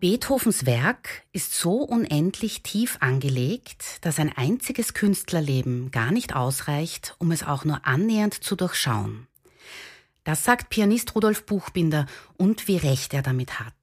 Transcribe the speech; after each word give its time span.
Beethovens 0.00 0.64
Werk 0.64 1.24
ist 1.32 1.54
so 1.54 1.82
unendlich 1.82 2.62
tief 2.62 2.98
angelegt, 3.00 3.98
dass 4.02 4.20
ein 4.20 4.32
einziges 4.36 4.94
Künstlerleben 4.94 5.90
gar 5.90 6.12
nicht 6.12 6.36
ausreicht, 6.36 7.16
um 7.18 7.32
es 7.32 7.42
auch 7.42 7.64
nur 7.64 7.84
annähernd 7.84 8.34
zu 8.34 8.54
durchschauen. 8.54 9.26
Das 10.22 10.44
sagt 10.44 10.70
Pianist 10.70 11.16
Rudolf 11.16 11.46
Buchbinder 11.46 12.06
und 12.36 12.68
wie 12.68 12.76
recht 12.76 13.12
er 13.12 13.22
damit 13.22 13.58
hat. 13.58 13.74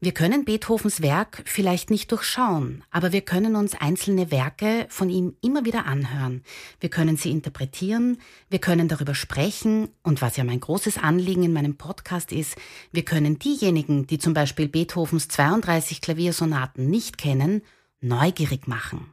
Wir 0.00 0.12
können 0.12 0.44
Beethovens 0.44 1.02
Werk 1.02 1.42
vielleicht 1.44 1.90
nicht 1.90 2.12
durchschauen, 2.12 2.84
aber 2.92 3.10
wir 3.10 3.22
können 3.22 3.56
uns 3.56 3.74
einzelne 3.74 4.30
Werke 4.30 4.86
von 4.90 5.10
ihm 5.10 5.34
immer 5.40 5.64
wieder 5.64 5.86
anhören. 5.86 6.44
Wir 6.78 6.88
können 6.88 7.16
sie 7.16 7.32
interpretieren, 7.32 8.18
wir 8.48 8.60
können 8.60 8.86
darüber 8.86 9.16
sprechen 9.16 9.88
und 10.04 10.22
was 10.22 10.36
ja 10.36 10.44
mein 10.44 10.60
großes 10.60 10.98
Anliegen 10.98 11.42
in 11.42 11.52
meinem 11.52 11.76
Podcast 11.76 12.30
ist, 12.30 12.54
wir 12.92 13.04
können 13.04 13.40
diejenigen, 13.40 14.06
die 14.06 14.18
zum 14.18 14.34
Beispiel 14.34 14.68
Beethovens 14.68 15.26
32 15.26 16.00
Klaviersonaten 16.00 16.88
nicht 16.88 17.18
kennen, 17.18 17.62
neugierig 18.00 18.68
machen. 18.68 19.12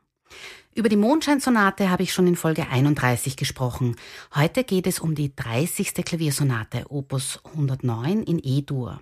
Über 0.75 0.89
die 0.89 0.97
Mondscheinsonate 0.97 1.89
habe 1.89 2.03
ich 2.03 2.13
schon 2.13 2.27
in 2.27 2.35
Folge 2.35 2.69
31 2.69 3.37
gesprochen. 3.37 3.95
Heute 4.35 4.63
geht 4.63 4.85
es 4.85 4.99
um 4.99 5.15
die 5.15 5.35
30. 5.35 5.95
Klaviersonate, 5.95 6.85
Opus 6.89 7.39
109 7.43 8.21
in 8.21 8.39
E-Dur. 8.43 9.01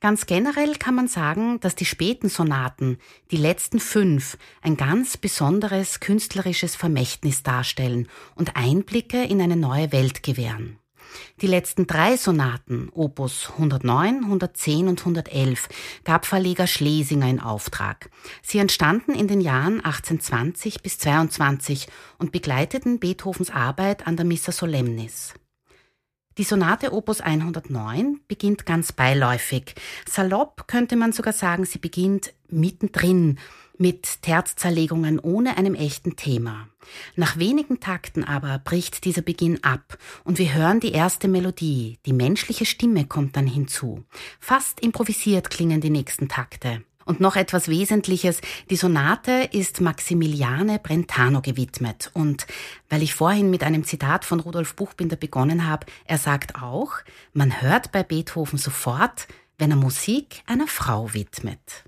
Ganz 0.00 0.26
generell 0.26 0.76
kann 0.76 0.94
man 0.94 1.08
sagen, 1.08 1.58
dass 1.60 1.74
die 1.74 1.84
späten 1.84 2.28
Sonaten, 2.28 2.98
die 3.32 3.36
letzten 3.36 3.80
fünf, 3.80 4.38
ein 4.62 4.76
ganz 4.76 5.16
besonderes 5.16 5.98
künstlerisches 5.98 6.76
Vermächtnis 6.76 7.42
darstellen 7.42 8.06
und 8.36 8.56
Einblicke 8.56 9.24
in 9.24 9.40
eine 9.40 9.56
neue 9.56 9.90
Welt 9.90 10.22
gewähren. 10.22 10.78
Die 11.40 11.46
letzten 11.46 11.86
drei 11.86 12.16
Sonaten, 12.16 12.90
Opus 12.92 13.50
109, 13.52 14.24
110 14.24 14.88
und 14.88 15.00
111, 15.00 15.68
gab 16.04 16.26
Verleger 16.26 16.66
Schlesinger 16.66 17.28
in 17.28 17.40
Auftrag. 17.40 18.10
Sie 18.42 18.58
entstanden 18.58 19.14
in 19.14 19.26
den 19.26 19.40
Jahren 19.40 19.80
1820 19.80 20.82
bis 20.82 20.98
22 20.98 21.88
und 22.18 22.30
begleiteten 22.30 22.98
Beethovens 23.00 23.50
Arbeit 23.50 24.06
an 24.06 24.16
der 24.16 24.26
Missa 24.26 24.52
Solemnis. 24.52 25.34
Die 26.38 26.44
Sonate 26.44 26.92
Opus 26.92 27.20
109 27.20 28.20
beginnt 28.28 28.64
ganz 28.64 28.92
beiläufig. 28.92 29.74
Salopp 30.08 30.68
könnte 30.68 30.94
man 30.94 31.10
sogar 31.10 31.32
sagen, 31.32 31.64
sie 31.64 31.78
beginnt 31.78 32.32
mittendrin 32.48 33.40
mit 33.76 34.22
Terzzerlegungen 34.22 35.18
ohne 35.18 35.56
einem 35.56 35.74
echten 35.74 36.14
Thema. 36.14 36.68
Nach 37.16 37.38
wenigen 37.38 37.80
Takten 37.80 38.22
aber 38.22 38.60
bricht 38.60 39.04
dieser 39.04 39.22
Beginn 39.22 39.64
ab 39.64 39.98
und 40.22 40.38
wir 40.38 40.54
hören 40.54 40.78
die 40.78 40.92
erste 40.92 41.26
Melodie. 41.26 41.98
Die 42.06 42.12
menschliche 42.12 42.66
Stimme 42.66 43.06
kommt 43.06 43.36
dann 43.36 43.48
hinzu. 43.48 44.04
Fast 44.38 44.78
improvisiert 44.78 45.50
klingen 45.50 45.80
die 45.80 45.90
nächsten 45.90 46.28
Takte. 46.28 46.84
Und 47.08 47.20
noch 47.20 47.36
etwas 47.36 47.68
Wesentliches, 47.68 48.42
die 48.68 48.76
Sonate 48.76 49.48
ist 49.50 49.80
Maximiliane 49.80 50.78
Brentano 50.78 51.40
gewidmet. 51.40 52.10
Und 52.12 52.46
weil 52.90 53.02
ich 53.02 53.14
vorhin 53.14 53.48
mit 53.48 53.62
einem 53.62 53.84
Zitat 53.84 54.26
von 54.26 54.40
Rudolf 54.40 54.76
Buchbinder 54.76 55.16
begonnen 55.16 55.66
habe, 55.66 55.86
er 56.04 56.18
sagt 56.18 56.56
auch, 56.62 56.96
man 57.32 57.62
hört 57.62 57.92
bei 57.92 58.02
Beethoven 58.02 58.58
sofort, 58.58 59.26
wenn 59.56 59.70
er 59.70 59.78
Musik 59.78 60.42
einer 60.44 60.66
Frau 60.66 61.14
widmet. 61.14 61.87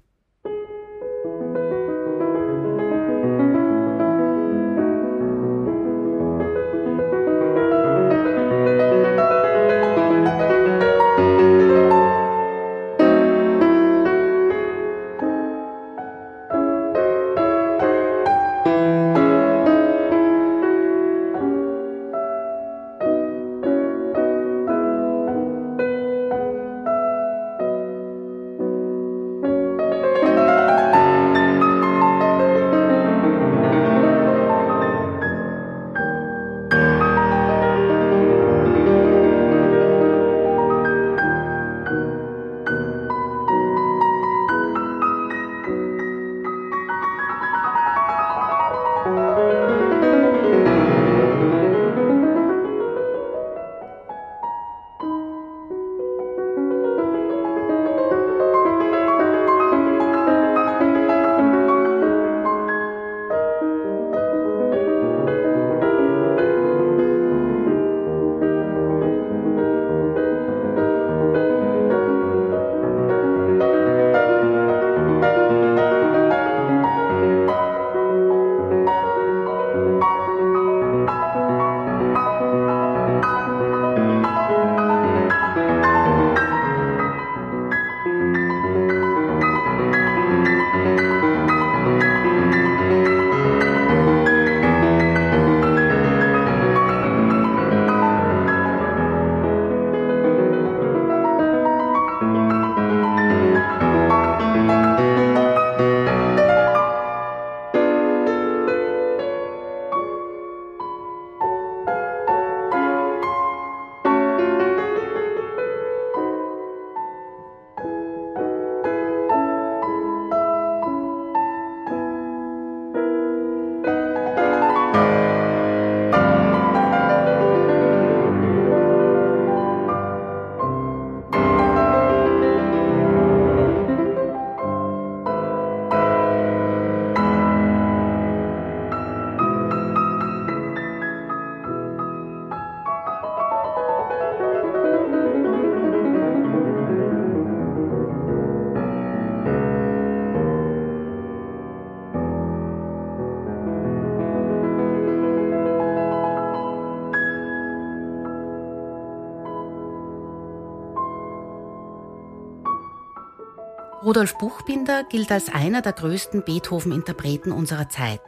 Rudolf 164.11 164.39
Buchbinder 164.39 165.05
gilt 165.05 165.31
als 165.31 165.51
einer 165.51 165.83
der 165.83 165.93
größten 165.93 166.43
Beethoven-Interpreten 166.43 167.53
unserer 167.53 167.89
Zeit. 167.89 168.21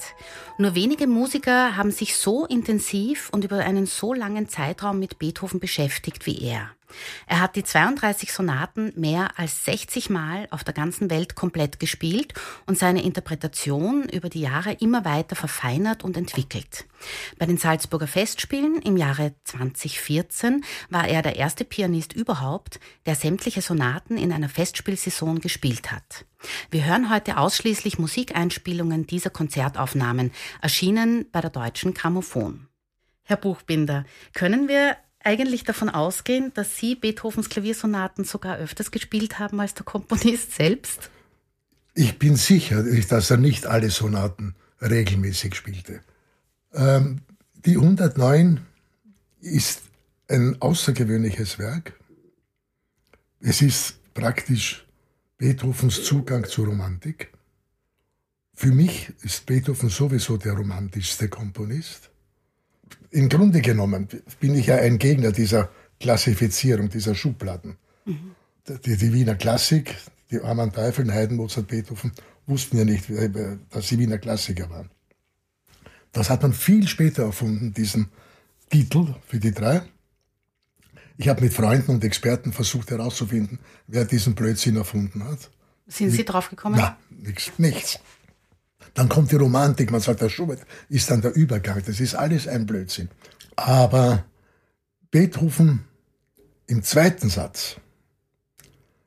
Nur 0.56 0.76
wenige 0.76 1.08
Musiker 1.08 1.76
haben 1.76 1.90
sich 1.90 2.16
so 2.16 2.46
intensiv 2.46 3.30
und 3.32 3.42
über 3.42 3.56
einen 3.56 3.86
so 3.86 4.14
langen 4.14 4.48
Zeitraum 4.48 5.00
mit 5.00 5.18
Beethoven 5.18 5.58
beschäftigt 5.58 6.24
wie 6.24 6.40
er. 6.40 6.70
Er 7.26 7.40
hat 7.40 7.56
die 7.56 7.64
32 7.64 8.32
Sonaten 8.32 8.92
mehr 8.96 9.38
als 9.38 9.64
60 9.64 10.10
Mal 10.10 10.46
auf 10.50 10.64
der 10.64 10.74
ganzen 10.74 11.10
Welt 11.10 11.34
komplett 11.34 11.80
gespielt 11.80 12.34
und 12.66 12.78
seine 12.78 13.02
Interpretation 13.02 14.08
über 14.08 14.28
die 14.28 14.40
Jahre 14.40 14.72
immer 14.74 15.04
weiter 15.04 15.36
verfeinert 15.36 16.04
und 16.04 16.16
entwickelt. 16.16 16.86
Bei 17.38 17.46
den 17.46 17.58
Salzburger 17.58 18.06
Festspielen 18.06 18.80
im 18.82 18.96
Jahre 18.96 19.34
2014 19.44 20.64
war 20.90 21.08
er 21.08 21.22
der 21.22 21.36
erste 21.36 21.64
Pianist 21.64 22.12
überhaupt, 22.12 22.80
der 23.06 23.14
sämtliche 23.14 23.62
Sonaten 23.62 24.16
in 24.16 24.32
einer 24.32 24.48
Festspielsaison 24.48 25.40
gespielt 25.40 25.90
hat. 25.90 26.24
Wir 26.70 26.84
hören 26.84 27.10
heute 27.10 27.38
ausschließlich 27.38 27.98
Musikeinspielungen 27.98 29.06
dieser 29.06 29.30
Konzertaufnahmen, 29.30 30.32
erschienen 30.60 31.26
bei 31.30 31.40
der 31.40 31.50
Deutschen 31.50 31.94
Grammophon. 31.94 32.68
Herr 33.24 33.36
Buchbinder, 33.36 34.04
können 34.34 34.68
wir 34.68 34.96
eigentlich 35.24 35.64
davon 35.64 35.88
ausgehen, 35.88 36.52
dass 36.54 36.76
Sie 36.76 36.94
Beethovens 36.94 37.48
Klaviersonaten 37.48 38.24
sogar 38.24 38.58
öfters 38.58 38.90
gespielt 38.90 39.38
haben 39.38 39.60
als 39.60 39.74
der 39.74 39.84
Komponist 39.84 40.52
selbst? 40.52 41.10
Ich 41.94 42.18
bin 42.18 42.36
sicher, 42.36 42.82
dass 42.82 43.30
er 43.30 43.36
nicht 43.36 43.66
alle 43.66 43.90
Sonaten 43.90 44.54
regelmäßig 44.80 45.54
spielte. 45.54 46.00
Ähm, 46.72 47.20
die 47.64 47.76
109 47.76 48.60
ist 49.40 49.82
ein 50.28 50.60
außergewöhnliches 50.60 51.58
Werk. 51.58 51.98
Es 53.40 53.60
ist 53.60 53.96
praktisch 54.14 54.86
Beethovens 55.36 56.04
Zugang 56.04 56.44
zur 56.44 56.66
Romantik. 56.66 57.32
Für 58.54 58.70
mich 58.70 59.12
ist 59.22 59.46
Beethoven 59.46 59.88
sowieso 59.88 60.36
der 60.36 60.52
romantischste 60.52 61.28
Komponist 61.28 62.11
im 63.10 63.28
Grunde 63.28 63.60
genommen 63.60 64.08
bin 64.40 64.54
ich 64.54 64.66
ja 64.66 64.76
ein 64.76 64.98
Gegner 64.98 65.32
dieser 65.32 65.70
Klassifizierung, 66.00 66.88
dieser 66.88 67.14
Schubladen. 67.14 67.76
Mhm. 68.04 68.34
Die, 68.84 68.96
die, 68.96 69.12
Wiener 69.12 69.34
Klassik, 69.34 69.96
die 70.30 70.40
armen 70.40 70.72
Teufel, 70.72 71.12
Haydn, 71.12 71.36
Mozart, 71.36 71.68
Beethoven, 71.68 72.12
wussten 72.46 72.78
ja 72.78 72.84
nicht, 72.84 73.06
dass 73.70 73.88
sie 73.88 73.98
Wiener 73.98 74.18
Klassiker 74.18 74.70
waren. 74.70 74.90
Das 76.12 76.30
hat 76.30 76.42
man 76.42 76.52
viel 76.52 76.86
später 76.86 77.24
erfunden, 77.24 77.72
diesen 77.72 78.08
Titel 78.70 79.14
für 79.26 79.38
die 79.38 79.52
drei. 79.52 79.82
Ich 81.16 81.28
habe 81.28 81.42
mit 81.42 81.52
Freunden 81.52 81.90
und 81.92 82.04
Experten 82.04 82.52
versucht 82.52 82.90
herauszufinden, 82.90 83.58
wer 83.86 84.04
diesen 84.04 84.34
Blödsinn 84.34 84.76
erfunden 84.76 85.24
hat. 85.24 85.50
Sind 85.86 86.10
Sie 86.10 86.24
drauf 86.24 86.48
gekommen? 86.48 86.76
Na, 86.78 86.96
nichts. 87.10 87.52
nichts. 87.58 88.00
Dann 88.94 89.08
kommt 89.08 89.32
die 89.32 89.36
Romantik, 89.36 89.90
man 89.90 90.00
sagt, 90.00 90.20
der 90.20 90.28
Schubert 90.28 90.60
ist 90.88 91.10
dann 91.10 91.22
der 91.22 91.34
Übergang. 91.34 91.82
Das 91.84 92.00
ist 92.00 92.14
alles 92.14 92.46
ein 92.46 92.66
Blödsinn. 92.66 93.08
Aber 93.56 94.24
Beethoven 95.10 95.84
im 96.66 96.82
zweiten 96.82 97.28
Satz 97.28 97.76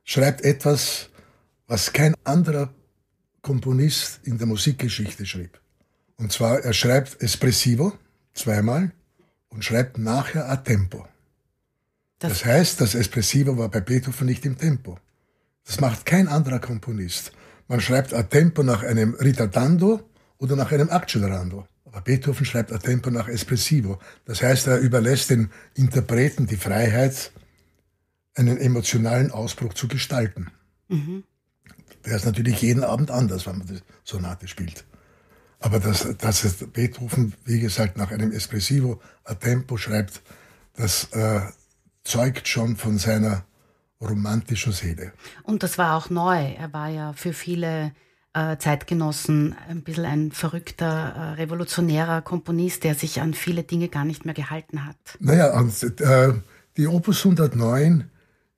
schreibt 0.04 0.44
etwas, 0.44 1.10
was 1.68 1.94
kein 1.94 2.16
anderer 2.24 2.74
Komponist 3.42 4.22
in 4.24 4.38
der 4.38 4.48
Musikgeschichte 4.48 5.26
schrieb. 5.26 5.60
Und 6.18 6.32
zwar, 6.32 6.60
er 6.60 6.74
schreibt 6.74 7.22
Espressivo 7.22 7.94
zweimal 8.34 8.92
und 9.50 9.64
schreibt 9.64 9.98
nachher 9.98 10.50
a 10.50 10.58
tempo. 10.58 11.08
Das, 12.20 12.32
das 12.32 12.46
heißt, 12.46 12.82
das 12.82 12.96
Espressivo 12.96 13.58
war 13.58 13.70
bei 13.70 13.82
Beethoven 13.82 14.28
nicht 14.28 14.46
im 14.46 14.58
Tempo. 14.58 14.98
Das 15.66 15.80
macht 15.80 16.06
kein 16.06 16.28
anderer 16.28 16.60
Komponist. 16.60 17.32
Man 17.68 17.82
schreibt 17.82 18.14
a 18.14 18.24
tempo 18.24 18.64
nach 18.64 18.84
einem 18.84 19.16
ritardando 19.16 20.08
oder 20.38 20.56
nach 20.56 20.72
einem 20.72 20.90
accelerando. 20.90 21.68
Aber 21.86 22.02
Beethoven 22.02 22.46
schreibt 22.46 22.72
a 22.72 22.78
tempo 22.78 23.10
nach 23.10 23.28
espressivo. 23.28 24.00
Das 24.26 24.42
heißt, 24.42 24.68
er 24.68 24.80
überlässt 24.80 25.30
den 25.30 25.50
Interpreten 25.74 26.46
die 26.46 26.58
Freiheit, 26.58 27.32
einen 28.36 28.58
emotionalen 28.58 29.32
Ausbruch 29.32 29.74
zu 29.74 29.88
gestalten. 29.88 30.52
Mhm. 30.90 31.24
Der 32.06 32.18
ist 32.18 32.26
natürlich 32.26 32.62
jeden 32.62 32.84
Abend 32.84 33.10
anders, 33.10 33.48
wenn 33.48 33.60
man 33.60 33.68
die 33.68 33.80
Sonate 34.04 34.48
spielt. 34.48 34.86
Aber 35.60 35.80
dass, 35.80 36.08
dass 36.18 36.66
Beethoven, 36.74 37.34
wie 37.46 37.60
gesagt, 37.60 37.98
nach 37.98 38.12
einem 38.12 38.32
Espressivo 38.32 39.02
a 39.24 39.34
tempo 39.34 39.78
schreibt, 39.78 40.22
das 40.76 41.06
äh, 41.14 41.42
zeugt 42.04 42.48
schon 42.48 42.76
von 42.76 42.98
seiner 42.98 43.46
romantischer 44.02 44.72
Seele. 44.72 45.14
Und 45.44 45.64
das 45.64 45.78
war 45.78 45.96
auch 45.96 46.10
neu. 46.10 46.38
Er 46.38 46.74
war 46.74 46.90
ja 46.90 47.14
für 47.14 47.34
viele 47.34 47.94
äh, 48.34 48.58
Zeitgenossen 48.58 49.56
ein 49.70 49.82
bisschen 49.82 50.06
ein 50.06 50.32
verrückter, 50.32 50.88
äh, 50.88 51.42
revolutionärer 51.42 52.22
Komponist, 52.22 52.84
der 52.84 52.96
sich 52.96 53.22
an 53.22 53.34
viele 53.34 53.64
Dinge 53.64 53.88
gar 53.88 54.06
nicht 54.06 54.26
mehr 54.26 54.34
gehalten 54.34 54.86
hat. 54.86 54.98
Naja, 55.20 55.58
und, 55.58 56.02
äh, 56.02 56.34
die 56.78 56.88
Opus 56.88 57.24
109 57.26 58.10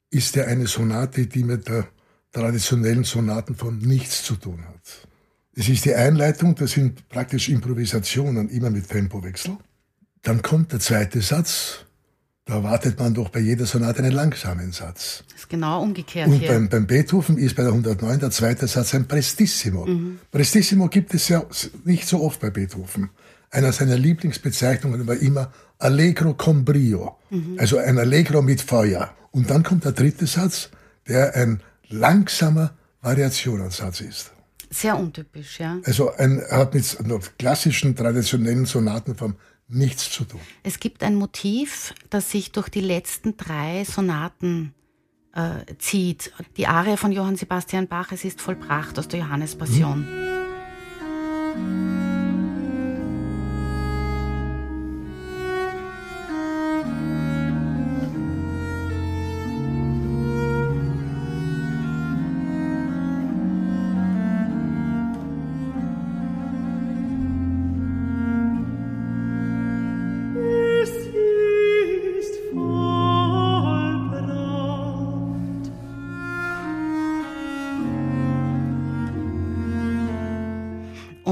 ist 0.09 0.35
ja 0.35 0.45
eine 0.45 0.67
Sonate, 0.67 1.27
die 1.27 1.43
mit 1.43 1.67
der 1.67 1.87
traditionellen 2.31 3.03
Sonaten 3.03 3.55
von 3.55 3.77
nichts 3.77 4.23
zu 4.23 4.35
tun 4.35 4.63
hat. 4.67 5.07
Es 5.53 5.69
ist 5.69 5.85
die 5.85 5.93
Einleitung, 5.93 6.55
das 6.55 6.71
sind 6.71 7.07
praktisch 7.09 7.49
Improvisationen, 7.49 8.49
immer 8.49 8.69
mit 8.69 8.89
Tempowechsel. 8.89 9.57
Dann 10.21 10.41
kommt 10.41 10.71
der 10.71 10.79
zweite 10.79 11.21
Satz, 11.21 11.85
da 12.47 12.55
erwartet 12.55 12.97
man 12.97 13.13
doch 13.13 13.29
bei 13.29 13.39
jeder 13.39 13.65
Sonate 13.65 13.99
einen 13.99 14.13
langsamen 14.13 14.71
Satz. 14.71 15.23
Das 15.29 15.41
ist 15.41 15.49
genau 15.49 15.83
umgekehrt 15.83 16.29
Und 16.29 16.35
hier. 16.35 16.47
Beim, 16.47 16.69
beim 16.69 16.88
Beethoven 16.88 17.38
ist 17.38 17.57
bei 17.57 17.63
der 17.63 17.73
109 17.73 18.19
der 18.19 18.31
zweite 18.31 18.67
Satz 18.67 18.95
ein 18.95 19.05
Prestissimo. 19.05 19.85
Mhm. 19.85 20.19
Prestissimo 20.31 20.88
gibt 20.88 21.13
es 21.13 21.27
ja 21.27 21.44
nicht 21.83 22.07
so 22.07 22.21
oft 22.21 22.39
bei 22.39 22.49
Beethoven. 22.49 23.09
Einer 23.51 23.73
seiner 23.73 23.97
Lieblingsbezeichnungen 23.97 25.05
war 25.07 25.17
immer 25.17 25.51
Allegro 25.77 26.33
con 26.35 26.63
brio, 26.63 27.17
mhm. 27.29 27.57
also 27.59 27.77
ein 27.77 27.97
Allegro 27.97 28.41
mit 28.41 28.61
Feuer. 28.61 29.13
Und 29.31 29.49
dann 29.49 29.63
kommt 29.63 29.83
der 29.83 29.91
dritte 29.91 30.25
Satz, 30.25 30.69
der 31.07 31.35
ein 31.35 31.61
langsamer 31.89 32.71
Variationensatz 33.01 34.01
ist. 34.01 34.31
Sehr 34.69 34.97
untypisch, 34.97 35.59
ja. 35.59 35.79
Also 35.85 36.11
ein, 36.13 36.39
er 36.39 36.59
hat 36.59 36.73
mit 36.73 36.97
klassischen, 37.38 37.95
traditionellen 37.95 38.65
Sonaten 38.65 39.15
vom 39.15 39.35
nichts 39.67 40.09
zu 40.11 40.23
tun. 40.25 40.39
Es 40.63 40.79
gibt 40.79 41.03
ein 41.03 41.15
Motiv, 41.15 41.93
das 42.09 42.31
sich 42.31 42.51
durch 42.51 42.69
die 42.69 42.81
letzten 42.81 43.37
drei 43.37 43.83
Sonaten 43.83 44.73
äh, 45.33 45.75
zieht. 45.77 46.31
Die 46.57 46.67
Arie 46.67 46.97
von 46.97 47.11
Johann 47.11 47.35
Sebastian 47.35 47.87
Bach, 47.87 48.11
es 48.11 48.23
ist 48.25 48.41
vollbracht 48.41 48.97
aus 48.97 49.07
der 49.07 49.21
Johannespassion. 49.21 50.01
Mhm. 50.01 50.36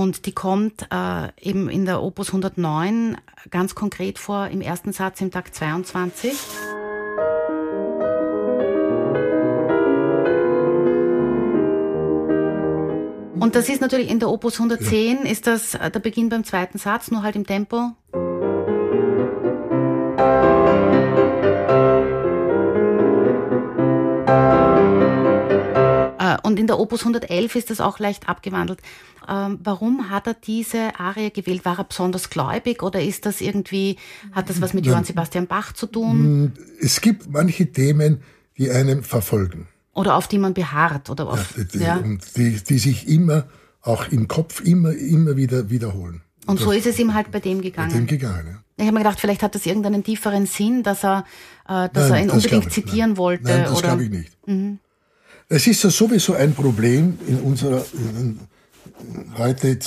Und 0.05 0.27
die 0.27 0.33
kommt 0.33 0.87
äh, 0.91 1.29
eben 1.41 1.67
in 1.67 1.85
der 1.85 2.03
Opus 2.03 2.27
109 2.27 3.17
ganz 3.49 3.73
konkret 3.73 4.19
vor 4.19 4.49
im 4.49 4.61
ersten 4.61 4.93
Satz 4.93 5.19
im 5.19 5.31
Takt 5.31 5.55
22. 5.55 6.31
Und 13.39 13.55
das 13.55 13.67
ist 13.67 13.81
natürlich 13.81 14.11
in 14.11 14.19
der 14.19 14.29
Opus 14.29 14.59
110 14.59 15.23
ja. 15.23 15.31
ist 15.31 15.47
das 15.47 15.73
äh, 15.73 15.89
der 15.89 15.99
Beginn 15.99 16.29
beim 16.29 16.43
zweiten 16.43 16.77
Satz, 16.77 17.09
nur 17.09 17.23
halt 17.23 17.35
im 17.35 17.47
Tempo. 17.47 17.93
Und 26.45 26.59
in 26.59 26.67
der 26.67 26.79
Opus 26.79 27.01
111 27.01 27.55
ist 27.55 27.69
das 27.69 27.81
auch 27.81 27.99
leicht 27.99 28.29
abgewandelt. 28.29 28.79
Ähm, 29.27 29.59
warum 29.63 30.09
hat 30.09 30.27
er 30.27 30.35
diese 30.35 30.99
Arie 30.99 31.31
gewählt? 31.31 31.65
War 31.65 31.79
er 31.79 31.83
besonders 31.85 32.29
gläubig 32.29 32.83
oder 32.83 33.01
ist 33.01 33.25
das 33.25 33.41
irgendwie, 33.41 33.97
hat 34.31 34.49
das 34.49 34.61
was 34.61 34.73
mit 34.73 34.85
Johann 34.85 35.03
Sebastian 35.03 35.47
Bach 35.47 35.73
zu 35.73 35.87
tun? 35.87 36.53
Es 36.79 37.01
gibt 37.01 37.29
manche 37.29 37.71
Themen, 37.71 38.21
die 38.57 38.69
einem 38.69 39.03
verfolgen. 39.03 39.67
Oder 39.93 40.15
auf 40.15 40.27
die 40.27 40.37
man 40.37 40.53
beharrt 40.53 41.09
oder 41.09 41.27
auf, 41.27 41.57
ja, 41.57 41.63
die, 41.63 41.79
ja. 41.79 42.03
die, 42.35 42.63
die 42.63 42.77
sich 42.77 43.07
immer, 43.07 43.47
auch 43.81 44.07
im 44.09 44.27
Kopf 44.27 44.61
immer, 44.61 44.93
immer 44.93 45.37
wieder 45.37 45.69
wiederholen. 45.69 46.21
Und 46.45 46.59
so 46.59 46.71
ist 46.71 46.85
es 46.85 46.99
ihm 46.99 47.13
halt 47.13 47.31
bei 47.31 47.39
dem 47.39 47.61
gegangen. 47.61 47.91
Bei 47.91 47.97
dem 47.97 48.07
gegangen, 48.07 48.47
ja. 48.47 48.61
Ich 48.77 48.83
habe 48.83 48.93
mir 48.93 48.99
gedacht, 48.99 49.21
vielleicht 49.21 49.41
hat 49.41 49.55
das 49.55 49.65
irgendeinen 49.65 50.03
tieferen 50.03 50.45
Sinn, 50.45 50.83
dass 50.83 51.03
er, 51.05 51.23
äh, 51.67 51.87
dass 51.93 52.09
Nein, 52.09 52.11
er 52.11 52.21
ihn 52.23 52.29
unbedingt 52.29 52.71
zitieren 52.73 53.11
Nein. 53.11 53.17
wollte. 53.17 53.43
Nein, 53.45 53.63
das 53.63 53.81
glaube 53.81 54.03
ich 54.03 54.09
nicht. 54.09 54.47
Mhm. 54.47 54.79
Es 55.47 55.67
ist 55.67 55.83
ja 55.83 55.89
sowieso 55.91 56.33
ein 56.33 56.53
Problem 56.55 57.19
in 57.27 57.39
unserer, 57.39 57.85
in, 57.93 58.39
heute, 59.37 59.77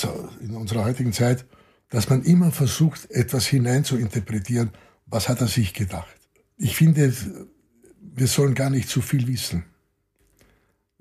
in 0.41 0.55
unserer 0.55 0.85
heutigen 0.85 1.11
Zeit, 1.11 1.45
dass 1.89 2.09
man 2.09 2.23
immer 2.23 2.51
versucht, 2.51 3.11
etwas 3.11 3.45
hinein 3.47 3.83
zu 3.83 3.97
interpretieren. 3.97 4.71
Was 5.05 5.27
hat 5.27 5.41
er 5.41 5.47
sich 5.47 5.73
gedacht? 5.73 6.15
Ich 6.57 6.75
finde, 6.75 7.13
wir 8.01 8.27
sollen 8.27 8.55
gar 8.55 8.69
nicht 8.69 8.89
zu 8.89 9.01
viel 9.01 9.27
wissen. 9.27 9.65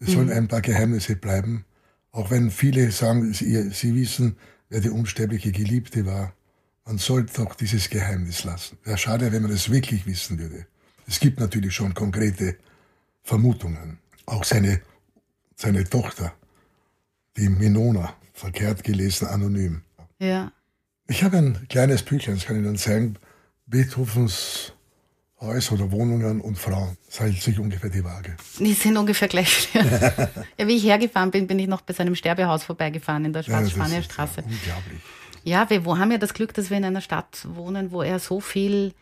Es 0.01 0.13
sollen 0.13 0.27
mhm. 0.27 0.33
ein 0.33 0.49
paar 0.49 0.63
Geheimnisse 0.63 1.17
bleiben. 1.17 1.65
Auch 2.11 2.31
wenn 2.31 2.51
viele 2.51 2.91
sagen, 2.91 3.33
sie, 3.33 3.71
sie 3.71 3.95
wissen, 3.95 4.37
wer 4.71 4.81
die 4.81 4.91
unsterbliche 4.91 5.53
Geliebte 5.53 6.07
war. 6.07 6.33
Man 6.85 6.99
sollte 6.99 7.43
doch 7.43 7.55
dieses 7.55 7.91
Geheimnis 7.91 8.45
lassen. 8.45 8.79
Wäre 8.83 8.99
schade, 8.99 9.31
wenn 9.31 9.43
man 9.43 9.53
es 9.53 9.71
wirklich 9.71 10.07
wissen 10.07 10.39
würde. 10.39 10.67
Es 11.07 11.21
gibt 11.21 11.39
natürlich 11.39 11.75
schon 11.75 11.95
konkrete 11.95 12.57
Vermutungen. 13.23 13.99
Auch 14.29 14.45
seine, 14.45 14.81
seine 15.57 15.85
Tochter, 15.85 16.35
die 17.37 17.49
Minona, 17.49 18.15
verkehrt 18.35 18.85
gelesen, 18.85 19.27
anonym. 19.27 19.83
Ja. 20.19 20.53
Ich 21.07 21.23
habe 21.23 21.39
ein 21.39 21.67
kleines 21.69 22.03
Büchlein, 22.03 22.37
das 22.37 22.45
kann 22.45 22.57
ich 22.57 22.63
Ihnen 22.63 22.77
zeigen, 22.77 23.17
Beethovens 23.67 24.73
Häuser 25.41 25.75
oder 25.75 25.91
Wohnungen 25.93 26.41
und 26.41 26.59
Frauen. 26.59 26.99
Das 27.07 27.21
hält 27.21 27.41
sich 27.41 27.59
ungefähr 27.59 27.89
die 27.89 28.05
Waage. 28.05 28.37
Die 28.59 28.75
sind 28.75 28.97
ungefähr 28.97 29.29
gleich. 29.29 29.69
ja, 30.59 30.67
wie 30.67 30.77
ich 30.77 30.85
hergefahren 30.85 31.31
bin, 31.31 31.47
bin 31.47 31.59
ich 31.59 31.69
noch 31.69 31.81
bei 31.81 31.95
seinem 31.95 32.15
Sterbehaus 32.15 32.65
vorbeigefahren 32.65 33.25
in 33.25 33.33
der 33.33 33.45
Schwarz-Spanier-Straße. 33.45 34.41
Ja, 34.41 34.47
unglaublich. 34.47 35.01
Ja, 35.45 35.71
wir 35.71 35.85
haben 35.99 36.11
ja 36.11 36.19
das 36.19 36.35
Glück, 36.35 36.53
dass 36.55 36.69
wir 36.69 36.77
in 36.77 36.85
einer 36.85 37.01
Stadt 37.01 37.47
wohnen, 37.55 37.93
wo 37.93 38.03
er 38.03 38.19
so 38.19 38.41
viel 38.41 38.93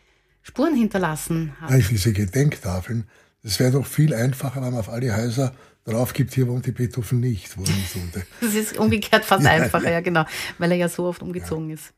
Spuren 0.43 0.77
hinterlassen 0.77 1.57
hat. 1.61 1.71
Ja, 1.71 1.79
diese 1.79 2.13
Gedenktafeln, 2.13 3.09
das 3.47 3.61
wäre 3.61 3.71
doch 3.71 3.87
viel 3.87 4.13
einfacher, 4.13 4.57
wenn 4.57 4.73
man 4.73 4.81
auf 4.81 4.89
alle 4.89 5.17
Häuser 5.17 5.55
drauf 5.85 6.13
gibt, 6.13 6.35
hier 6.35 6.49
wohnt 6.49 6.67
die 6.67 6.73
Beethoven 6.73 7.21
nicht. 7.21 7.57
Wo 7.57 7.63
das 8.41 8.55
ist 8.55 8.77
umgekehrt 8.77 9.25
fast 9.25 9.45
ja, 9.45 9.53
einfacher, 9.53 9.89
ja 9.89 10.01
genau, 10.01 10.25
weil 10.59 10.73
er 10.73 10.77
ja 10.77 10.89
so 10.89 11.05
oft 11.05 11.23
umgezogen 11.23 11.71
ist. 11.71 11.93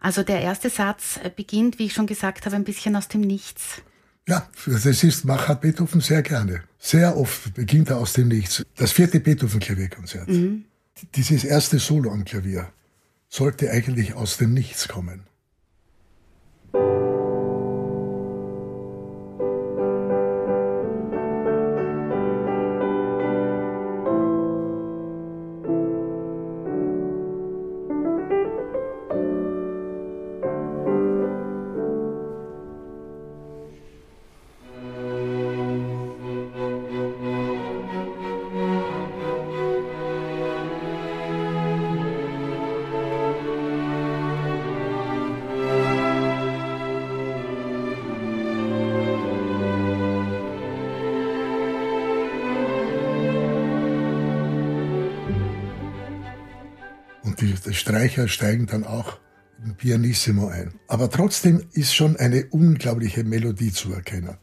Also 0.00 0.22
der 0.22 0.42
erste 0.42 0.68
Satz 0.68 1.18
beginnt, 1.34 1.78
wie 1.78 1.86
ich 1.86 1.94
schon 1.94 2.06
gesagt 2.06 2.44
habe, 2.44 2.56
ein 2.56 2.64
bisschen 2.64 2.94
aus 2.94 3.08
dem 3.08 3.22
Nichts. 3.22 3.80
Ja, 4.28 4.46
das 4.66 4.84
ist, 4.84 5.24
macht 5.24 5.62
Beethoven 5.62 6.02
sehr 6.02 6.20
gerne. 6.20 6.64
Sehr 6.78 7.16
oft 7.16 7.54
beginnt 7.54 7.88
er 7.88 7.96
aus 7.96 8.12
dem 8.12 8.28
Nichts. 8.28 8.62
Das 8.76 8.92
vierte 8.92 9.18
Beethoven-Klavierkonzert. 9.18 10.28
Mhm. 10.28 10.66
Dieses 11.14 11.44
erste 11.44 11.78
Solo 11.78 12.12
am 12.12 12.26
Klavier 12.26 12.70
sollte 13.30 13.70
eigentlich 13.70 14.12
aus 14.12 14.36
dem 14.36 14.52
Nichts 14.52 14.88
kommen. 14.88 15.22
Die 57.60 57.74
Streicher 57.74 58.28
steigen 58.28 58.66
dann 58.66 58.84
auch 58.84 59.18
im 59.64 59.74
Pianissimo 59.74 60.48
ein. 60.48 60.74
Aber 60.88 61.10
trotzdem 61.10 61.62
ist 61.72 61.94
schon 61.94 62.16
eine 62.16 62.46
unglaubliche 62.50 63.24
Melodie 63.24 63.72
zu 63.72 63.92
erkennen. 63.92 64.36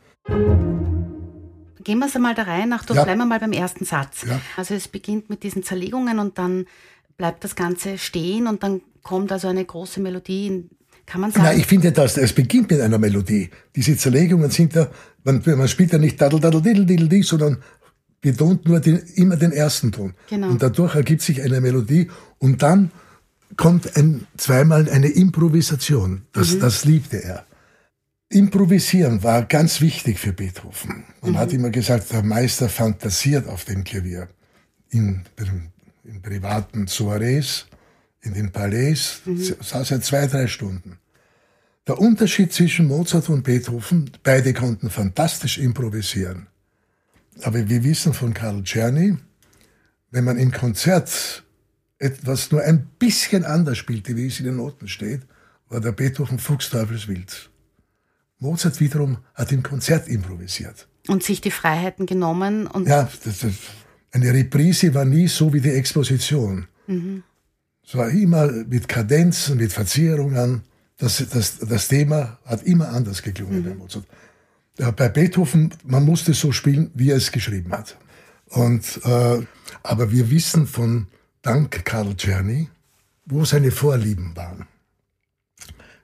Gehen 1.84 2.00
wir 2.00 2.08
es 2.08 2.16
einmal 2.16 2.36
der 2.36 2.48
Reihe 2.48 2.68
nach 2.68 2.86
durch, 2.86 2.98
ja. 2.98 3.04
bleiben 3.04 3.20
wir 3.20 3.26
mal 3.26 3.40
beim 3.40 3.52
ersten 3.52 3.86
Satz. 3.86 4.26
Ja. 4.28 4.40
Also 4.58 4.76
es 4.76 4.88
beginnt 4.88 5.30
mit 5.30 5.44
diesen 5.44 5.64
Zerlegungen 5.64 6.20
und 6.20 6.38
dann 6.38 6.66
bleibt 7.18 7.44
das 7.44 7.56
Ganze 7.56 7.98
stehen 7.98 8.48
und 8.48 8.64
dann 8.64 8.82
kommt 9.04 9.32
also 9.32 9.48
eine 9.48 9.64
große 9.64 10.00
Melodie. 10.00 10.70
Kann 11.06 11.22
man 11.22 11.32
sagen? 11.32 11.46
Nein, 11.46 11.60
ich 11.60 11.66
finde, 11.66 11.92
dass 11.92 12.18
es 12.18 12.34
beginnt 12.34 12.70
mit 12.70 12.82
einer 12.82 13.00
Melodie. 13.00 13.50
Diese 13.76 13.98
Zerlegungen 13.98 14.52
sind 14.52 14.76
ja, 14.76 14.88
man, 15.24 15.42
man 15.46 15.68
spielt 15.68 15.92
ja 15.92 15.98
nicht 15.98 16.22
daddel, 16.22 16.40
daddel, 16.40 16.62
diddle, 16.62 16.86
diddle, 16.86 17.24
sondern 17.24 17.58
betont 18.22 18.68
nur 18.68 18.80
den, 18.80 18.98
immer 19.16 19.38
den 19.38 19.52
ersten 19.52 19.92
Ton. 19.92 20.14
Genau. 20.30 20.50
Und 20.50 20.62
dadurch 20.62 20.96
ergibt 20.96 21.22
sich 21.22 21.42
eine 21.42 21.62
Melodie 21.62 22.10
und 22.38 22.62
dann 22.62 22.92
kommt 23.56 23.96
ein, 23.98 24.28
zweimal 24.38 24.90
eine 24.90 25.10
Improvisation. 25.10 26.24
Das, 26.34 26.56
mhm. 26.56 26.60
das 26.60 26.86
liebte 26.86 27.24
er. 27.24 27.46
Improvisieren 28.30 29.24
war 29.24 29.44
ganz 29.44 29.82
wichtig 29.82 30.20
für 30.20 30.34
Beethoven. 30.34 31.04
Man 31.22 31.32
mhm. 31.32 31.38
hat 31.38 31.52
immer 31.52 31.72
gesagt, 31.72 32.12
der 32.12 32.24
Meister 32.24 32.70
fantasiert 32.70 33.48
auf 33.48 33.66
dem 33.66 33.84
Klavier. 33.84 34.28
In, 34.92 35.24
in 36.04 36.22
privaten 36.22 36.88
Soirees, 36.88 37.66
in 38.22 38.34
den 38.34 38.52
Palais, 38.52 39.22
mhm. 39.26 39.56
saß 39.62 39.92
er 39.92 40.02
zwei, 40.02 40.28
drei 40.28 40.48
Stunden. 40.48 41.00
Der 41.88 42.00
Unterschied 42.00 42.54
zwischen 42.54 42.88
Mozart 42.88 43.30
und 43.30 43.44
Beethoven, 43.44 44.12
beide 44.22 44.54
konnten 44.54 44.92
fantastisch 44.92 45.58
improvisieren. 45.58 46.46
Aber 47.42 47.70
wir 47.70 47.84
wissen 47.84 48.14
von 48.14 48.34
Karl 48.34 48.64
Czerny, 48.64 49.18
wenn 50.12 50.24
man 50.24 50.38
im 50.38 50.52
Konzert 50.52 51.44
etwas 52.00 52.52
nur 52.52 52.62
ein 52.64 52.88
bisschen 52.98 53.46
anders 53.46 53.78
spielte, 53.78 54.16
wie 54.16 54.28
es 54.28 54.40
in 54.40 54.46
den 54.46 54.58
Noten 54.58 54.88
steht, 54.88 55.22
war 55.68 55.82
der 55.82 55.92
Beethoven 55.92 56.40
Fuchsteufelswild. 56.40 57.50
Mozart 58.40 58.80
wiederum 58.80 59.18
hat 59.36 59.52
im 59.52 59.64
Konzert 59.64 60.08
improvisiert. 60.08 60.88
Und 61.08 61.24
sich 61.24 61.42
die 61.42 61.52
Freiheiten 61.52 62.06
genommen. 62.06 62.68
Und 62.68 62.88
ja, 62.88 63.10
das, 63.24 63.40
das, 63.40 63.52
eine 64.12 64.34
Reprise 64.34 64.94
war 64.94 65.06
nie 65.06 65.28
so 65.28 65.54
wie 65.54 65.62
die 65.62 65.72
Exposition. 65.72 66.68
Mhm. 66.88 67.24
Es 67.86 67.96
war 67.96 68.10
immer 68.10 68.48
mit 68.48 68.88
Kadenzen, 68.88 69.58
mit 69.58 69.74
Verzierungen. 69.74 70.64
Das, 70.98 71.24
das, 71.32 71.60
das 71.60 71.88
Thema 71.88 72.40
hat 72.46 72.64
immer 72.64 72.90
anders 72.90 73.22
geklungen 73.22 73.60
mhm. 73.60 73.70
bei 73.70 73.76
Mozart. 73.76 74.06
Bei 74.80 75.10
Beethoven, 75.10 75.74
man 75.84 76.06
musste 76.06 76.34
so 76.34 76.54
spielen, 76.54 76.90
wie 76.94 77.12
er 77.12 77.18
es 77.18 77.34
geschrieben 77.34 77.74
hat. 77.74 77.98
Und, 78.48 79.02
äh, 79.04 79.46
aber 79.84 80.12
wir 80.12 80.30
wissen 80.32 80.68
von 80.68 81.08
dank 81.42 81.84
Karl 81.84 82.16
Czerny, 82.16 82.70
wo 83.26 83.44
seine 83.44 83.72
Vorlieben 83.72 84.36
waren. 84.38 84.68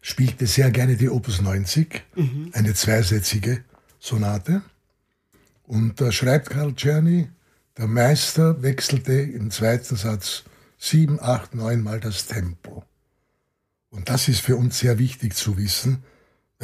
Spielte 0.02 0.46
sehr 0.46 0.72
gerne 0.72 0.98
die 0.98 1.10
Opus 1.10 1.42
90, 1.42 2.04
mhm. 2.16 2.50
eine 2.52 2.74
zweisätzige 2.74 3.64
Sonate. 4.00 4.62
Und 5.64 6.02
da 6.02 6.12
schreibt 6.12 6.50
Karl 6.50 6.76
Czerny, 6.76 7.30
der 7.78 7.88
Meister 7.88 8.62
wechselte 8.62 9.14
im 9.14 9.52
zweiten 9.52 9.96
Satz 9.96 10.44
sieben, 10.78 11.20
acht, 11.22 11.56
neun 11.56 11.82
Mal 11.82 12.02
das 12.02 12.28
Tempo. 12.28 12.84
Und 13.90 14.10
das 14.10 14.28
ist 14.28 14.42
für 14.42 14.58
uns 14.58 14.80
sehr 14.80 15.00
wichtig 15.00 15.34
zu 15.34 15.58
wissen, 15.58 16.04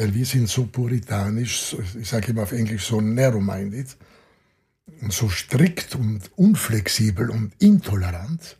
weil 0.02 0.14
wir 0.14 0.26
sind 0.26 0.48
so 0.48 0.66
puritanisch, 0.66 1.76
ich 1.96 2.08
sage 2.08 2.32
immer 2.32 2.42
auf 2.42 2.50
Englisch 2.50 2.86
so 2.86 3.00
narrow-minded, 3.00 3.96
und 5.00 5.12
so 5.12 5.28
strikt 5.28 5.94
und 5.94 6.22
unflexibel 6.34 7.30
und 7.30 7.52
intolerant, 7.60 8.56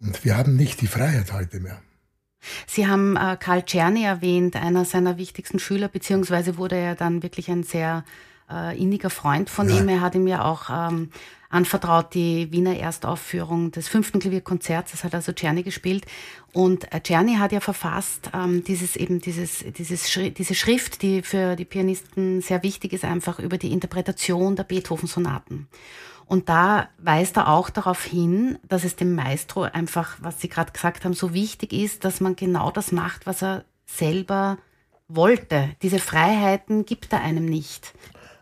und 0.00 0.24
wir 0.24 0.36
haben 0.36 0.54
nicht 0.54 0.80
die 0.80 0.86
Freiheit 0.86 1.32
heute 1.32 1.58
mehr. 1.58 1.82
Sie 2.68 2.86
haben 2.86 3.16
äh, 3.16 3.36
Karl 3.38 3.64
Czerny 3.64 4.04
erwähnt, 4.04 4.54
einer 4.54 4.84
seiner 4.84 5.18
wichtigsten 5.18 5.58
Schüler, 5.58 5.88
beziehungsweise 5.88 6.56
wurde 6.56 6.76
er 6.76 6.94
dann 6.94 7.24
wirklich 7.24 7.50
ein 7.50 7.64
sehr 7.64 8.04
äh, 8.50 8.76
inniger 8.76 9.10
Freund 9.10 9.50
von 9.50 9.68
ja. 9.68 9.76
ihm. 9.76 9.88
Er 9.88 10.00
hat 10.00 10.14
ihm 10.14 10.26
ja 10.26 10.44
auch 10.44 10.70
ähm, 10.70 11.10
anvertraut 11.50 12.14
die 12.14 12.50
Wiener 12.52 12.76
Erstaufführung 12.76 13.72
des 13.72 13.88
fünften 13.88 14.20
Klavierkonzerts. 14.20 14.92
Das 14.92 15.04
hat 15.04 15.14
also 15.14 15.32
Czerny 15.32 15.62
gespielt. 15.62 16.06
Und 16.52 16.92
äh, 16.92 17.00
Czerny 17.00 17.36
hat 17.36 17.52
ja 17.52 17.60
verfasst 17.60 18.30
ähm, 18.34 18.64
dieses 18.64 18.96
eben 18.96 19.20
dieses 19.20 19.64
dieses 19.76 20.10
Schri 20.10 20.30
diese 20.30 20.54
Schrift, 20.54 21.02
die 21.02 21.22
für 21.22 21.56
die 21.56 21.64
Pianisten 21.64 22.40
sehr 22.40 22.62
wichtig 22.62 22.92
ist, 22.92 23.04
einfach 23.04 23.38
über 23.38 23.58
die 23.58 23.72
Interpretation 23.72 24.56
der 24.56 24.64
Beethoven-Sonaten. 24.64 25.68
Und 26.26 26.48
da 26.48 26.88
weist 26.98 27.36
er 27.36 27.48
auch 27.48 27.70
darauf 27.70 28.04
hin, 28.04 28.56
dass 28.68 28.84
es 28.84 28.94
dem 28.94 29.16
Maestro 29.16 29.62
einfach, 29.62 30.16
was 30.20 30.40
Sie 30.40 30.48
gerade 30.48 30.70
gesagt 30.70 31.04
haben, 31.04 31.12
so 31.12 31.34
wichtig 31.34 31.72
ist, 31.72 32.04
dass 32.04 32.20
man 32.20 32.36
genau 32.36 32.70
das 32.70 32.92
macht, 32.92 33.26
was 33.26 33.42
er 33.42 33.64
selber 33.84 34.58
wollte. 35.08 35.70
Diese 35.82 35.98
Freiheiten 35.98 36.86
gibt 36.86 37.12
er 37.12 37.22
einem 37.22 37.46
nicht. 37.46 37.94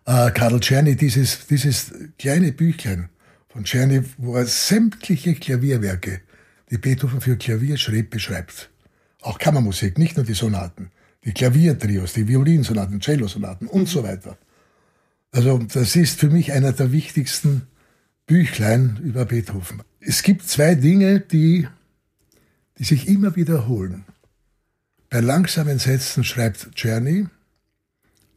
Äh, 0.09 0.31
Karl 0.31 0.59
Czerny, 0.61 0.97
dieses, 0.97 1.47
dieses 1.49 1.93
kleine 2.19 2.53
Büchlein 2.53 3.11
von 3.51 3.65
Czerny, 3.65 4.03
wo 4.17 4.37
er 4.37 4.47
sämtliche 4.47 5.35
Klavierwerke, 5.35 6.23
die 6.71 6.79
Beethoven 6.79 7.21
für 7.21 7.37
Klavier 7.37 7.77
schrieb, 7.77 8.09
beschreibt. 8.09 8.71
Auch 9.21 9.39
Kammermusik, 9.39 9.99
nicht 9.99 10.17
nur 10.17 10.25
die 10.25 10.33
Sonaten. 10.33 10.91
Die 11.27 11.35
Klaviertrios, 11.35 12.15
die 12.15 12.27
Violinsonaten, 12.27 13.03
Cellosonaten 13.03 13.69
und 13.69 13.83
mhm. 13.83 13.87
so 13.87 14.03
weiter. 14.03 14.39
Also 15.31 15.59
das 15.59 15.95
ist 15.95 16.21
für 16.21 16.31
mich 16.31 16.53
einer 16.53 16.73
der 16.73 16.91
wichtigsten 16.91 17.67
Büchlein 18.27 18.99
über 19.05 19.27
Beethoven. 19.27 19.83
Es 20.01 20.23
gibt 20.23 20.49
zwei 20.49 20.75
Dinge, 20.75 21.21
die, 21.21 21.69
die 22.79 22.85
sich 22.85 23.09
immer 23.09 23.37
wiederholen. 23.37 24.07
Bei 25.11 25.21
langsamen 25.21 25.79
Sätzen 25.79 26.25
schreibt 26.25 26.75
Czerny, 26.75 27.27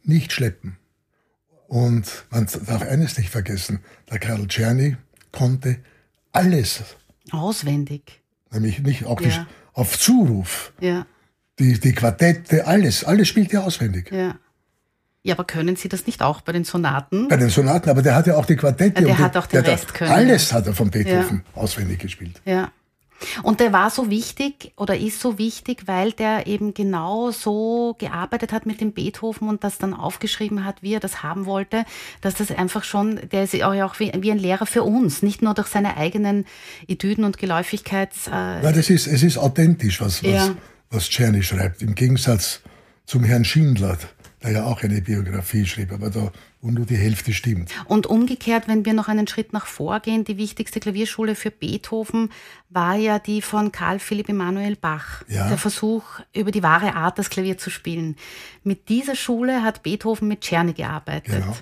nicht 0.04 0.32
schleppen. 0.32 0.76
Und 1.72 2.26
man 2.28 2.46
darf 2.66 2.82
eines 2.82 3.16
nicht 3.16 3.30
vergessen, 3.30 3.80
der 4.10 4.18
Karl 4.18 4.46
Czerny 4.46 4.98
konnte 5.32 5.78
alles. 6.30 6.82
Auswendig. 7.30 8.20
Nämlich 8.50 8.80
nicht 8.80 9.06
auch 9.06 9.18
ja. 9.22 9.28
die, 9.28 9.46
auf 9.72 9.98
Zuruf. 9.98 10.74
Ja. 10.80 11.06
Die, 11.58 11.80
die 11.80 11.94
Quartette, 11.94 12.66
alles, 12.66 13.04
alles 13.04 13.26
spielt 13.26 13.54
er 13.54 13.64
auswendig. 13.64 14.12
Ja. 14.12 14.34
Ja, 15.22 15.34
aber 15.34 15.44
können 15.44 15.76
Sie 15.76 15.88
das 15.88 16.06
nicht 16.06 16.20
auch 16.20 16.42
bei 16.42 16.52
den 16.52 16.64
Sonaten? 16.64 17.28
Bei 17.28 17.38
den 17.38 17.48
Sonaten, 17.48 17.88
aber 17.88 18.02
der 18.02 18.16
hat 18.16 18.26
ja 18.26 18.36
auch 18.36 18.44
die 18.44 18.56
Quartette. 18.56 19.00
Ja, 19.00 19.06
der 19.06 19.18
hat 19.18 19.36
auch 19.38 19.46
den 19.46 19.64
Rest 19.64 19.86
hat, 19.86 19.94
können. 19.94 20.10
Alles 20.10 20.52
hat 20.52 20.66
er 20.66 20.74
von 20.74 20.90
Beethoven 20.90 21.42
ja. 21.56 21.62
auswendig 21.62 22.00
gespielt. 22.00 22.42
Ja. 22.44 22.70
Und 23.42 23.60
der 23.60 23.72
war 23.72 23.90
so 23.90 24.10
wichtig 24.10 24.72
oder 24.76 24.96
ist 24.96 25.20
so 25.20 25.38
wichtig, 25.38 25.86
weil 25.86 26.12
der 26.12 26.46
eben 26.46 26.74
genau 26.74 27.30
so 27.30 27.94
gearbeitet 27.98 28.52
hat 28.52 28.66
mit 28.66 28.80
dem 28.80 28.92
Beethoven 28.92 29.48
und 29.48 29.64
das 29.64 29.78
dann 29.78 29.94
aufgeschrieben 29.94 30.64
hat, 30.64 30.82
wie 30.82 30.94
er 30.94 31.00
das 31.00 31.22
haben 31.22 31.46
wollte, 31.46 31.84
dass 32.20 32.34
das 32.34 32.50
einfach 32.50 32.84
schon, 32.84 33.20
der 33.30 33.44
ist 33.44 33.60
auch 33.62 34.00
wie, 34.00 34.12
wie 34.18 34.32
ein 34.32 34.38
Lehrer 34.38 34.66
für 34.66 34.82
uns, 34.82 35.22
nicht 35.22 35.42
nur 35.42 35.54
durch 35.54 35.68
seine 35.68 35.96
eigenen 35.96 36.46
Etüden 36.88 37.24
und 37.24 37.38
Geläufigkeits. 37.38 38.26
Äh 38.26 38.30
ja, 38.30 38.72
das 38.72 38.90
ist, 38.90 39.06
es 39.06 39.22
ist 39.22 39.38
authentisch, 39.38 40.00
was, 40.00 40.22
was, 40.24 40.30
ja. 40.30 40.54
was 40.90 41.08
Czerny 41.08 41.42
schreibt, 41.42 41.82
im 41.82 41.94
Gegensatz 41.94 42.60
zum 43.06 43.24
Herrn 43.24 43.44
Schindler 43.44 43.98
der 44.42 44.52
ja 44.52 44.64
auch 44.64 44.82
eine 44.82 45.00
Biografie 45.00 45.66
schrieb, 45.66 45.92
aber 45.92 46.10
da 46.10 46.32
wo 46.62 46.70
nur 46.70 46.86
die 46.86 46.96
Hälfte 46.96 47.32
stimmt. 47.32 47.72
Und 47.86 48.06
umgekehrt, 48.06 48.68
wenn 48.68 48.84
wir 48.84 48.94
noch 48.94 49.08
einen 49.08 49.26
Schritt 49.26 49.52
nach 49.52 49.66
vorgehen, 49.66 50.24
die 50.24 50.36
wichtigste 50.38 50.78
Klavierschule 50.78 51.34
für 51.34 51.50
Beethoven 51.50 52.30
war 52.70 52.94
ja 52.94 53.18
die 53.18 53.42
von 53.42 53.72
Karl 53.72 53.98
Philipp 53.98 54.28
Emanuel 54.28 54.76
Bach. 54.76 55.24
Ja. 55.26 55.48
Der 55.48 55.58
Versuch, 55.58 56.04
über 56.32 56.52
die 56.52 56.62
wahre 56.62 56.94
Art 56.94 57.18
das 57.18 57.30
Klavier 57.30 57.58
zu 57.58 57.68
spielen. 57.68 58.16
Mit 58.62 58.88
dieser 58.88 59.16
Schule 59.16 59.64
hat 59.64 59.82
Beethoven 59.82 60.28
mit 60.28 60.40
Czerny 60.40 60.72
gearbeitet. 60.72 61.34
Genau. 61.34 61.56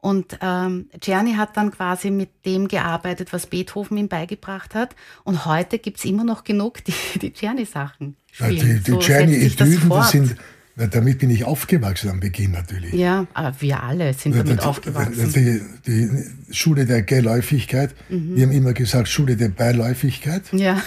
Und 0.00 0.38
ähm, 0.40 0.88
Czerny 1.00 1.34
hat 1.34 1.56
dann 1.56 1.72
quasi 1.72 2.10
mit 2.10 2.28
dem 2.46 2.68
gearbeitet, 2.68 3.32
was 3.32 3.46
Beethoven 3.46 3.96
ihm 3.96 4.08
beigebracht 4.08 4.74
hat. 4.74 4.94
Und 5.24 5.46
heute 5.46 5.78
gibt 5.78 5.98
es 5.98 6.04
immer 6.04 6.22
noch 6.22 6.44
genug, 6.44 6.84
die 6.84 7.18
die 7.18 7.32
Czerny-Sachen 7.32 8.16
spielen. 8.30 8.56
Ja, 8.56 8.62
die 8.62 8.80
die 8.80 8.90
so 8.92 8.98
Czerny-Etüden, 8.98 9.90
die 9.90 10.02
sind 10.10 10.36
na, 10.76 10.88
damit 10.88 11.18
bin 11.20 11.30
ich 11.30 11.44
aufgewachsen 11.44 12.10
am 12.10 12.20
Beginn 12.20 12.50
natürlich. 12.50 12.94
Ja, 12.94 13.26
aber 13.32 13.54
wir 13.60 13.82
alle 13.82 14.12
sind 14.12 14.34
damit 14.34 14.60
die, 14.60 14.64
aufgewachsen. 14.64 15.32
Die, 15.32 15.60
die, 15.86 16.54
Schule 16.54 16.84
der 16.84 17.02
Geläufigkeit. 17.02 17.94
Mhm. 18.08 18.36
Wir 18.36 18.46
haben 18.46 18.52
immer 18.52 18.72
gesagt 18.72 19.08
Schule 19.08 19.36
der 19.36 19.50
Beiläufigkeit. 19.50 20.42
Ja. 20.52 20.82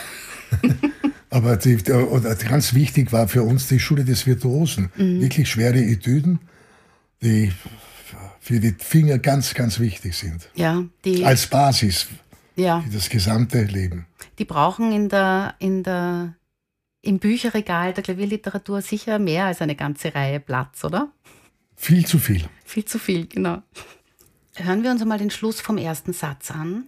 aber 1.29 1.56
die, 1.56 1.77
ganz 1.77 2.74
wichtig 2.74 3.13
war 3.13 3.29
für 3.29 3.44
uns 3.44 3.67
die 3.67 3.79
Schule 3.79 4.03
des 4.03 4.27
Virtuosen. 4.27 4.91
Mhm. 4.98 5.22
Wirklich 5.22 5.50
schwere 5.50 5.82
Etüden, 5.82 6.39
die 7.22 7.53
für 8.41 8.60
die 8.60 8.75
Finger 8.77 9.20
ganz, 9.20 9.53
ganz 9.53 9.79
wichtig 9.79 10.15
sind. 10.15 10.50
Ja, 10.56 10.84
die, 11.06 11.24
Als 11.24 11.48
Basis 11.48 12.08
ja. 12.56 12.82
für 12.82 12.89
das 12.89 13.10
gesamte 13.10 13.63
Leben. 13.63 14.06
Die 14.38 14.46
brauchen 14.46 14.91
in 14.91 15.08
der, 15.10 15.56
in 15.60 15.84
der 15.84 16.36
im 17.07 17.19
Bücherregal 17.19 17.93
der 17.93 18.03
Klavierliteratur 18.03 18.81
sicher 18.81 19.17
mehr 19.17 19.45
als 19.45 19.61
eine 19.61 19.75
ganze 19.75 20.13
Reihe 20.13 20.39
Platz, 20.39 20.83
oder? 20.83 21.11
Viel 21.75 22.05
zu 22.05 22.19
viel. 22.19 22.43
Viel 22.65 22.85
zu 22.85 22.99
viel, 22.99 23.27
genau. 23.27 23.61
Hören 24.55 24.83
wir 24.83 24.91
uns 24.91 25.01
einmal 25.01 25.19
den 25.19 25.29
Schluss 25.29 25.61
vom 25.61 25.77
ersten 25.77 26.11
Satz 26.11 26.51
an. 26.51 26.87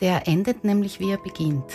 Der 0.00 0.26
endet 0.26 0.64
nämlich, 0.64 0.98
wie 0.98 1.10
er 1.10 1.18
beginnt. 1.18 1.72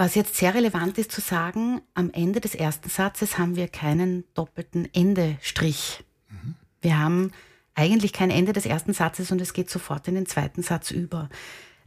Was 0.00 0.14
jetzt 0.14 0.34
sehr 0.34 0.54
relevant 0.54 0.96
ist 0.96 1.12
zu 1.12 1.20
sagen, 1.20 1.82
am 1.92 2.10
Ende 2.10 2.40
des 2.40 2.54
ersten 2.54 2.88
Satzes 2.88 3.36
haben 3.36 3.54
wir 3.54 3.68
keinen 3.68 4.24
doppelten 4.32 4.88
Endestrich. 4.94 6.02
Mhm. 6.30 6.54
Wir 6.80 6.98
haben 6.98 7.32
eigentlich 7.74 8.14
kein 8.14 8.30
Ende 8.30 8.54
des 8.54 8.64
ersten 8.64 8.94
Satzes 8.94 9.30
und 9.30 9.42
es 9.42 9.52
geht 9.52 9.68
sofort 9.68 10.08
in 10.08 10.14
den 10.14 10.24
zweiten 10.24 10.62
Satz 10.62 10.90
über. 10.90 11.28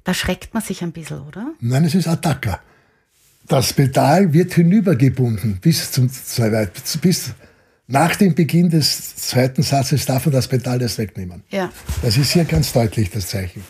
Da 0.04 0.13
schreckt 0.13 0.54
man 0.54 0.62
sich 0.62 0.84
ein 0.84 0.91
bisschen, 0.91 1.21
oder? 1.21 1.54
Nein, 1.60 1.86
es 1.86 1.95
ist 1.95 2.08
Attacca. 2.08 2.60
Das 3.47 3.73
Pedal 3.73 4.32
wird 4.32 4.54
hinübergebunden 4.54 5.58
bis 5.60 5.91
zum 5.91 6.08
bis 7.02 7.32
nach 7.88 8.15
dem 8.15 8.36
Beginn 8.36 8.69
des 8.69 9.15
zweiten 9.15 9.63
Satzes 9.63 10.06
darf 10.06 10.28
man 10.28 10.34
das 10.34 10.47
Pedal 10.47 10.80
erst 10.84 10.99
wegnehmen. 10.99 11.43
Ja. 11.49 11.71
Das 12.04 12.15
ist 12.17 12.32
hier 12.32 12.45
ganz 12.45 12.73
deutlich 12.73 13.10
das 13.10 13.28
Zeichen. 13.28 13.63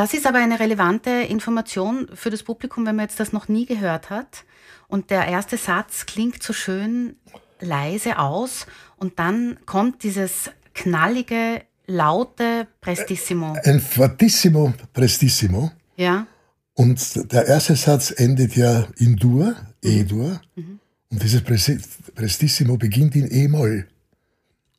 Das 0.00 0.14
ist 0.14 0.26
aber 0.26 0.38
eine 0.38 0.58
relevante 0.58 1.10
Information 1.10 2.08
für 2.14 2.30
das 2.30 2.42
Publikum, 2.42 2.86
wenn 2.86 2.96
man 2.96 3.04
jetzt 3.04 3.20
das 3.20 3.34
noch 3.34 3.48
nie 3.48 3.66
gehört 3.66 4.08
hat. 4.08 4.46
Und 4.88 5.10
der 5.10 5.26
erste 5.26 5.58
Satz 5.58 6.06
klingt 6.06 6.42
so 6.42 6.54
schön 6.54 7.16
leise 7.60 8.18
aus 8.18 8.66
und 8.96 9.18
dann 9.18 9.58
kommt 9.66 10.02
dieses 10.02 10.52
knallige, 10.72 11.60
laute 11.86 12.66
Prestissimo. 12.80 13.54
Ein 13.62 13.78
fortissimo 13.78 14.72
Prestissimo. 14.94 15.70
Ja. 15.96 16.26
Und 16.72 17.30
der 17.30 17.46
erste 17.46 17.76
Satz 17.76 18.10
endet 18.10 18.56
ja 18.56 18.86
in 18.96 19.16
Dur, 19.16 19.54
E-Dur. 19.82 20.40
Mhm. 20.54 20.80
Und 21.10 21.22
dieses 21.22 21.42
Prestissimo 21.42 22.78
beginnt 22.78 23.16
in 23.16 23.30
E-Moll. 23.30 23.86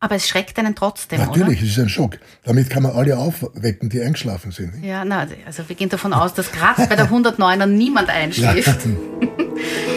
Aber 0.04 0.16
es 0.16 0.28
schreckt 0.28 0.58
einen 0.58 0.74
trotzdem, 0.74 1.20
Natürlich, 1.20 1.60
oder? 1.60 1.68
es 1.68 1.78
ist 1.78 1.80
ein 1.80 1.88
Schock. 1.88 2.18
Damit 2.44 2.72
kann 2.72 2.82
man 2.82 2.94
alle 2.94 3.18
aufwecken, 3.20 3.88
die 3.88 4.02
eingeschlafen 4.02 4.52
sind. 4.52 4.84
Ja, 4.84 5.06
na, 5.06 5.28
also 5.46 5.70
wir 5.70 5.76
gehen 5.76 5.90
davon 5.90 6.12
aus, 6.12 6.34
dass 6.34 6.52
gerade 6.52 6.88
bei 6.88 6.96
der 6.96 7.08
109er 7.12 7.68
niemand 7.68 8.10
einschläft. 8.10 8.68
Ja. 8.68 9.28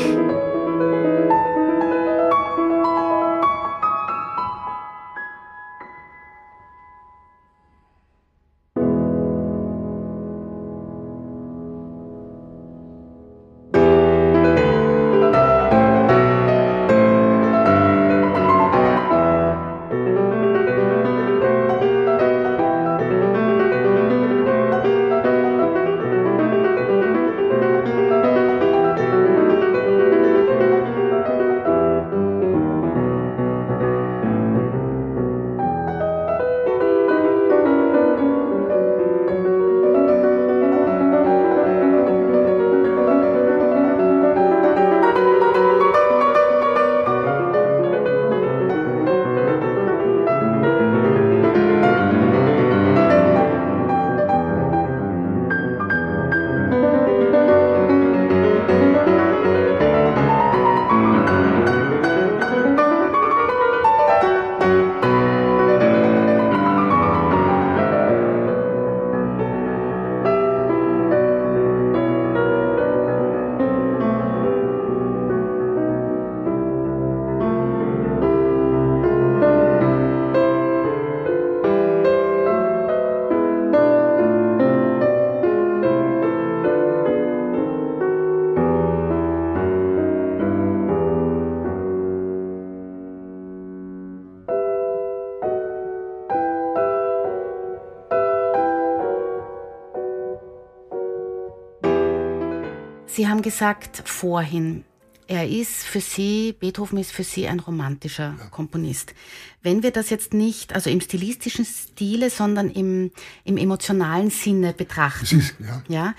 gesagt 103.45 104.03
vorhin, 104.09 104.85
er 105.27 105.49
ist 105.49 105.85
für 105.85 106.01
Sie, 106.01 106.55
Beethoven 106.59 106.99
ist 106.99 107.13
für 107.13 107.25
Sie 107.25 107.47
ein 107.47 107.61
romantischer 107.61 108.35
ja. 108.39 108.47
Komponist. 108.47 109.15
Wenn 109.63 109.83
wir 109.83 109.91
das 109.91 110.11
jetzt 110.11 110.35
nicht, 110.35 110.75
also 110.75 110.91
im 110.91 111.01
stilistischen 111.01 111.65
Stile, 111.65 112.29
sondern 112.29 112.71
im, 112.71 113.11
im 113.45 113.57
emotionalen 113.57 114.31
Sinne 114.31 114.75
betrachten. 114.75 115.21
Das 115.21 115.33
ist, 115.33 115.55
ja. 115.61 115.83
ja, 115.89 116.15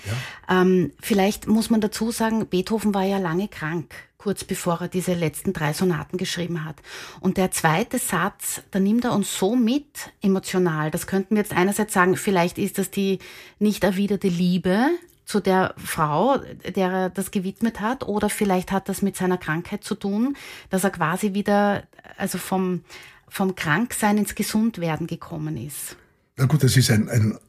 ja. 0.47 0.61
Ähm, 0.61 0.91
vielleicht 0.99 1.47
muss 1.47 1.69
man 1.69 1.81
dazu 1.81 2.11
sagen, 2.11 2.47
Beethoven 2.47 2.95
war 2.95 3.03
ja 3.03 3.19
lange 3.19 3.47
krank, 3.47 3.93
kurz 4.17 4.43
bevor 4.43 4.81
er 4.81 4.87
diese 4.87 5.13
letzten 5.13 5.53
drei 5.53 5.73
Sonaten 5.73 6.17
geschrieben 6.17 6.65
hat. 6.65 6.77
Und 7.19 7.37
der 7.37 7.51
zweite 7.51 7.99
Satz, 7.99 8.63
da 8.71 8.79
nimmt 8.79 9.05
er 9.05 9.13
uns 9.13 9.37
so 9.37 9.55
mit 9.55 10.11
emotional. 10.21 10.89
Das 10.89 11.05
könnten 11.05 11.35
wir 11.35 11.43
jetzt 11.43 11.53
einerseits 11.53 11.93
sagen, 11.93 12.17
vielleicht 12.17 12.57
ist 12.57 12.79
das 12.79 12.89
die 12.89 13.19
nicht 13.59 13.83
erwiderte 13.83 14.29
Liebe, 14.29 14.89
zu 15.25 15.39
der 15.39 15.73
Frau, 15.77 16.37
der 16.37 16.91
er 16.91 17.09
das 17.09 17.31
gewidmet 17.31 17.81
hat, 17.81 18.03
oder 18.03 18.29
vielleicht 18.29 18.71
hat 18.71 18.87
das 18.89 19.01
mit 19.01 19.15
seiner 19.15 19.37
Krankheit 19.37 19.83
zu 19.83 19.95
tun, 19.95 20.37
dass 20.69 20.83
er 20.83 20.91
quasi 20.91 21.33
wieder, 21.33 21.83
also 22.17 22.37
vom, 22.37 22.83
vom 23.27 23.55
Kranksein 23.55 24.17
ins 24.17 24.35
Gesundwerden 24.35 25.07
gekommen 25.07 25.57
ist. 25.57 25.97
Na 26.37 26.45
gut, 26.45 26.63
das 26.63 26.77
ist 26.77 26.91
ein, 26.91 27.09
ein, 27.09 27.39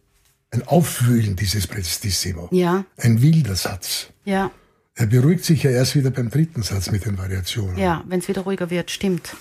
ein 0.51 0.67
Aufwühlen 0.67 1.37
dieses 1.37 1.67
Prestissimo. 1.67 2.49
Ja. 2.51 2.85
Ein 2.97 3.21
wilder 3.21 3.57
Satz. 3.57 4.09
Ja. 4.25 4.51
Er 4.95 5.07
beruhigt 5.07 5.45
sich 5.45 5.63
ja 5.63 5.71
erst 5.71 5.95
wieder 5.95 6.11
beim 6.11 6.31
dritten 6.31 6.63
Satz 6.63 6.91
mit 6.91 7.05
den 7.05 7.19
Variationen. 7.19 7.77
Ja, 7.77 8.03
wenn 8.07 8.21
es 8.21 8.29
wieder 8.29 8.43
ruhiger 8.43 8.71
wird, 8.71 8.91
stimmt. 8.91 9.37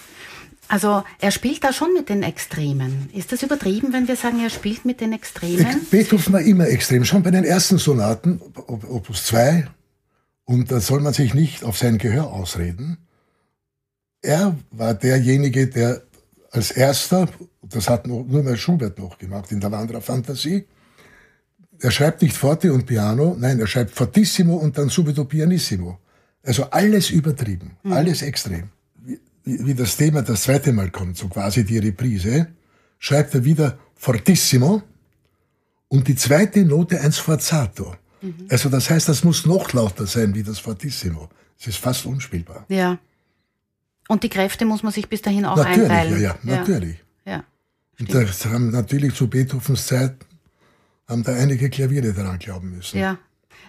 Also 0.68 1.04
er 1.20 1.32
spielt 1.32 1.64
da 1.64 1.72
schon 1.72 1.94
mit 1.94 2.10
den 2.10 2.24
Extremen. 2.24 3.10
Ist 3.14 3.32
das 3.32 3.44
übertrieben, 3.44 3.94
wenn 3.94 4.08
wir 4.08 4.16
sagen, 4.16 4.42
er 4.42 4.50
spielt 4.50 4.86
mit 4.86 5.02
den 5.02 5.14
Extremen? 5.14 5.86
Beethoven 5.92 6.34
war 6.34 6.42
immer 6.42 6.68
extrem. 6.68 7.06
Schon 7.06 7.24
bei 7.24 7.32
den 7.32 7.44
ersten 7.44 7.78
Sonaten, 7.78 8.42
Opus 8.68 9.26
2, 9.26 9.68
und 10.46 10.72
da 10.72 10.80
soll 10.80 11.02
man 11.02 11.14
sich 11.14 11.34
nicht 11.34 11.64
auf 11.64 11.78
sein 11.78 11.98
Gehör 11.98 12.32
ausreden. 12.32 12.98
Er 14.22 14.56
war 14.72 14.94
derjenige, 14.94 15.68
der 15.68 16.02
als 16.52 16.72
erster, 16.72 17.28
das 17.62 17.90
hat 17.90 18.08
nur 18.08 18.26
mal 18.26 18.58
Schubert 18.58 18.98
noch 18.98 19.18
gemacht 19.18 19.52
in 19.52 19.60
der 19.60 19.72
Wanderer-Fantasie, 19.72 20.66
er 21.80 21.92
schreibt 21.92 22.22
nicht 22.22 22.36
Forte 22.36 22.72
und 22.72 22.86
Piano, 22.86 23.36
nein, 23.38 23.60
er 23.60 23.68
schreibt 23.68 23.92
Fortissimo 23.92 24.56
und 24.56 24.78
dann 24.78 24.88
Subito 24.88 25.26
Pianissimo. 25.26 26.00
Also 26.42 26.64
alles 26.70 27.10
übertrieben, 27.10 27.78
mhm. 27.84 27.92
alles 27.92 28.22
extrem 28.22 28.70
wie 29.46 29.74
das 29.74 29.96
Thema 29.96 30.22
das 30.22 30.44
zweite 30.44 30.74
Mal 30.74 30.90
kommt, 30.90 31.18
so 31.18 31.28
quasi 31.28 31.64
die 31.64 31.78
Reprise, 31.78 32.48
schreibt 33.00 33.34
er 33.36 33.46
wieder 33.46 33.78
fortissimo 33.96 34.82
und 35.88 36.08
die 36.08 36.16
zweite 36.16 36.66
Note 36.66 37.00
ein 37.00 37.12
Sforzato. 37.12 37.96
Mhm. 38.22 38.48
Also 38.50 38.70
das 38.70 38.90
heißt, 38.90 39.08
das 39.08 39.24
muss 39.24 39.46
noch 39.46 39.72
lauter 39.74 40.08
sein 40.08 40.34
wie 40.34 40.44
das 40.44 40.60
fortissimo. 40.60 41.30
Es 41.60 41.68
ist 41.68 41.78
fast 41.78 42.06
unspielbar. 42.06 42.66
Ja. 42.70 42.98
Und 44.08 44.24
die 44.24 44.30
Kräfte 44.30 44.66
muss 44.66 44.84
man 44.84 44.92
sich 44.92 45.08
bis 45.08 45.22
dahin 45.22 45.46
auch 45.46 45.58
natürlich, 45.58 45.90
einteilen. 45.90 46.22
Ja, 46.22 46.38
ja, 46.44 46.56
natürlich. 46.58 46.98
Ja. 47.26 47.44
und 48.00 48.14
da 48.14 48.24
haben 48.52 48.72
natürlich 48.72 49.16
zu 49.16 49.28
Beethovens 49.28 49.88
Zeit 49.88 50.16
haben 51.08 51.24
da 51.24 51.34
einige 51.34 51.70
Klaviere 51.70 52.14
daran 52.14 52.40
glauben 52.40 52.72
müssen. 52.72 53.00
Ja, 53.00 53.18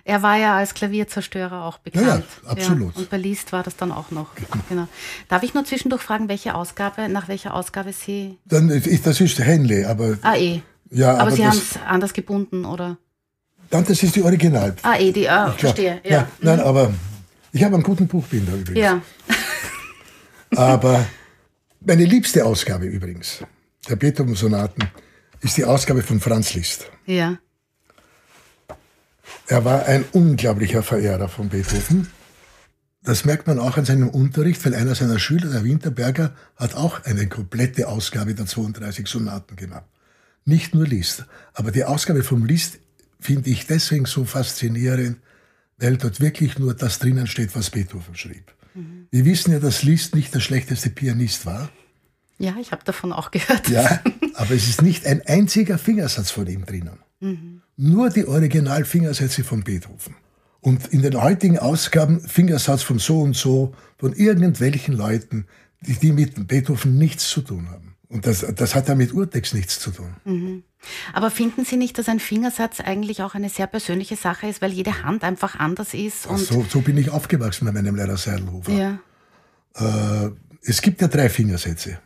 er 0.07 0.23
war 0.23 0.37
ja 0.37 0.57
als 0.57 0.73
Klavierzerstörer 0.73 1.64
auch 1.64 1.79
bekannt. 1.79 2.25
Ja, 2.45 2.49
absolut. 2.49 2.95
Ja, 2.95 3.01
und 3.01 3.11
bei 3.11 3.16
Liszt 3.16 3.51
war 3.51 3.64
das 3.64 3.77
dann 3.77 3.90
auch 3.90 4.12
noch. 4.12 4.29
Genau. 4.69 4.87
Darf 5.29 5.42
ich 5.42 5.53
nur 5.53 5.64
zwischendurch 5.64 6.01
fragen, 6.01 6.29
welche 6.29 6.55
Ausgabe, 6.55 7.09
nach 7.09 7.27
welcher 7.27 7.55
Ausgabe 7.55 7.92
Sie. 7.92 8.38
Dann, 8.45 8.69
das 8.69 9.21
ist 9.21 9.38
Henley, 9.40 9.85
aber. 9.85 10.16
Ah, 10.23 10.37
eh. 10.37 10.62
Ja, 10.90 11.11
aber, 11.11 11.23
aber 11.23 11.31
Sie 11.33 11.45
haben 11.45 11.59
es 11.59 11.77
anders 11.85 12.12
gebunden, 12.12 12.64
oder? 12.64 12.99
Dann, 13.69 13.85
das 13.85 14.01
ist 14.01 14.14
die 14.14 14.23
Original. 14.23 14.77
Ah, 14.83 14.97
eh, 14.97 15.11
die, 15.11 15.29
ah, 15.29 15.51
verstehe. 15.51 16.01
Ja. 16.05 16.11
ja. 16.11 16.29
Nein, 16.40 16.61
mhm. 16.61 16.64
aber 16.64 16.95
ich 17.51 17.64
habe 17.64 17.75
einen 17.75 17.83
guten 17.83 18.07
Buchbinder 18.07 18.55
übrigens. 18.55 18.79
Ja. 18.79 19.03
aber 20.57 21.05
meine 21.81 22.05
liebste 22.05 22.45
Ausgabe 22.45 22.87
übrigens 22.87 23.42
der 23.88 23.97
Beethoven-Sonaten 23.97 24.88
ist 25.40 25.57
die 25.57 25.64
Ausgabe 25.64 26.03
von 26.03 26.21
Franz 26.21 26.55
Liszt. 26.55 26.90
Ja. 27.07 27.38
Er 29.49 29.65
war 29.65 29.87
ein 29.87 30.05
unglaublicher 30.13 30.83
Verehrer 30.83 31.29
von 31.29 31.49
Beethoven. 31.49 32.09
Das 33.03 33.25
merkt 33.25 33.47
man 33.47 33.61
auch 33.61 33.77
an 33.77 33.85
seinem 33.85 34.09
Unterricht, 34.09 34.65
weil 34.65 34.75
einer 34.75 34.97
seiner 34.97 35.21
Schüler, 35.21 35.49
der 35.51 35.63
Winterberger, 35.63 36.35
hat 36.57 36.75
auch 36.75 37.05
eine 37.05 37.29
komplette 37.29 37.87
Ausgabe 37.87 38.35
der 38.35 38.47
32 38.47 39.07
Sonaten 39.07 39.55
gemacht. 39.55 39.85
Nicht 40.45 40.75
nur 40.75 40.87
Liszt, 40.87 41.25
aber 41.55 41.71
die 41.71 41.85
Ausgabe 41.85 42.25
vom 42.25 42.45
Liszt 42.45 42.81
finde 43.21 43.51
ich 43.51 43.67
deswegen 43.67 44.07
so 44.07 44.25
faszinierend, 44.25 45.19
weil 45.79 45.97
dort 45.97 46.21
wirklich 46.21 46.59
nur 46.59 46.75
das 46.75 46.99
drinnen 46.99 47.29
steht, 47.29 47.55
was 47.55 47.71
Beethoven 47.71 48.17
schrieb. 48.17 48.53
Mhm. 48.75 49.07
Wir 49.13 49.25
wissen 49.25 49.53
ja, 49.53 49.61
dass 49.61 49.85
Liszt 49.85 50.17
nicht 50.17 50.35
der 50.35 50.41
schlechteste 50.41 50.91
Pianist 50.91 51.47
war. 51.47 51.69
Ja, 52.39 52.57
ich 52.61 52.73
habe 52.73 52.85
davon 52.85 53.13
auch 53.13 53.31
gehört. 53.31 53.69
Ja, 53.69 54.03
aber 54.35 54.51
es 54.51 54.69
ist 54.69 54.83
nicht 54.83 55.07
ein 55.07 55.25
einziger 55.25 55.79
Fingersatz 55.79 56.33
von 56.33 56.49
ihm 56.49 56.67
drinnen. 56.67 56.99
Mhm. 57.21 57.63
Nur 57.77 58.11
die 58.11 58.27
Originalfingersätze 58.27 59.45
von 59.45 59.62
Beethoven. 59.62 60.15
Und 60.61 60.89
in 60.89 61.03
den 61.03 61.21
heutigen 61.21 61.59
Ausgaben 61.59 62.21
Fingersatz 62.21 62.83
von 62.83 62.99
so 62.99 63.21
und 63.21 63.37
so, 63.37 63.75
von 63.99 64.12
irgendwelchen 64.15 64.97
Leuten, 64.97 65.47
die, 65.83 65.95
die 65.95 66.12
mit 66.12 66.49
Beethoven 66.49 66.99
nichts 66.99 67.29
zu 67.29 67.43
tun 67.43 67.71
haben. 67.71 67.95
Und 68.09 68.27
das, 68.27 68.47
das 68.55 68.75
hat 68.75 68.89
ja 68.89 68.95
mit 68.95 69.12
Urtext 69.12 69.55
nichts 69.55 69.79
zu 69.81 69.91
tun. 69.91 70.15
Mhm. 70.25 70.62
Aber 71.12 71.31
finden 71.31 71.65
Sie 71.65 71.77
nicht, 71.77 71.99
dass 71.99 72.09
ein 72.09 72.21
Fingersatz 72.21 72.81
eigentlich 72.81 73.23
auch 73.23 73.35
eine 73.35 73.49
sehr 73.49 73.67
persönliche 73.67 74.17
Sache 74.17 74.47
ist, 74.47 74.62
weil 74.62 74.73
jede 74.73 75.03
Hand 75.03 75.25
einfach 75.25 75.59
anders 75.59 75.93
ist? 75.93 76.27
Und 76.27 76.39
so, 76.39 76.65
so 76.69 76.81
bin 76.81 76.97
ich 76.97 77.11
aufgewachsen 77.11 77.67
bei 77.67 77.73
meinem 77.73 77.97
Lehrer 77.97 78.17
Seidelhofer. 78.17 78.73
Ja. 78.73 78.99
Äh, 79.75 80.31
es 80.62 80.83
gibt 80.83 81.01
ja 81.01 81.09
drei 81.09 81.29
Fingersätze. 81.29 81.99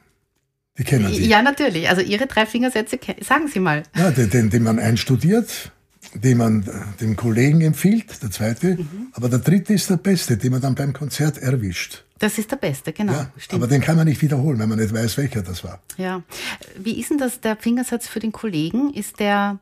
Die 0.79 0.85
kennen 0.85 1.13
Sie. 1.13 1.27
Ja, 1.27 1.43
natürlich. 1.43 1.89
Also 1.89 2.03
Ihre 2.03 2.27
drei 2.27 2.47
Fingersätze, 2.47 2.99
sagen 3.21 3.49
Sie 3.49 3.61
mal. 3.61 3.83
Ja, 3.97 4.11
den, 4.11 4.31
den, 4.31 4.51
den 4.51 4.63
man 4.63 4.79
einstudiert, 4.79 5.73
den 6.15 6.39
man 6.39 6.65
dem 7.01 7.17
Kollegen 7.17 7.61
empfiehlt, 7.61 8.23
der 8.23 8.31
zweite. 8.31 8.77
Mhm. 8.77 9.09
Aber 9.13 9.29
der 9.29 9.41
dritte 9.41 9.75
ist 9.75 9.91
der 9.91 9.97
beste, 9.97 10.37
den 10.37 10.53
man 10.53 10.61
dann 10.61 10.75
beim 10.75 10.93
Konzert 10.93 11.39
erwischt. 11.39 12.05
Das 12.19 12.39
ist 12.39 12.51
der 12.51 12.57
beste, 12.57 12.93
genau. 12.93 13.13
Ja, 13.13 13.33
aber 13.53 13.67
den 13.67 13.81
kann 13.81 13.97
man 13.97 14.07
nicht 14.07 14.21
wiederholen, 14.21 14.59
wenn 14.59 14.69
man 14.69 14.79
nicht 14.79 14.93
weiß, 14.93 15.17
welcher 15.17 15.43
das 15.43 15.65
war. 15.65 15.81
Ja. 15.97 16.23
Wie 16.79 17.01
ist 17.01 17.11
denn 17.11 17.19
das, 17.19 17.41
der 17.41 17.57
Fingersatz 17.57 18.09
für 18.09 18.21
den 18.21 18.31
Kollegen? 18.31 18.93
Ist 18.93 19.21
der 19.21 19.59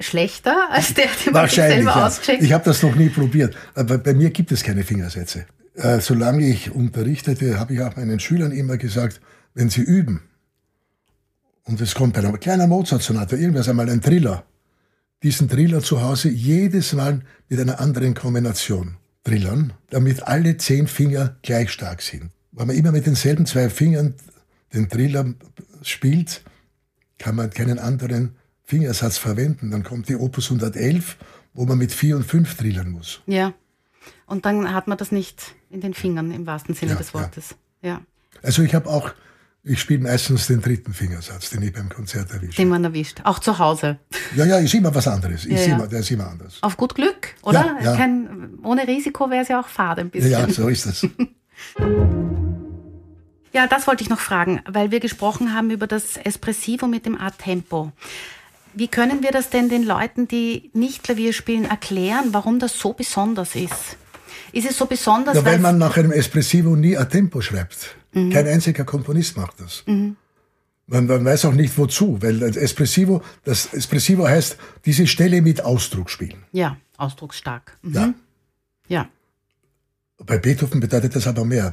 schlechter 0.00 0.68
als 0.70 0.94
der, 0.94 1.06
den 1.24 1.32
man 1.32 1.48
selber 1.48 1.90
ja. 1.90 2.06
auscheckt? 2.06 2.42
Ich 2.42 2.52
habe 2.52 2.64
das 2.64 2.82
noch 2.82 2.96
nie 2.96 3.08
probiert. 3.08 3.56
Aber 3.74 3.98
bei 3.98 4.14
mir 4.14 4.30
gibt 4.30 4.50
es 4.50 4.64
keine 4.64 4.82
Fingersätze. 4.82 5.46
Äh, 5.74 6.00
solange 6.00 6.44
ich 6.44 6.72
unterrichtete, 6.72 7.60
habe 7.60 7.74
ich 7.74 7.80
auch 7.82 7.94
meinen 7.96 8.18
Schülern 8.18 8.50
immer 8.50 8.76
gesagt, 8.78 9.20
wenn 9.54 9.70
sie 9.70 9.82
üben, 9.82 10.22
und 11.64 11.80
es 11.80 11.94
kommt 11.94 12.14
bei 12.14 12.20
einer 12.20 12.36
kleinen 12.38 12.68
Mozart-Sonate, 12.68 13.36
irgendwas 13.36 13.68
einmal 13.68 13.88
ein 13.88 14.00
Triller. 14.00 14.44
Diesen 15.22 15.48
Triller 15.48 15.80
zu 15.80 16.02
Hause 16.02 16.28
jedes 16.28 16.92
Mal 16.94 17.22
mit 17.48 17.60
einer 17.60 17.78
anderen 17.80 18.14
Kombination 18.14 18.96
trillern, 19.24 19.72
damit 19.90 20.24
alle 20.24 20.56
zehn 20.56 20.88
Finger 20.88 21.36
gleich 21.42 21.70
stark 21.70 22.02
sind. 22.02 22.30
Wenn 22.50 22.66
man 22.66 22.76
immer 22.76 22.92
mit 22.92 23.06
denselben 23.06 23.46
zwei 23.46 23.70
Fingern 23.70 24.14
den 24.74 24.88
Triller 24.88 25.34
spielt, 25.82 26.42
kann 27.18 27.36
man 27.36 27.50
keinen 27.50 27.78
anderen 27.78 28.36
Fingersatz 28.64 29.18
verwenden. 29.18 29.70
Dann 29.70 29.84
kommt 29.84 30.08
die 30.08 30.16
Opus 30.16 30.46
111, 30.50 31.16
wo 31.54 31.64
man 31.64 31.78
mit 31.78 31.92
vier 31.92 32.16
und 32.16 32.24
fünf 32.24 32.56
trillern 32.56 32.90
muss. 32.90 33.20
Ja. 33.26 33.54
Und 34.26 34.44
dann 34.44 34.72
hat 34.72 34.88
man 34.88 34.98
das 34.98 35.12
nicht 35.12 35.54
in 35.70 35.80
den 35.80 35.94
Fingern 35.94 36.32
im 36.32 36.46
wahrsten 36.46 36.74
Sinne 36.74 36.92
ja, 36.92 36.98
des 36.98 37.14
Wortes. 37.14 37.54
Ja. 37.80 37.88
ja. 37.88 38.00
Also 38.42 38.62
ich 38.62 38.74
habe 38.74 38.88
auch 38.88 39.12
ich 39.64 39.80
spiele 39.80 40.02
meistens 40.02 40.48
den 40.48 40.60
dritten 40.60 40.92
Fingersatz, 40.92 41.50
den 41.50 41.62
ich 41.62 41.72
beim 41.72 41.88
Konzert 41.88 42.32
erwische. 42.32 42.56
Den 42.56 42.68
man 42.68 42.82
erwischt, 42.82 43.20
auch 43.24 43.38
zu 43.38 43.60
Hause. 43.60 43.98
Ja, 44.34 44.44
ja, 44.44 44.58
ist 44.58 44.74
immer 44.74 44.92
was 44.94 45.06
anderes. 45.06 45.44
Ist 45.44 45.66
ja, 45.66 45.76
immer, 45.76 45.86
der 45.86 46.00
ist 46.00 46.10
immer 46.10 46.26
anders. 46.28 46.58
Auf 46.62 46.76
gut 46.76 46.96
Glück, 46.96 47.34
oder? 47.42 47.76
Ja, 47.80 47.92
ja. 47.92 47.96
Kein, 47.96 48.58
ohne 48.64 48.88
Risiko 48.88 49.30
wäre 49.30 49.42
es 49.42 49.48
ja 49.48 49.60
auch 49.60 49.68
fad 49.68 50.00
ein 50.00 50.10
bisschen. 50.10 50.32
Ja, 50.32 50.48
so 50.48 50.68
ist 50.68 50.86
es. 50.86 51.02
ja, 53.52 53.68
das 53.68 53.86
wollte 53.86 54.02
ich 54.02 54.10
noch 54.10 54.18
fragen, 54.18 54.62
weil 54.66 54.90
wir 54.90 54.98
gesprochen 54.98 55.54
haben 55.54 55.70
über 55.70 55.86
das 55.86 56.16
Espressivo 56.16 56.88
mit 56.88 57.06
dem 57.06 57.16
Art 57.16 57.38
Tempo. 57.38 57.92
Wie 58.74 58.88
können 58.88 59.22
wir 59.22 59.30
das 59.30 59.50
denn 59.50 59.68
den 59.68 59.84
Leuten, 59.84 60.26
die 60.26 60.70
nicht 60.72 61.04
Klavier 61.04 61.32
spielen, 61.32 61.66
erklären, 61.66 62.30
warum 62.32 62.58
das 62.58 62.78
so 62.78 62.94
besonders 62.94 63.54
ist? 63.54 63.96
Ist 64.52 64.70
es 64.70 64.76
so 64.76 64.86
besonders? 64.86 65.34
Ja, 65.34 65.44
weil 65.44 65.58
man 65.58 65.78
nach 65.78 65.96
einem 65.96 66.12
Espressivo 66.12 66.76
nie 66.76 66.96
a 66.96 67.04
Tempo 67.06 67.40
schreibt. 67.40 67.96
Mhm. 68.12 68.30
Kein 68.30 68.46
einziger 68.46 68.84
Komponist 68.84 69.36
macht 69.36 69.60
das. 69.60 69.82
Mhm. 69.86 70.16
Man, 70.86 71.06
man, 71.06 71.24
weiß 71.24 71.46
auch 71.46 71.54
nicht 71.54 71.76
wozu, 71.78 72.20
weil 72.20 72.38
das 72.40 72.56
Espressivo, 72.56 73.22
das 73.44 73.72
Espressivo 73.72 74.26
heißt, 74.26 74.58
diese 74.84 75.06
Stelle 75.06 75.40
mit 75.40 75.64
Ausdruck 75.64 76.10
spielen. 76.10 76.44
Ja, 76.52 76.76
ausdrucksstark. 76.98 77.78
Mhm. 77.82 77.94
Ja. 77.94 78.14
ja. 78.88 79.08
Bei 80.18 80.38
Beethoven 80.38 80.80
bedeutet 80.80 81.16
das 81.16 81.26
aber 81.26 81.44
mehr. 81.44 81.72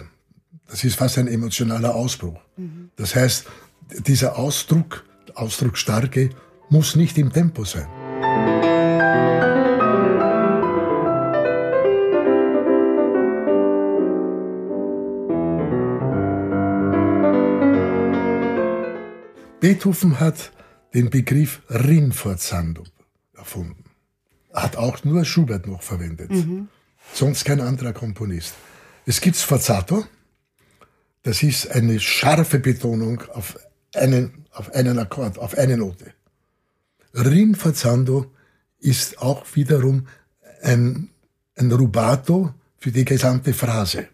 Das 0.70 0.84
ist 0.84 0.96
fast 0.96 1.18
ein 1.18 1.28
emotionaler 1.28 1.96
Ausbruch. 1.96 2.40
Mhm. 2.56 2.92
Das 2.96 3.16
heißt, 3.16 3.48
dieser 4.08 4.38
Ausdruck, 4.38 5.04
Ausdrucksstarke, 5.36 6.30
muss 6.70 6.96
nicht 6.96 7.18
im 7.18 7.34
Tempo 7.34 7.66
sein. 7.66 7.88
Beethoven 19.60 20.20
hat 20.20 20.52
den 20.94 21.10
Begriff 21.10 21.62
Rinforzando 21.70 22.84
erfunden. 23.36 23.84
Hat 24.54 24.78
auch 24.78 25.04
nur 25.04 25.26
Schubert 25.26 25.68
noch 25.68 25.82
verwendet. 25.82 26.32
Mhm. 26.32 26.70
Sonst 27.14 27.46
kein 27.46 27.62
anderer 27.62 27.94
Komponist. 27.94 28.54
Es 29.06 29.22
gibt 29.22 29.36
Sforzato. 29.36 30.06
Das 31.24 31.44
ist 31.44 31.70
eine 31.72 32.00
scharfe 32.00 32.60
Betonung 32.60 33.22
auf 33.34 33.60
einen, 33.94 34.46
auf 34.52 34.74
einen 34.74 34.98
Akkord, 34.98 35.38
auf 35.38 35.58
eine 35.58 35.78
Note. 35.78 36.14
Rinforzando 37.14 38.32
ist 38.80 39.20
auch 39.20 39.46
wiederum 39.56 40.08
ein, 40.62 41.10
ein 41.56 41.72
Rubato 41.72 42.54
für 42.78 42.92
die 42.92 43.06
gesamte 43.06 43.54
Phrase. 43.54 44.08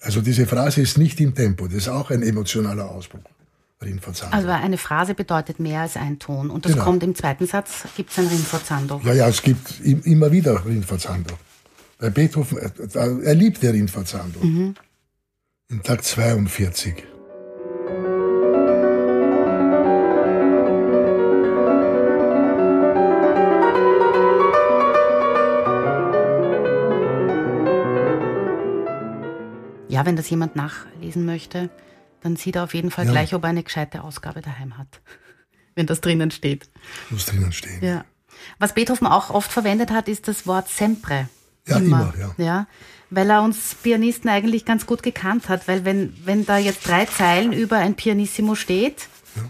Also 0.00 0.20
diese 0.20 0.46
Phrase 0.46 0.82
ist 0.82 0.98
nicht 0.98 1.20
im 1.20 1.34
Tempo, 1.34 1.66
das 1.66 1.78
ist 1.78 1.88
auch 1.88 2.10
ein 2.10 2.22
emotionaler 2.22 2.90
Ausbruch. 2.90 3.24
Rinforzando. 3.82 4.34
Also 4.34 4.48
eine 4.48 4.78
Phrase 4.78 5.14
bedeutet 5.14 5.60
mehr 5.60 5.82
als 5.82 5.96
ein 5.96 6.18
Ton. 6.18 6.50
Und 6.50 6.64
das 6.64 6.72
genau. 6.72 6.84
kommt 6.84 7.02
im 7.02 7.14
zweiten 7.14 7.46
Satz, 7.46 7.84
gibt 7.96 8.10
es 8.10 8.18
ein 8.18 8.26
Rinforzando. 8.26 9.00
Ja, 9.04 9.12
ja, 9.12 9.28
es 9.28 9.42
gibt 9.42 9.80
immer 9.80 10.32
wieder 10.32 10.64
Rinforzando. 10.64 11.34
Bei 11.98 12.10
Beethoven, 12.10 12.58
er, 12.58 13.22
er 13.22 13.34
liebt 13.34 13.62
der 13.62 13.74
Rinforzando. 13.74 14.40
Mhm. 14.40 14.74
Im 15.68 15.82
Tag 15.82 16.04
42. 16.04 17.04
Ja, 29.88 30.04
wenn 30.04 30.16
das 30.16 30.28
jemand 30.28 30.56
nachlesen 30.56 31.24
möchte, 31.24 31.70
dann 32.26 32.36
sieht 32.36 32.56
er 32.56 32.64
auf 32.64 32.74
jeden 32.74 32.90
Fall 32.90 33.06
ja. 33.06 33.12
gleich, 33.12 33.34
ob 33.34 33.44
er 33.44 33.50
eine 33.50 33.62
gescheite 33.62 34.02
Ausgabe 34.02 34.42
daheim 34.42 34.76
hat. 34.76 35.00
wenn 35.76 35.86
das 35.86 36.00
drinnen 36.00 36.32
steht. 36.32 36.68
Muss 37.10 37.26
drinnen 37.26 37.52
stehen. 37.52 37.78
Ja. 37.80 38.04
Was 38.58 38.74
Beethoven 38.74 39.06
auch 39.06 39.30
oft 39.30 39.52
verwendet 39.52 39.90
hat, 39.90 40.08
ist 40.08 40.26
das 40.26 40.46
Wort 40.46 40.68
sempre. 40.68 41.28
Ja, 41.68 41.76
immer, 41.76 42.12
immer 42.14 42.34
ja. 42.38 42.44
ja. 42.44 42.66
Weil 43.10 43.30
er 43.30 43.42
uns 43.42 43.76
Pianisten 43.80 44.28
eigentlich 44.28 44.64
ganz 44.64 44.86
gut 44.86 45.04
gekannt 45.04 45.48
hat. 45.48 45.68
Weil 45.68 45.84
wenn, 45.84 46.12
wenn 46.24 46.44
da 46.44 46.58
jetzt 46.58 46.88
drei 46.88 47.04
Zeilen 47.04 47.52
über 47.52 47.76
ein 47.76 47.94
Pianissimo 47.94 48.56
steht, 48.56 49.08
ja. 49.36 49.42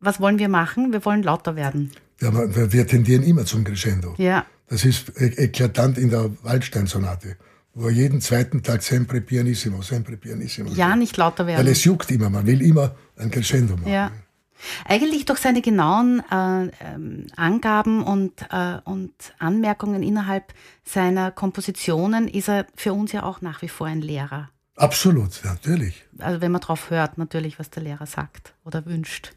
was 0.00 0.20
wollen 0.20 0.38
wir 0.38 0.48
machen? 0.48 0.92
Wir 0.92 1.04
wollen 1.04 1.22
lauter 1.22 1.56
werden. 1.56 1.92
Ja, 2.20 2.28
aber 2.28 2.72
wir 2.72 2.86
tendieren 2.86 3.22
immer 3.22 3.46
zum 3.46 3.64
Crescendo. 3.64 4.14
Ja. 4.18 4.44
Das 4.68 4.84
ist 4.84 5.12
eklatant 5.16 5.96
in 5.96 6.10
der 6.10 6.30
Waldstein-Sonate 6.42 7.36
wo 7.78 7.86
er 7.86 7.92
jeden 7.92 8.20
zweiten 8.20 8.62
Tag 8.62 8.82
sempre 8.82 9.20
pianissimo, 9.20 9.82
sempre 9.82 10.16
pianissimo. 10.16 10.70
Ja, 10.70 10.96
nicht 10.96 11.16
lauter 11.16 11.46
werden. 11.46 11.64
Weil 11.64 11.72
es 11.72 11.84
juckt 11.84 12.10
immer, 12.10 12.28
man 12.28 12.46
will 12.46 12.60
immer 12.60 12.96
ein 13.16 13.30
Crescendo 13.30 13.76
machen. 13.76 13.92
Ja. 13.92 14.10
Eigentlich 14.84 15.24
durch 15.24 15.38
seine 15.38 15.62
genauen 15.62 16.20
äh, 16.30 16.64
ähm, 16.84 17.26
Angaben 17.36 18.02
und, 18.02 18.32
äh, 18.50 18.78
und 18.84 19.12
Anmerkungen 19.38 20.02
innerhalb 20.02 20.52
seiner 20.82 21.30
Kompositionen 21.30 22.26
ist 22.26 22.48
er 22.48 22.66
für 22.74 22.92
uns 22.92 23.12
ja 23.12 23.22
auch 23.22 23.40
nach 23.40 23.62
wie 23.62 23.68
vor 23.68 23.86
ein 23.86 24.00
Lehrer. 24.00 24.50
Absolut, 24.74 25.40
natürlich. 25.44 26.04
Also 26.18 26.40
wenn 26.40 26.50
man 26.50 26.60
darauf 26.60 26.90
hört, 26.90 27.18
natürlich, 27.18 27.60
was 27.60 27.70
der 27.70 27.84
Lehrer 27.84 28.06
sagt 28.06 28.54
oder 28.64 28.84
wünscht. 28.86 29.32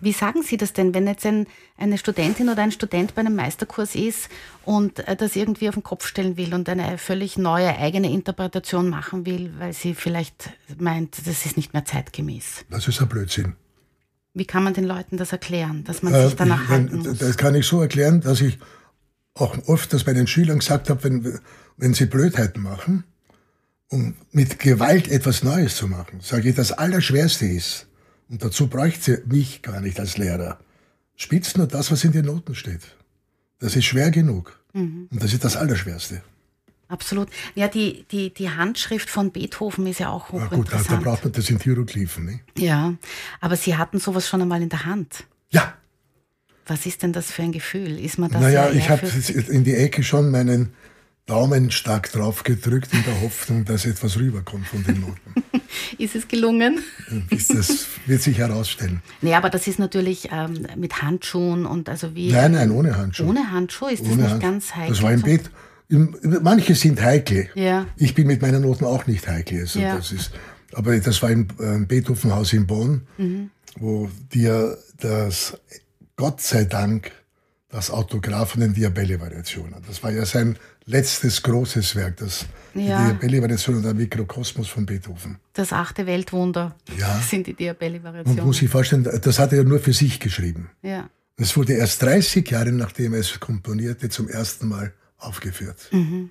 Wie 0.00 0.12
sagen 0.12 0.42
Sie 0.42 0.56
das 0.56 0.72
denn, 0.72 0.94
wenn 0.94 1.08
jetzt 1.08 1.26
ein, 1.26 1.46
eine 1.76 1.98
Studentin 1.98 2.48
oder 2.48 2.62
ein 2.62 2.70
Student 2.70 3.16
bei 3.16 3.20
einem 3.20 3.34
Meisterkurs 3.34 3.96
ist 3.96 4.28
und 4.64 5.00
äh, 5.00 5.16
das 5.16 5.34
irgendwie 5.34 5.68
auf 5.68 5.74
den 5.74 5.82
Kopf 5.82 6.06
stellen 6.06 6.36
will 6.36 6.54
und 6.54 6.68
eine 6.68 6.98
völlig 6.98 7.36
neue 7.36 7.76
eigene 7.76 8.10
Interpretation 8.10 8.88
machen 8.88 9.26
will, 9.26 9.52
weil 9.58 9.72
sie 9.72 9.94
vielleicht 9.94 10.50
meint, 10.78 11.26
das 11.26 11.44
ist 11.44 11.56
nicht 11.56 11.72
mehr 11.72 11.84
zeitgemäß? 11.84 12.64
Das 12.70 12.86
ist 12.86 13.00
ein 13.00 13.08
Blödsinn. 13.08 13.54
Wie 14.34 14.44
kann 14.44 14.62
man 14.62 14.72
den 14.72 14.84
Leuten 14.84 15.16
das 15.16 15.32
erklären, 15.32 15.82
dass 15.82 16.02
man 16.02 16.12
sich 16.12 16.32
äh, 16.32 16.36
danach 16.36 16.64
ich, 16.64 16.68
halten 16.68 16.98
muss? 16.98 17.18
Das 17.18 17.36
kann 17.36 17.56
ich 17.56 17.66
so 17.66 17.80
erklären, 17.80 18.20
dass 18.20 18.40
ich 18.40 18.58
auch 19.34 19.56
oft 19.66 19.92
das 19.92 20.04
bei 20.04 20.12
den 20.12 20.28
Schülern 20.28 20.60
gesagt 20.60 20.90
habe, 20.90 21.02
wenn, 21.02 21.40
wenn 21.76 21.94
sie 21.94 22.06
Blödheiten 22.06 22.62
machen, 22.62 23.02
um 23.88 24.14
mit 24.30 24.60
Gewalt 24.60 25.08
etwas 25.08 25.42
Neues 25.42 25.74
zu 25.74 25.88
machen, 25.88 26.20
sage 26.20 26.50
ich, 26.50 26.54
das 26.54 26.70
Allerschwerste 26.70 27.46
ist, 27.46 27.87
und 28.28 28.42
dazu 28.42 28.68
bräuchte 28.68 29.16
sie 29.16 29.34
mich 29.34 29.62
gar 29.62 29.80
nicht 29.80 29.98
als 30.00 30.18
Lehrer. 30.18 30.58
Spitzt 31.16 31.56
nur 31.56 31.66
das, 31.66 31.90
was 31.90 32.04
in 32.04 32.12
den 32.12 32.26
Noten 32.26 32.54
steht. 32.54 32.82
Das 33.58 33.74
ist 33.74 33.86
schwer 33.86 34.10
genug. 34.10 34.58
Mhm. 34.72 35.08
Und 35.10 35.22
das 35.22 35.32
ist 35.32 35.44
das 35.44 35.56
Allerschwerste. 35.56 36.22
Absolut. 36.88 37.28
Ja, 37.54 37.68
die, 37.68 38.06
die, 38.10 38.32
die 38.32 38.50
Handschrift 38.50 39.10
von 39.10 39.30
Beethoven 39.30 39.86
ist 39.86 40.00
ja 40.00 40.08
auch 40.08 40.32
hochinteressant. 40.32 40.68
Ja, 40.68 40.78
gut, 40.78 40.90
da, 40.90 40.94
da 40.94 41.00
braucht 41.00 41.24
man 41.24 41.32
das 41.32 41.50
in 41.50 41.58
Hieroglyphen. 41.58 42.24
Ne? 42.24 42.40
Ja, 42.56 42.94
aber 43.40 43.56
Sie 43.56 43.76
hatten 43.76 43.98
sowas 43.98 44.26
schon 44.26 44.40
einmal 44.40 44.62
in 44.62 44.70
der 44.70 44.86
Hand. 44.86 45.24
Ja. 45.50 45.74
Was 46.66 46.86
ist 46.86 47.02
denn 47.02 47.12
das 47.12 47.30
für 47.30 47.42
ein 47.42 47.52
Gefühl? 47.52 47.98
Ist 47.98 48.18
man 48.18 48.30
das 48.30 48.40
Naja, 48.40 48.70
ich 48.70 48.88
habe 48.88 49.06
in 49.48 49.64
die 49.64 49.74
Ecke 49.74 50.02
schon 50.02 50.30
meinen 50.30 50.72
Daumen 51.28 51.70
stark 51.70 52.10
drauf 52.10 52.42
gedrückt 52.42 52.92
in 52.94 53.04
der 53.04 53.20
Hoffnung, 53.20 53.66
dass 53.66 53.84
etwas 53.84 54.16
rüberkommt 54.16 54.66
von 54.66 54.82
den 54.82 55.00
Noten. 55.00 55.44
ist 55.98 56.16
es 56.16 56.26
gelungen? 56.26 56.82
das 57.30 57.86
wird 58.06 58.22
sich 58.22 58.38
herausstellen. 58.38 59.02
Nee, 59.20 59.34
aber 59.34 59.50
das 59.50 59.66
ist 59.66 59.78
natürlich 59.78 60.30
ähm, 60.32 60.66
mit 60.76 61.02
Handschuhen 61.02 61.66
und 61.66 61.90
also 61.90 62.14
wie. 62.14 62.32
Nein, 62.32 62.52
nein, 62.52 62.70
ohne 62.70 62.96
Handschuhe. 62.96 63.26
Ohne 63.26 63.50
Handschuhe 63.50 63.92
ist 63.92 64.00
ohne 64.00 64.10
das 64.10 64.16
nicht 64.16 64.30
Hand 64.30 64.42
ganz 64.42 64.74
heikel. 64.74 64.94
Das 64.94 65.02
war 65.02 65.12
im 65.12 65.22
Bett. 65.22 65.50
Manche 66.42 66.74
sind 66.74 67.00
heikel. 67.00 67.50
Ja. 67.54 67.86
Ich 67.96 68.14
bin 68.14 68.26
mit 68.26 68.40
meinen 68.40 68.62
Noten 68.62 68.86
auch 68.86 69.06
nicht 69.06 69.28
heikel. 69.28 69.60
Also 69.60 69.80
ja. 69.80 69.96
das 69.96 70.12
ist, 70.12 70.32
aber 70.72 70.98
das 70.98 71.22
war 71.22 71.30
im 71.30 71.48
äh, 71.58 71.84
Beethovenhaus 71.84 72.54
in 72.54 72.66
Bonn, 72.66 73.06
mhm. 73.18 73.50
wo 73.78 74.08
dir 74.32 74.78
das 74.98 75.58
Gott 76.16 76.40
sei 76.40 76.64
Dank 76.64 77.12
das 77.68 77.90
Autograph 77.90 78.52
von 78.52 78.62
den 78.62 78.72
Diabelli-Variationen. 78.72 79.82
Das 79.86 80.02
war 80.02 80.10
ja 80.10 80.24
sein 80.24 80.56
letztes 80.88 81.42
großes 81.42 81.94
Werk, 81.96 82.16
das 82.16 82.46
ja. 82.74 82.98
die 82.98 83.12
Diabelli-Variation 83.12 83.76
und 83.76 83.82
der 83.82 83.94
Mikrokosmos 83.94 84.68
von 84.68 84.86
Beethoven. 84.86 85.38
Das 85.52 85.72
achte 85.72 86.06
Weltwunder 86.06 86.74
ja. 86.98 87.20
sind 87.20 87.46
die 87.46 87.54
Diabelli-Variationen. 87.54 88.38
Man 88.38 88.46
muss 88.46 88.58
sich 88.58 88.70
vorstellen, 88.70 89.04
das 89.04 89.38
hat 89.38 89.52
er 89.52 89.64
nur 89.64 89.78
für 89.80 89.92
sich 89.92 90.18
geschrieben. 90.18 90.70
Ja. 90.82 91.08
Es 91.36 91.56
wurde 91.56 91.74
erst 91.74 92.02
30 92.02 92.50
Jahre, 92.50 92.72
nachdem 92.72 93.12
er 93.12 93.20
es 93.20 93.38
komponierte, 93.38 94.08
zum 94.08 94.28
ersten 94.28 94.68
Mal 94.68 94.92
aufgeführt. 95.18 95.88
Mhm. 95.92 96.30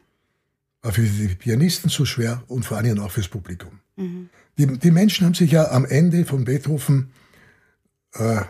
War 0.82 0.92
für 0.92 1.04
die 1.04 1.36
Pianisten 1.36 1.90
so 1.90 2.06
schwer 2.06 2.44
und 2.48 2.66
vor 2.66 2.78
allem 2.78 3.00
auch 3.00 3.12
fürs 3.12 3.28
Publikum. 3.28 3.80
Mhm. 3.96 4.30
Die, 4.58 4.66
die, 4.66 4.92
Menschen 4.92 5.26
haben 5.26 5.34
sich 5.36 5.52
ja 5.52 5.70
am 5.70 5.86
Ende 5.86 6.26
von 6.26 6.46
Beethoven 6.46 7.12
äh, 8.14 8.42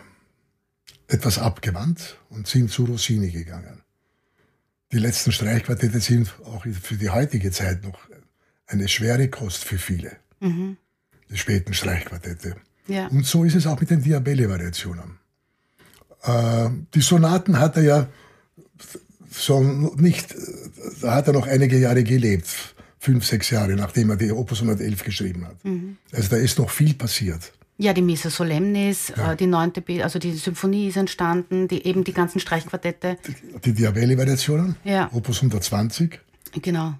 etwas 1.06 1.38
abgewandt 1.38 2.16
und 2.30 2.46
sind 2.46 2.70
zu 2.70 2.84
Rossini 2.84 3.30
gegangen. 3.30 3.82
Die 4.92 4.98
letzten 4.98 5.32
Streichquartette 5.32 6.00
sind 6.00 6.34
auch 6.44 6.64
für 6.64 6.96
die 6.96 7.10
heutige 7.10 7.50
Zeit 7.50 7.82
noch 7.84 7.98
eine 8.66 8.88
schwere 8.88 9.28
Kost 9.28 9.64
für 9.64 9.78
viele. 9.78 10.12
Mhm. 10.40 10.76
Die 11.30 11.36
späten 11.36 11.74
Streichquartette. 11.74 12.56
Ja. 12.86 13.08
Und 13.08 13.26
so 13.26 13.44
ist 13.44 13.54
es 13.54 13.66
auch 13.66 13.78
mit 13.78 13.90
den 13.90 14.02
Diabelli-Variationen. 14.02 15.18
Äh, 16.22 16.70
die 16.94 17.00
Sonaten 17.00 17.58
hat 17.58 17.76
er 17.76 17.82
ja 17.82 18.08
so 19.30 19.60
nicht, 19.60 20.34
da 21.02 21.14
hat 21.14 21.26
er 21.26 21.34
noch 21.34 21.46
einige 21.46 21.78
Jahre 21.78 22.02
gelebt. 22.02 22.74
Fünf, 22.98 23.26
sechs 23.26 23.50
Jahre, 23.50 23.74
nachdem 23.74 24.10
er 24.10 24.16
die 24.16 24.32
Opus 24.32 24.60
111 24.60 25.04
geschrieben 25.04 25.46
hat. 25.46 25.64
Mhm. 25.64 25.98
Also 26.12 26.30
da 26.30 26.36
ist 26.36 26.58
noch 26.58 26.70
viel 26.70 26.94
passiert. 26.94 27.52
Ja, 27.80 27.92
die 27.92 28.02
Missa 28.02 28.28
Solemnis, 28.28 29.12
ja. 29.16 29.32
äh, 29.32 29.36
die 29.36 29.46
neunte, 29.46 29.82
also 30.02 30.18
die 30.18 30.32
Symphonie 30.32 30.88
ist 30.88 30.96
entstanden, 30.96 31.68
die, 31.68 31.86
eben 31.86 32.02
die 32.02 32.12
ganzen 32.12 32.40
Streichquartette. 32.40 33.16
Die, 33.24 33.60
die 33.60 33.72
Diabelli-Variationen, 33.72 34.74
ja. 34.82 35.08
Opus 35.12 35.38
120. 35.38 36.18
Genau. 36.60 36.94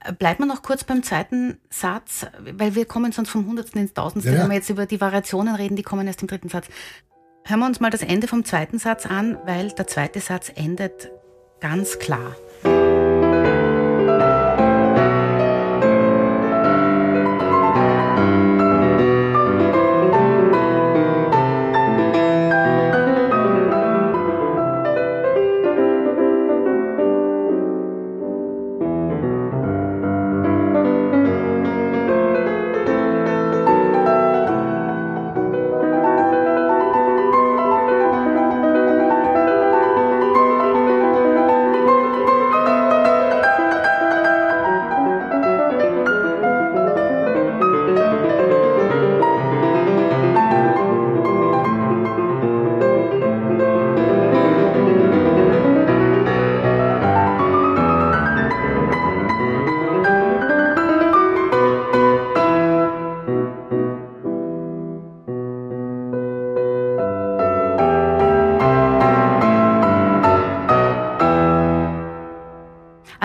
Äh, 0.00 0.12
bleibt 0.12 0.40
man 0.40 0.48
noch 0.48 0.62
kurz 0.62 0.82
beim 0.82 1.04
zweiten 1.04 1.58
Satz, 1.70 2.26
weil 2.56 2.74
wir 2.74 2.86
kommen 2.86 3.12
sonst 3.12 3.30
vom 3.30 3.46
Hundertsten 3.46 3.80
ins 3.80 3.94
Tausendste, 3.94 4.32
ja, 4.32 4.42
wenn 4.42 4.48
wir 4.48 4.56
jetzt 4.56 4.68
über 4.68 4.84
die 4.84 5.00
Variationen 5.00 5.54
reden, 5.54 5.76
die 5.76 5.84
kommen 5.84 6.08
erst 6.08 6.22
im 6.22 6.28
dritten 6.28 6.48
Satz. 6.48 6.66
Hören 7.44 7.60
wir 7.60 7.66
uns 7.66 7.78
mal 7.78 7.90
das 7.90 8.02
Ende 8.02 8.26
vom 8.26 8.44
zweiten 8.44 8.80
Satz 8.80 9.06
an, 9.06 9.38
weil 9.46 9.70
der 9.70 9.86
zweite 9.86 10.18
Satz 10.18 10.50
endet 10.54 11.10
ganz 11.60 12.00
klar. 12.00 12.34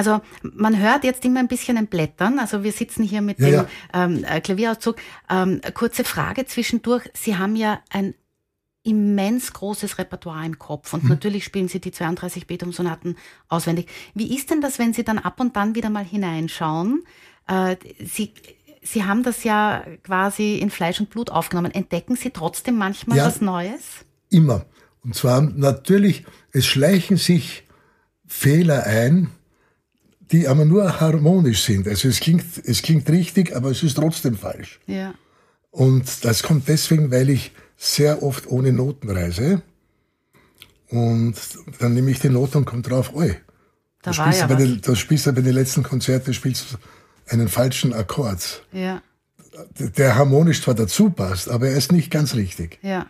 Also 0.08 0.22
man 0.42 0.78
hört 0.78 1.04
jetzt 1.06 1.24
immer 1.24 1.40
ein 1.40 1.48
bisschen 1.48 1.78
ein 1.78 1.88
Blättern. 1.88 2.40
Also 2.40 2.64
wir 2.64 2.72
sitzen 2.72 3.04
hier 3.04 3.22
mit 3.22 3.40
Ja, 3.40 3.46
dem 3.46 3.54
ja. 3.54 3.68
Ähm, 3.94 4.24
äh, 4.26 4.42
Klavierauszug. 4.42 4.98
Ähm, 5.30 5.62
kurze 5.74 6.04
Frage 6.04 6.46
zwischendurch. 6.46 7.10
Sie 7.14 7.38
haben 7.38 7.56
ja 7.56 7.80
ein 7.90 8.14
immens 8.84 9.54
großes 9.54 9.98
Repertoire 9.98 10.46
im 10.46 10.60
Kopf 10.60 10.92
Mhm. 10.92 11.00
und 11.00 11.10
natürlich 11.10 11.46
spielen 11.46 11.70
Sie 11.70 11.80
die 11.80 11.92
32 11.92 12.48
Beethoven-Sonaten 12.48 13.16
auswendig. 13.48 13.88
Wie 14.14 14.36
ist 14.36 14.50
denn 14.52 14.60
das, 14.60 14.78
wenn 14.78 14.94
Sie 14.94 15.06
dann 15.06 15.20
ab 15.20 15.40
und 15.40 15.56
dann 15.56 15.74
wieder 15.76 15.90
mal 15.90 16.04
hineinschauen? 16.04 17.06
Äh, 17.48 17.78
Sie, 18.04 18.34
Sie 18.82 19.06
haben 19.06 19.24
das 19.24 19.46
ja 19.46 19.86
quasi 20.04 20.58
in 20.58 20.70
Fleisch 20.70 21.00
und 21.00 21.10
Blut 21.10 21.30
aufgenommen. 21.30 21.72
Entdecken 21.72 22.18
Sie 22.18 22.32
trotzdem 22.32 22.76
manchmal 22.78 23.18
Ja. 23.20 23.26
was 23.28 23.40
Neues? 23.40 24.04
Immer. 24.30 24.66
Und 25.02 25.16
zwar 25.16 25.40
natürlich, 25.42 26.26
es 26.52 26.66
schleichen 26.66 27.16
sich 27.16 27.64
Fehler 28.26 28.84
ein, 28.86 29.30
die 30.34 30.48
aber 30.50 30.66
nur 30.66 31.00
harmonisch 31.00 31.64
sind. 31.64 31.88
Also 31.88 32.10
es 32.10 32.20
klingt, 32.20 32.44
es 32.66 32.82
klingt 32.82 33.10
richtig, 33.10 33.56
aber 33.56 33.72
es 33.72 33.82
ist 33.84 33.94
trotzdem 33.96 34.36
falsch. 34.38 34.80
Ja. 34.88 35.14
Und 35.72 36.26
das 36.26 36.44
kommt 36.44 36.68
deswegen, 36.68 37.10
weil 37.12 37.30
ich 37.30 37.52
sehr 37.78 38.22
oft 38.24 38.48
ohne 38.48 38.74
Noten 38.74 39.10
reise. 39.10 39.62
Und 40.90 41.36
dann 41.80 41.94
nehme 41.94 42.12
ich 42.12 42.20
die 42.20 42.30
Note 42.30 42.58
und 42.58 42.66
komme 42.66 42.82
drauf, 42.82 43.16
oi. 43.16 43.36
Da 44.02 44.12
Du 44.12 44.18
war 44.18 44.26
spielst, 44.26 44.42
ja 44.42 44.48
bei 44.48 44.56
was. 44.56 44.64
den, 44.64 44.82
du 44.82 44.96
spielst 44.96 45.26
ja 45.26 45.32
bei 45.32 45.42
den 45.42 45.54
letzten 45.54 45.82
Konzerten 45.84 46.34
spielst 46.34 46.74
du 46.74 46.78
einen 47.34 47.48
falschen 47.48 47.94
Akkord, 47.94 48.64
Ja, 48.74 49.02
der 49.78 50.16
harmonisch 50.16 50.62
zwar 50.62 50.74
dazu 50.76 51.10
passt, 51.10 51.48
aber 51.50 51.70
er 51.70 51.78
ist 51.78 51.92
nicht 51.92 52.12
ganz 52.12 52.34
richtig. 52.36 52.80
ja. 52.82 53.08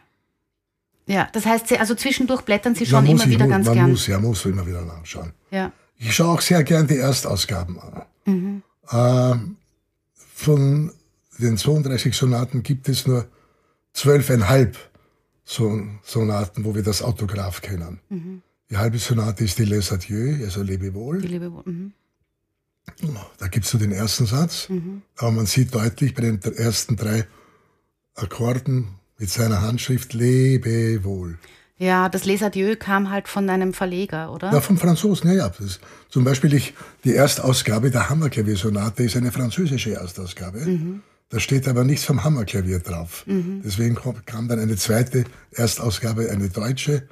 Ja, 1.05 1.27
das 1.33 1.45
heißt, 1.45 1.67
Sie, 1.67 1.77
also 1.77 1.95
zwischendurch 1.95 2.43
blättern 2.43 2.75
Sie 2.75 2.85
Man 2.85 2.89
schon 2.89 3.05
muss, 3.05 3.13
immer 3.15 3.23
ich 3.23 3.29
wieder 3.35 3.43
mu- 3.45 3.51
ganz 3.51 3.65
man 3.65 3.75
gern. 3.75 3.89
muss, 3.89 4.07
ja, 4.07 4.19
muss 4.21 4.45
immer 4.45 4.65
wieder 4.65 4.85
nachschauen. 4.85 5.33
Ja. 5.51 5.73
Ich 6.05 6.15
schaue 6.15 6.33
auch 6.33 6.41
sehr 6.41 6.63
gern 6.63 6.87
die 6.87 6.97
Erstausgaben 6.97 7.79
an. 7.79 8.01
Mhm. 8.25 8.63
Ähm, 8.91 9.57
von 10.15 10.91
den 11.39 11.57
32 11.57 12.15
Sonaten 12.15 12.61
gibt 12.61 12.89
es 12.89 13.07
nur 13.07 13.27
zwölfeinhalb 13.93 14.77
so 15.45 15.81
Sonaten, 16.03 16.65
wo 16.65 16.75
wir 16.75 16.83
das 16.83 17.01
Autograph 17.01 17.61
kennen. 17.61 17.99
Die 18.69 18.77
halbe 18.77 18.97
Sonate 18.97 19.43
ist 19.43 19.59
die 19.59 19.65
Les 19.65 19.91
Adieu, 19.91 20.43
also 20.43 20.63
Die 21.21 21.27
Lebewohl. 21.27 21.63
Mhm. 21.65 21.93
Da 23.37 23.47
gibt 23.47 23.65
es 23.65 23.73
nur 23.73 23.81
den 23.81 23.91
ersten 23.91 24.25
Satz. 24.25 24.67
Aber 25.17 25.31
man 25.31 25.45
sieht 25.45 25.73
deutlich 25.73 26.13
bei 26.13 26.21
den 26.21 26.41
ersten 26.41 26.95
drei 26.95 27.25
Akkorden 28.15 28.95
mit 29.17 29.29
seiner 29.29 29.61
Handschrift 29.61 30.13
Lebewohl. 30.13 31.37
Ja, 31.79 32.07
das 32.07 32.23
Les 32.25 32.43
Adieu 32.43 32.75
kam 32.77 33.09
halt 33.09 33.27
von 33.27 33.49
einem 33.49 33.73
Verleger, 33.73 34.31
oder? 34.31 34.53
Ja, 34.53 34.61
vom 34.61 34.77
Franzosen, 34.77 35.29
ja, 35.31 35.47
ja. 35.47 35.51
Zum 36.09 36.23
Beispiel 36.23 36.53
ich, 36.53 36.73
die 37.03 37.13
Erstausgabe 37.13 37.89
der 37.89 38.09
Hammerklaviersonate 38.09 39.03
ist 39.03 39.17
eine 39.17 39.31
französische 39.31 39.93
Erstausgabe. 39.95 40.65
Da 41.29 41.39
steht 41.39 41.67
aber 41.67 41.83
nichts 41.83 42.05
vom 42.05 42.23
Hammerklavier 42.23 42.79
drauf. 42.79 43.25
Deswegen 43.27 43.97
kam, 44.25 44.47
dann 44.47 44.59
eine 44.59 44.75
zweite 44.77 45.23
Erstausgabe, 45.51 46.29
eine 46.29 46.49
deutsche, 46.49 47.07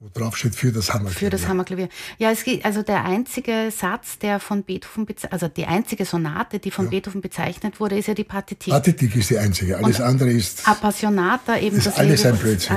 wo 0.00 0.08
drauf 0.08 0.38
steht 0.38 0.56
für 0.56 0.72
das 0.72 0.94
Hammerklavier. 0.94 1.26
Für 1.26 1.30
das 1.30 1.46
Hammerklavier. 1.46 1.88
Ja, 2.18 2.30
es 2.30 2.44
geht, 2.44 2.64
also 2.64 2.82
der 2.82 3.04
einzige 3.04 3.70
Satz, 3.70 4.18
der 4.18 4.40
von 4.40 4.64
Beethoven, 4.64 5.06
also 5.30 5.48
die 5.48 5.66
einzige 5.66 6.06
Sonate, 6.06 6.58
die 6.60 6.70
von 6.70 6.88
Beethoven 6.88 7.20
bezeichnet 7.20 7.78
wurde, 7.78 7.98
ist 7.98 8.08
ja 8.08 8.14
die 8.14 8.24
Partitik. 8.24 8.72
Pathetik 8.72 9.14
ist 9.16 9.28
die 9.30 9.38
einzige, 9.38 9.76
alles 9.76 10.00
andere 10.00 10.30
ist. 10.30 10.66
Appassionata 10.66 11.58
eben 11.58 11.76
Das 11.76 11.84
das, 11.84 11.94
ist 11.94 12.00
alles 12.00 12.26
ein 12.26 12.36
Blödsinn. 12.36 12.76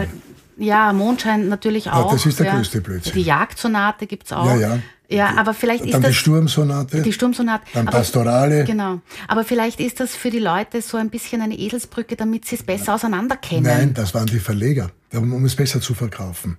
Ja, 0.57 0.93
Mondschein 0.93 1.49
natürlich 1.49 1.89
auch. 1.89 2.11
das 2.11 2.25
ist 2.25 2.39
der 2.39 2.47
ja. 2.47 2.55
größte 2.55 2.81
Blödsinn. 2.81 3.13
Die 3.13 3.21
Jagdsonate 3.21 4.07
gibt's 4.07 4.31
auch. 4.31 4.45
Ja, 4.45 4.55
ja. 4.55 4.79
Ja, 5.07 5.37
aber 5.37 5.53
vielleicht 5.53 5.85
ist 5.85 5.93
dann 5.93 6.01
die 6.01 6.07
das 6.07 6.15
Sturmsonate, 6.15 7.01
die 7.03 7.13
Sturmsonate. 7.13 7.63
dann 7.73 7.87
aber- 7.87 7.97
Pastorale. 7.97 8.63
Genau. 8.63 9.01
Aber 9.27 9.43
vielleicht 9.43 9.79
ist 9.79 9.99
das 9.99 10.15
für 10.15 10.31
die 10.31 10.39
Leute 10.39 10.81
so 10.81 10.97
ein 10.97 11.09
bisschen 11.09 11.41
eine 11.41 11.57
Eselsbrücke, 11.57 12.15
damit 12.15 12.45
sie 12.45 12.55
es 12.55 12.63
besser 12.63 12.95
auseinanderkennen. 12.95 13.63
Nein, 13.63 13.93
das 13.93 14.13
waren 14.15 14.25
die 14.25 14.39
Verleger, 14.39 14.89
um 15.13 15.45
es 15.45 15.55
besser 15.55 15.79
zu 15.79 15.93
verkaufen. 15.93 16.57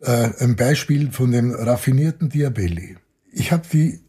Äh, 0.00 0.30
ein 0.38 0.56
Beispiel 0.56 1.12
von 1.12 1.30
dem 1.32 1.52
raffinierten 1.52 2.30
Diabelli. 2.30 2.96
Ich 3.30 3.52
habe 3.52 3.64
die, 3.70 4.00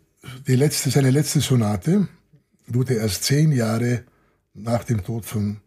die 0.47 0.55
letzte, 0.55 0.89
seine 0.89 1.11
letzte 1.11 1.41
Sonate 1.41 2.07
wurde 2.67 2.93
erst 2.95 3.25
zehn 3.25 3.51
Jahre 3.51 4.03
nach 4.53 4.85
dem 4.85 5.03
Tod 5.03 5.25
von 5.25 5.57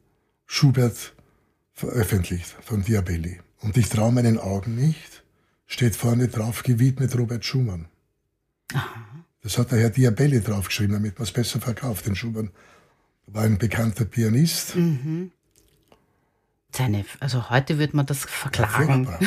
Schubert 0.46 1.12
veröffentlicht, 1.74 2.56
von 2.62 2.82
Diabelli. 2.82 3.40
Und 3.60 3.76
ich 3.76 3.88
traue 3.88 4.12
meinen 4.12 4.38
Augen 4.38 4.74
nicht, 4.76 5.22
steht 5.66 5.96
vorne 5.96 6.28
drauf, 6.28 6.62
gewidmet 6.62 7.16
Robert 7.16 7.44
Schumann. 7.44 7.86
Das 9.42 9.58
hat 9.58 9.70
der 9.72 9.78
Herr 9.80 9.90
Diabelli 9.90 10.40
draufgeschrieben, 10.40 10.94
damit 10.94 11.18
man 11.18 11.24
es 11.24 11.32
besser 11.32 11.60
verkauft. 11.60 12.06
Denn 12.06 12.16
Schumann 12.16 12.50
war 13.26 13.44
ein 13.44 13.58
bekannter 13.58 14.04
Pianist. 14.04 14.76
Seine, 16.72 17.04
also 17.20 17.48
heute 17.50 17.78
würde 17.78 17.96
man 17.96 18.06
das 18.06 18.24
verklagen. 18.24 19.06
Furchtbar. 19.06 19.20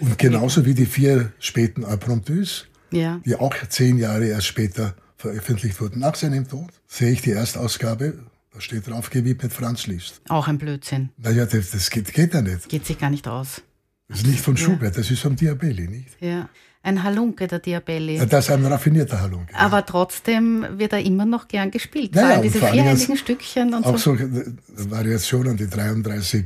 Und 0.00 0.18
genauso 0.18 0.64
wie 0.64 0.74
die 0.74 0.86
vier 0.86 1.32
späten 1.38 1.82
Impromptus, 1.82 2.66
Ja. 2.90 3.20
die 3.24 3.36
auch 3.36 3.54
zehn 3.68 3.98
Jahre 3.98 4.26
erst 4.26 4.46
später 4.46 4.94
veröffentlicht 5.16 5.80
wurden. 5.80 5.98
Nach 6.00 6.14
seinem 6.14 6.48
Tod 6.48 6.70
sehe 6.86 7.10
ich 7.12 7.22
die 7.22 7.32
Erstausgabe, 7.32 8.18
da 8.52 8.60
steht 8.60 8.86
drauf, 8.88 9.10
gewidmet 9.10 9.52
Franz 9.52 9.86
Liszt. 9.86 10.20
Auch 10.28 10.46
ein 10.48 10.58
Blödsinn. 10.58 11.10
Naja, 11.18 11.44
das, 11.46 11.72
das 11.72 11.90
geht, 11.90 12.12
geht 12.12 12.32
ja 12.34 12.40
nicht. 12.42 12.68
Geht 12.68 12.86
sich 12.86 12.98
gar 12.98 13.10
nicht 13.10 13.26
aus. 13.26 13.62
Das 14.08 14.18
ist 14.18 14.26
nicht 14.26 14.40
von 14.40 14.56
Schubert, 14.56 14.96
das 14.98 15.10
ist 15.10 15.20
von 15.20 15.34
Diabelli, 15.36 15.88
nicht? 15.88 16.20
Ja. 16.20 16.48
Ein 16.82 17.02
Halunke, 17.02 17.46
der 17.46 17.60
Diabelli. 17.60 18.18
Das 18.28 18.44
ist 18.44 18.50
ein 18.50 18.64
raffinierter 18.66 19.22
Halunke. 19.22 19.54
Aber 19.54 19.86
trotzdem 19.86 20.66
wird 20.76 20.92
er 20.92 21.00
immer 21.00 21.24
noch 21.24 21.48
gern 21.48 21.70
gespielt. 21.70 22.14
Naja, 22.14 22.26
Vor 22.26 22.34
allem 22.34 22.42
diese 22.42 22.58
vor 22.58 22.68
vierhändigen 22.68 23.16
Stückchen 23.16 23.72
und 23.72 23.86
Auch 23.86 23.96
so. 23.96 24.14
so 24.14 24.22
äh, 24.22 24.44
Variationen, 24.68 25.56
die 25.56 25.66
33 25.66 26.44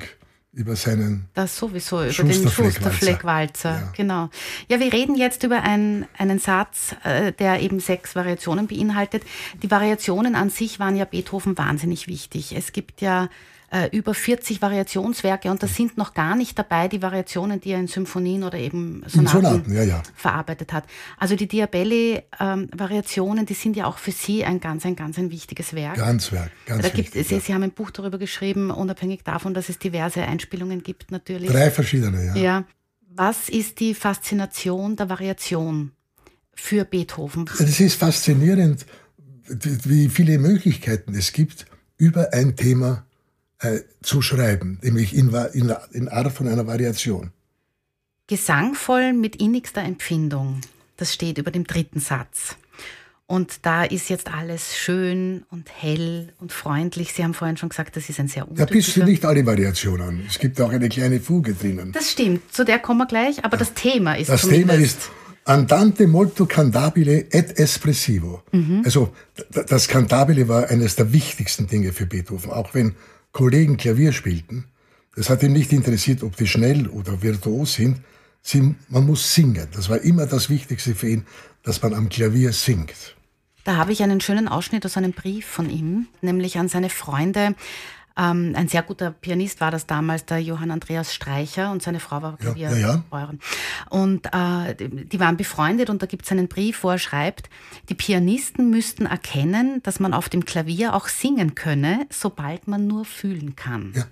über 0.53 0.77
seinen 0.77 1.27
Das 1.35 1.57
sowieso, 1.57 2.05
über 2.05 2.13
den 2.13 2.49
Schusterfleckwalzer. 2.49 3.71
Ja. 3.71 3.93
Genau. 3.97 4.31
Ja, 4.69 4.79
wir 4.79 4.93
reden 4.93 5.17
jetzt 5.17 5.43
über 5.43 5.63
ein, 5.63 6.07
einen 6.17 6.39
Satz, 6.39 6.95
äh, 7.03 7.33
der 7.33 7.61
eben 7.61 7.81
sechs 7.81 8.15
Variationen 8.15 8.69
beinhaltet. 8.69 9.25
Die 9.63 9.71
Variationen 9.71 10.37
an 10.37 10.51
sich 10.51 10.79
waren 10.79 10.97
ja 10.97 11.05
Beethoven 11.05 11.59
wahnsinnig 11.59 12.07
wichtig. 12.07 12.55
Es 12.57 12.73
gibt 12.73 13.01
ja 13.01 13.29
äh, 13.71 13.95
über 13.95 14.14
40 14.14 14.62
Variationswerke 14.62 15.51
und 15.51 15.62
da 15.62 15.66
sind 15.66 15.99
noch 15.99 16.14
gar 16.14 16.37
nicht 16.37 16.59
dabei 16.59 16.89
die 16.89 17.03
Variationen, 17.03 17.61
die 17.61 17.73
er 17.73 17.81
in 17.81 17.87
Symphonien 17.87 18.43
oder 18.45 18.59
eben 18.59 19.03
Sonaten, 19.07 19.43
Sonaten, 19.43 19.75
ja, 19.75 19.83
ja. 19.83 20.03
verarbeitet 20.14 20.73
hat. 20.73 20.85
Also 21.19 21.37
die 21.37 21.47
Diabelli-Variationen, 21.47 23.45
die 23.45 23.55
sind 23.55 23.77
ja 23.77 23.87
auch 23.87 23.99
für 23.99 24.11
Sie 24.11 24.45
ein 24.45 24.61
ganz, 24.61 24.87
ein 24.87 24.97
ganz 24.97 25.19
ein 25.19 25.31
wichtiges 25.31 25.75
Werk. 25.75 25.97
Ganz 25.97 26.33
Werk, 26.33 26.51
ganz 26.64 26.83
Da 26.83 26.89
gibt, 26.89 27.14
wichtig, 27.14 27.29
Sie, 27.29 27.35
ja. 27.35 27.41
Sie 27.41 27.55
haben 27.55 27.62
ein 27.62 27.73
Buch 27.73 27.91
darüber 27.91 28.19
geschrieben, 28.19 28.71
unabhängig 28.71 29.23
davon, 29.23 29.53
dass 29.53 29.69
es 29.69 29.79
diverse 29.79 30.23
Einspielungen 30.23 30.83
gibt 30.83 31.11
natürlich. 31.11 31.51
Drei 31.51 31.71
verschiedene, 31.71 32.25
ja. 32.25 32.37
Ja. 32.37 32.64
Was 33.14 33.49
ist 33.49 33.81
die 33.81 33.95
Faszination 33.95 34.97
der 34.97 35.11
Variation 35.11 35.93
für 36.55 36.85
Beethoven? 36.85 37.51
Es 37.59 37.81
ist 37.81 37.97
faszinierend, 37.97 38.87
wie 39.85 40.09
viele 40.09 40.39
Möglichkeiten 40.39 41.14
es 41.14 41.33
gibt, 41.33 41.66
über 41.97 42.33
ein 42.33 42.55
Thema 42.57 43.05
äh, 43.61 43.81
zu 44.03 44.23
schreiben, 44.23 44.79
nämlich 44.83 45.15
in, 45.15 45.35
in, 45.53 45.75
in 45.93 46.09
Art 46.09 46.33
von 46.33 46.49
einer 46.49 46.67
Variation. 46.67 47.31
Gesangvoll 48.27 49.13
mit 49.13 49.37
innigster 49.37 49.83
Empfindung. 49.83 50.61
Das 50.97 51.15
steht 51.15 51.39
über 51.39 51.51
dem 51.51 51.65
dritten 51.65 52.01
Satz. 52.01 52.57
Und 53.27 53.67
da 53.67 53.85
ist 53.85 54.09
jetzt 54.09 54.33
alles 54.33 54.75
schön 54.75 55.45
und 55.51 55.69
hell 55.71 56.33
und 56.39 56.51
freundlich. 56.51 57.13
Sie 57.13 57.23
haben 57.23 57.35
vorhin 57.35 57.59
schon 57.59 57.69
gesagt, 57.69 57.95
das 57.95 58.09
ist 58.09 58.19
ein 58.19 58.29
sehr 58.29 58.45
Da 58.45 58.49
bist 58.49 58.61
du 58.61 58.73
untypischer... 58.73 59.05
nicht 59.05 59.25
alle 59.27 59.45
Variationen. 59.45 60.25
Es 60.27 60.39
gibt 60.39 60.59
auch 60.63 60.71
eine 60.71 60.89
kleine 60.89 61.21
Fuge 61.21 61.53
drinnen. 61.53 61.93
Das 61.93 62.11
stimmt, 62.11 62.55
zu 62.55 62.65
der 62.65 62.79
kommen 62.79 63.01
wir 63.01 63.07
gleich, 63.07 63.45
aber 63.45 63.59
das 63.59 63.75
Thema 63.75 64.15
ist 64.15 64.31
Das. 64.31 64.49
Thema 64.49 64.73
ist 64.73 65.11
Andante 65.45 66.07
molto 66.07 66.47
cantabile 66.47 67.27
et 67.31 67.59
espressivo. 67.59 68.43
Mhm. 68.53 68.83
Also 68.85 69.13
das 69.67 69.89
Cantabile 69.89 70.49
war 70.49 70.69
eines 70.69 70.97
der 70.97 71.13
wichtigsten 71.13 71.67
Dinge 71.67 71.93
für 71.93 72.07
Beethoven. 72.07 72.51
Auch 72.51 72.73
wenn 72.73 72.95
Kollegen 73.33 73.76
Klavier 73.76 74.12
spielten, 74.12 74.64
das 75.14 75.31
hat 75.31 75.43
ihn 75.43 75.53
nicht 75.53 75.72
interessiert, 75.72 76.22
ob 76.22 76.37
die 76.37 76.47
schnell 76.47 76.87
oder 76.89 77.22
virtuos 77.22 77.74
sind. 77.74 78.01
Sie, 78.41 78.76
man 78.89 79.05
muss 79.05 79.35
singen. 79.35 79.66
Das 79.74 79.89
war 79.89 80.01
immer 80.01 80.26
das 80.26 80.49
Wichtigste 80.49 80.95
für 80.95 81.09
ihn, 81.09 81.26
dass 81.64 81.83
man 81.83 81.93
am 81.93 82.09
Klavier 82.09 82.53
singt. 82.53 83.16
Da 83.64 83.76
habe 83.76 83.93
ich 83.93 84.03
einen 84.03 84.20
schönen 84.20 84.49
Ausschnitt 84.49 84.87
aus 84.87 84.97
einem 84.97 85.12
Brief 85.12 85.45
von 85.45 85.68
ihm, 85.68 86.07
nämlich 86.22 86.57
an 86.57 86.68
seine 86.68 86.89
Freunde. 86.89 87.55
Ähm, 88.19 88.53
ein 88.57 88.66
sehr 88.69 88.83
guter 88.83 89.12
Pianist 89.12 89.61
war 89.61 89.71
das 89.71 89.87
damals, 89.87 90.25
der 90.27 90.41
Johann 90.41 90.71
Andreas 90.73 91.14
Streicher 91.14 91.71
und 91.71 91.83
seine 91.83 92.01
Frau 92.01 92.21
war 92.21 92.37
Ja, 92.43 92.53
ja, 92.55 92.71
ja. 92.71 92.77
Klavierbäuerin. 92.79 93.39
Und 93.91 94.27
äh, 94.27 94.75
die 94.75 95.21
waren 95.21 95.37
befreundet 95.37 95.89
und 95.89 96.03
da 96.03 96.07
gibt 96.07 96.25
es 96.25 96.33
einen 96.33 96.49
Brief, 96.49 96.83
wo 96.83 96.91
er 96.91 96.99
schreibt, 96.99 97.49
die 97.89 97.95
Pianisten 97.95 98.71
müssten 98.71 99.07
erkennen, 99.07 99.81
dass 99.85 100.01
man 100.01 100.12
auf 100.14 100.29
dem 100.29 100.45
Klavier 100.45 100.95
auch 100.95 101.07
singen 101.09 101.55
könne, 101.55 102.07
sobald 102.11 102.66
man 102.66 102.87
nur 102.89 103.05
fühlen 103.05 103.55
kann. 103.55 103.93
Ja. 103.95 104.05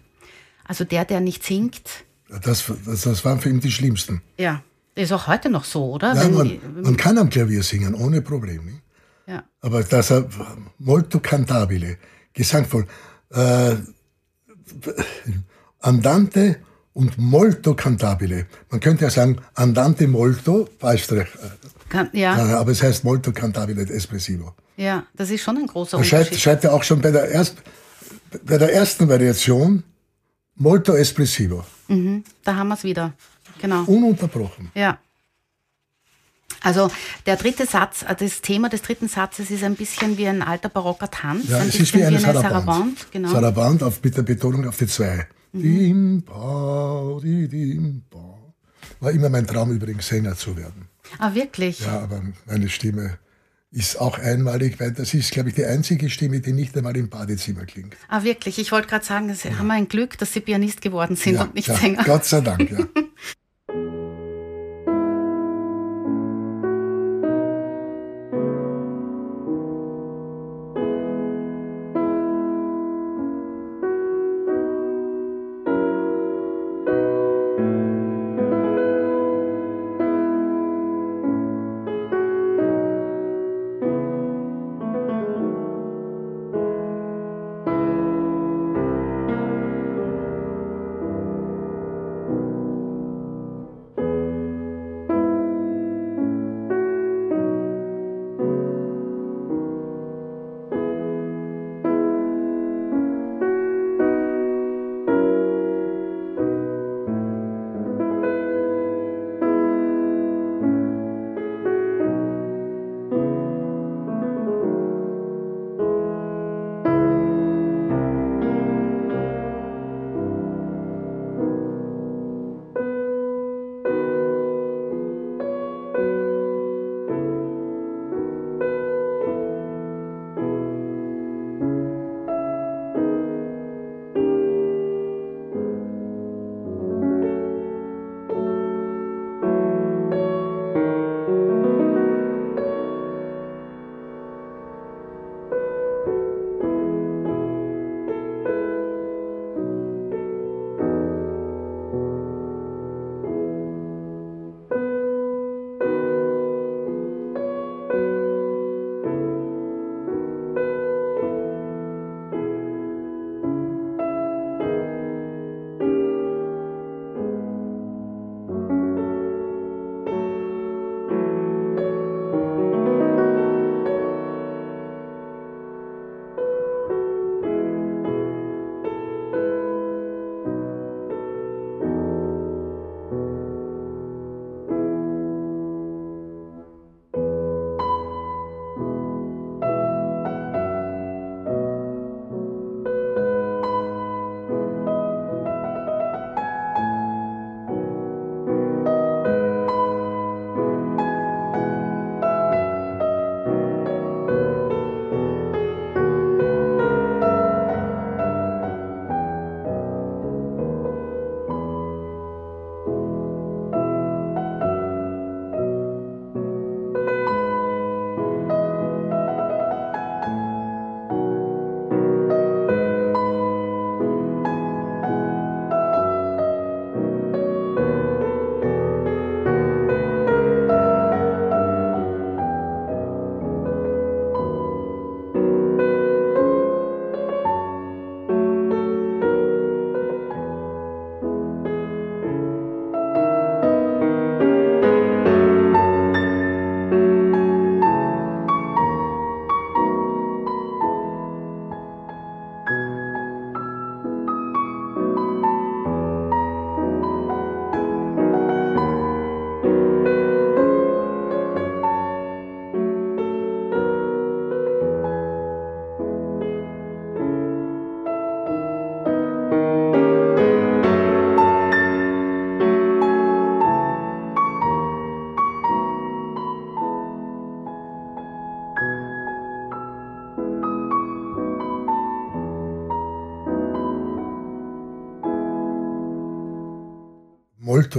Also 0.65 0.85
der, 0.85 1.05
der 1.05 1.21
nicht 1.21 1.43
singt, 1.45 1.83
Das, 2.29 2.65
das, 2.85 3.03
das 3.03 3.25
waren 3.25 3.41
für 3.41 3.49
ihn 3.51 3.61
die 3.61 3.71
schlimmsten. 3.73 4.23
ja, 4.39 4.63
ist 4.95 5.13
auch 5.13 5.27
heute 5.27 5.51
noch 5.51 5.65
so, 5.65 5.93
oder? 5.93 6.15
Ja, 6.15 6.29
man, 6.29 6.59
man 6.83 6.97
kann 6.97 7.19
am 7.19 7.29
Klavier 7.29 7.63
singen, 7.63 7.95
ohne 7.95 8.23
Problem. 8.23 8.65
Nicht? 8.65 8.83
Ja. 9.27 9.45
Aber 9.61 9.83
dass 9.83 10.11
er 10.11 10.27
molto 10.79 11.21
cantabile, 11.21 11.99
gesangvoll, 12.33 12.87
äh, 13.31 13.77
andante 15.81 16.57
und 16.93 17.19
molto 17.19 17.75
cantabile. 17.75 18.47
Man 18.71 18.81
könnte 18.81 19.05
ja 19.05 19.11
sagen 19.11 19.37
andante 19.55 20.07
molto, 20.07 20.69
Falschstrich. 20.79 21.29
Kann, 21.89 22.09
ja, 22.13 22.37
Ja, 22.37 22.59
aber 22.59 22.73
es 22.73 22.83
heißt 22.83 23.05
molto 23.05 23.33
cantabile 23.33 23.83
espressivo. 23.83 24.55
ja, 24.77 25.05
das 25.15 25.31
ist 25.31 25.43
schon 25.43 25.57
ein 25.59 25.67
großer 25.67 25.99
Man 25.99 26.05
schreibt, 26.05 26.25
Unterschied. 26.27 26.43
schreibt 26.43 26.65
er 26.65 26.73
auch 26.73 26.83
schon 26.83 27.01
bei 27.01 27.11
der, 27.11 27.29
erst, 27.31 27.57
bei 28.45 28.59
der 28.59 28.73
ersten 28.73 29.09
Variation 29.09 29.85
molto 30.57 30.95
espressivo. 30.95 31.65
Da 32.45 32.57
haben 32.57 32.69
wir 32.69 32.75
es 32.75 32.83
wieder. 32.85 33.13
Genau. 33.61 33.85
Ununterbrochen. 33.85 34.71
Ja. 34.75 34.99
Also 36.63 36.91
der 37.27 37.37
dritte 37.37 37.67
Satz, 37.67 38.03
äh, 38.03 38.15
das 38.15 38.41
Thema 38.41 38.69
des 38.69 38.83
dritten 38.83 39.09
Satzes 39.09 39.51
ist 39.51 39.63
ein 39.65 39.75
bisschen 39.77 40.19
wie 40.19 40.27
ein 40.29 40.43
alter 40.43 40.69
barocker 40.69 41.11
Tanz, 41.11 41.49
Ja, 41.49 41.59
ein 41.59 41.69
es 41.69 41.77
ist 41.77 41.95
wie 41.95 42.05
eine 42.05 42.19
Sarabande. 42.19 42.49
Sarabande. 42.49 43.01
Genau. 43.13 43.29
Sarabande 43.31 43.87
auf, 43.87 44.03
mit 44.03 44.17
der 44.17 44.23
Betonung 44.23 44.67
auf 44.69 44.77
die 44.77 44.87
zwei. 44.87 45.27
Dim, 45.53 46.23
pa, 46.23 47.19
di, 47.23 47.49
dim, 47.49 48.03
pa. 48.11 48.35
War 49.01 49.11
immer 49.13 49.29
mein 49.29 49.47
Traum 49.47 49.71
übrigens, 49.73 50.07
Sänger 50.09 50.37
zu 50.37 50.57
werden. 50.57 50.89
ah, 51.19 51.35
wirklich? 51.35 51.81
Ja, 51.81 52.01
aber 52.01 52.23
meine 52.47 52.69
Stimme 52.69 53.19
ist 53.71 54.01
auch 54.01 54.19
einmalig, 54.19 54.81
weil 54.81 54.93
das 54.93 55.13
ist, 55.13 55.33
glaube 55.33 55.51
ich, 55.51 55.55
die 55.55 55.65
einzige 55.65 56.09
Stimme, 56.09 56.41
die 56.41 56.53
nicht 56.53 56.77
einmal 56.77 56.97
im 56.97 57.09
Badezimmer 57.11 57.67
klingt. 57.67 57.95
Ah, 58.09 58.23
wirklich. 58.23 58.59
Ich 58.59 58.73
wollte 58.73 58.89
gerade 58.89 59.05
sagen, 59.05 59.35
Sie 59.35 59.55
haben 59.55 59.71
ein 59.71 59.89
Glück, 59.89 60.17
dass 60.19 60.33
Sie 60.33 60.41
Pianist 60.41 60.81
geworden 60.81 61.17
sind 61.17 61.35
ja, 61.35 61.43
und 61.43 61.55
nicht 61.55 61.69
ja, 61.69 61.77
Sänger. 61.77 62.05
Gott 62.05 62.25
sei 62.25 62.41
Dank, 62.41 62.71
ja. 62.71 62.79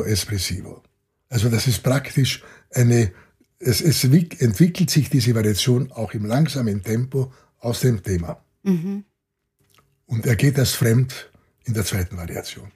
espressivo. 0.08 0.84
Also 1.30 1.49
das 1.49 1.68
ist 1.68 1.84
praktisch 1.84 2.43
eine, 2.74 3.12
es, 3.60 3.82
es 3.82 4.12
wick- 4.12 4.41
entwickelt 4.41 4.89
sich 4.89 5.10
diese 5.10 5.36
Variation 5.36 5.91
auch 5.91 6.14
im 6.14 6.26
langsamen 6.26 6.84
Tempo 6.84 7.32
aus 7.60 7.82
dem 7.82 8.01
Thema. 8.01 8.41
Und 8.64 10.26
er 10.26 10.36
geht 10.36 10.58
als 10.58 10.74
fremd 10.74 11.32
in 11.66 11.74
der 11.74 11.86
zweiten 11.86 12.18
Variation. 12.18 12.72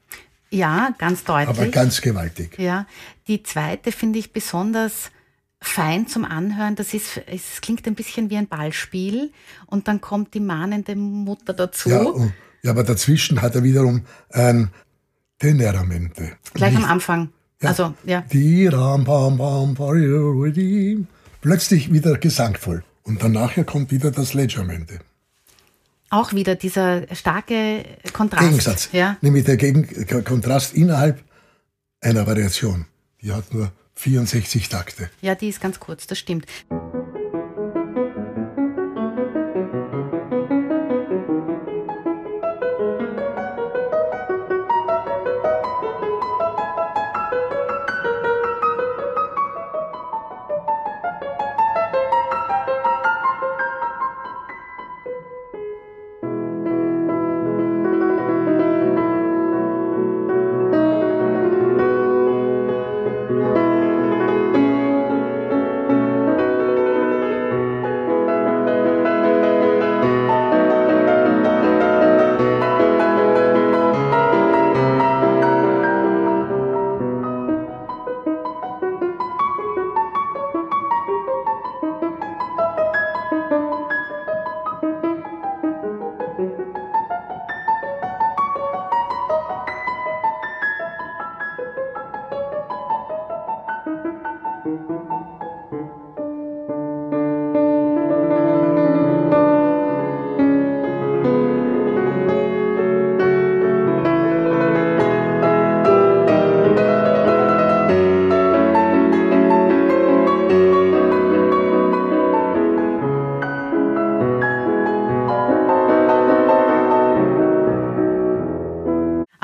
Ja, 0.49 0.93
ganz 0.97 1.23
deutlich. 1.23 1.57
Aber 1.57 1.67
ganz 1.67 2.01
gewaltig. 2.01 2.59
Ja, 2.59 2.87
die 3.27 3.41
zweite 3.41 3.91
finde 3.93 4.19
ich 4.19 4.33
besonders 4.33 5.11
fein 5.61 6.07
zum 6.07 6.25
Anhören. 6.25 6.75
Das 6.75 6.93
ist, 6.93 7.21
es 7.27 7.61
klingt 7.61 7.87
ein 7.87 7.95
bisschen 7.95 8.29
wie 8.29 8.37
ein 8.37 8.47
Ballspiel 8.47 9.31
und 9.67 9.87
dann 9.87 10.01
kommt 10.01 10.33
die 10.33 10.39
mahnende 10.41 10.95
Mutter 10.95 11.53
dazu. 11.53 11.89
Ja, 11.89 12.01
und, 12.01 12.33
ja 12.63 12.71
aber 12.71 12.83
dazwischen 12.83 13.41
hat 13.41 13.55
er 13.55 13.63
wiederum 13.63 14.05
ein 14.29 14.71
Teneramente. 15.41 16.33
Gleich 16.53 16.75
am 16.75 16.85
Anfang. 16.85 17.29
Ja. 17.63 17.69
Also, 17.69 17.95
ja. 18.03 18.21
Die 18.31 18.67
ram, 18.67 19.05
pam, 19.05 19.39
pam, 19.39 19.73
pam, 19.73 21.07
Plötzlich 21.41 21.91
wieder 21.91 22.19
gesangvoll. 22.19 22.83
Und 23.01 23.23
dann 23.23 23.31
nachher 23.31 23.63
kommt 23.63 23.89
wieder 23.89 24.11
das 24.11 24.35
Leggermente. 24.35 24.99
Auch 26.11 26.33
wieder 26.33 26.53
dieser 26.53 27.07
starke 27.15 27.83
Kontrast. 28.13 28.43
Gegensatz. 28.43 28.89
Ja. 28.91 29.17
Nämlich 29.21 29.45
der 29.45 29.57
Gegen 29.57 29.87
Kontrast 30.23 30.75
innerhalb 30.75 31.23
einer 32.01 32.27
Variation. 32.27 32.85
Die 33.23 33.31
hat 33.31 33.51
nur 33.51 33.71
64 33.95 34.69
Takte. 34.69 35.09
Ja, 35.21 35.33
die 35.33 35.49
ist 35.49 35.59
ganz 35.59 35.79
kurz, 35.79 36.05
das 36.05 36.19
stimmt. 36.19 36.45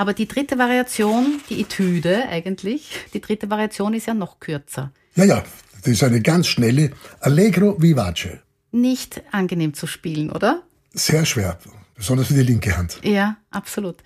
Aber 0.07 0.13
die 0.13 0.25
dritte 0.29 0.57
Variation, 0.57 1.41
die 1.49 1.59
Etüde 1.59 2.29
eigentlich, 2.29 2.91
die 3.13 3.19
dritte 3.19 3.49
Variation 3.49 3.93
ist 3.93 4.05
ja 4.05 4.13
noch 4.13 4.39
kürzer. 4.39 4.93
Ja, 5.15 5.25
ja, 5.25 5.43
das 5.81 5.91
ist 5.91 6.01
eine 6.01 6.21
ganz 6.21 6.47
schnelle 6.47 6.91
Allegro 7.19 7.75
vivace. 7.77 8.37
Nicht 8.71 9.21
angenehm 9.33 9.73
zu 9.73 9.85
spielen, 9.85 10.31
oder? 10.31 10.63
Sehr 10.93 11.25
schwer, 11.25 11.59
besonders 11.93 12.27
für 12.27 12.35
die 12.35 12.43
linke 12.43 12.77
Hand. 12.77 13.01
Ja, 13.03 13.35
absolut. 13.51 13.97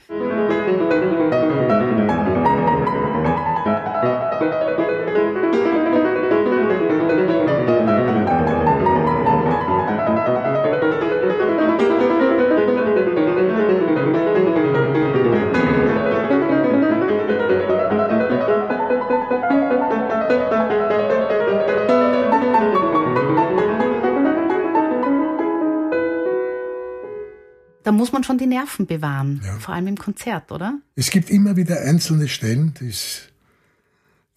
Muss 28.01 28.11
man 28.11 28.23
schon 28.23 28.39
die 28.39 28.47
Nerven 28.47 28.87
bewahren, 28.87 29.41
Ja. 29.45 29.59
vor 29.59 29.75
allem 29.75 29.85
im 29.87 29.97
Konzert, 29.97 30.51
oder? 30.51 30.79
Es 30.95 31.11
gibt 31.11 31.29
immer 31.29 31.55
wieder 31.55 31.81
einzelne 31.81 32.27
Stellen, 32.27 32.73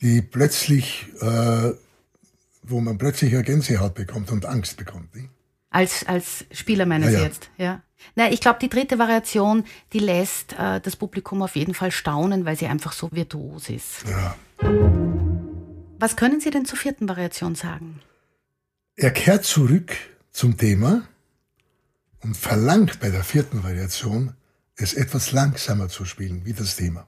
die 0.02 0.20
plötzlich, 0.22 1.06
äh, 1.20 1.72
wo 2.62 2.80
man 2.80 2.98
plötzlich 2.98 3.32
eine 3.34 3.42
Gänsehaut 3.42 3.94
bekommt 3.94 4.30
und 4.30 4.44
Angst 4.44 4.76
bekommt. 4.76 5.14
Nicht? 5.14 5.30
Als, 5.70 6.06
als 6.06 6.44
Spieler 6.52 6.84
meinen 6.84 7.04
Ja, 7.04 7.10
Sie 7.10 7.16
ja. 7.16 7.22
jetzt, 7.22 7.50
ja. 7.56 7.82
Na, 8.16 8.30
ich 8.30 8.40
glaube, 8.42 8.58
die 8.60 8.68
dritte 8.68 8.98
Variation, 8.98 9.64
die 9.94 9.98
lässt 9.98 10.52
äh, 10.58 10.78
das 10.80 10.94
Publikum 10.94 11.40
auf 11.40 11.56
jeden 11.56 11.72
Fall 11.72 11.90
staunen, 11.90 12.44
weil 12.44 12.56
sie 12.56 12.66
einfach 12.66 12.92
so 12.92 13.08
virtuos 13.12 13.70
ist. 13.70 14.04
Ja. 14.06 14.36
Was 15.98 16.16
können 16.16 16.38
Sie 16.40 16.50
denn 16.50 16.66
zur 16.66 16.76
vierten 16.78 17.08
Variation 17.08 17.54
sagen? 17.54 18.00
Er 18.96 19.10
kehrt 19.10 19.44
zurück 19.44 19.96
zum 20.32 20.58
Thema 20.58 21.02
und 22.24 22.36
verlangt 22.36 23.00
bei 23.00 23.10
der 23.10 23.22
vierten 23.22 23.62
Variation, 23.62 24.32
es 24.76 24.94
etwas 24.94 25.30
langsamer 25.32 25.88
zu 25.88 26.04
spielen, 26.04 26.42
wie 26.44 26.52
das 26.52 26.76
Thema. 26.76 27.06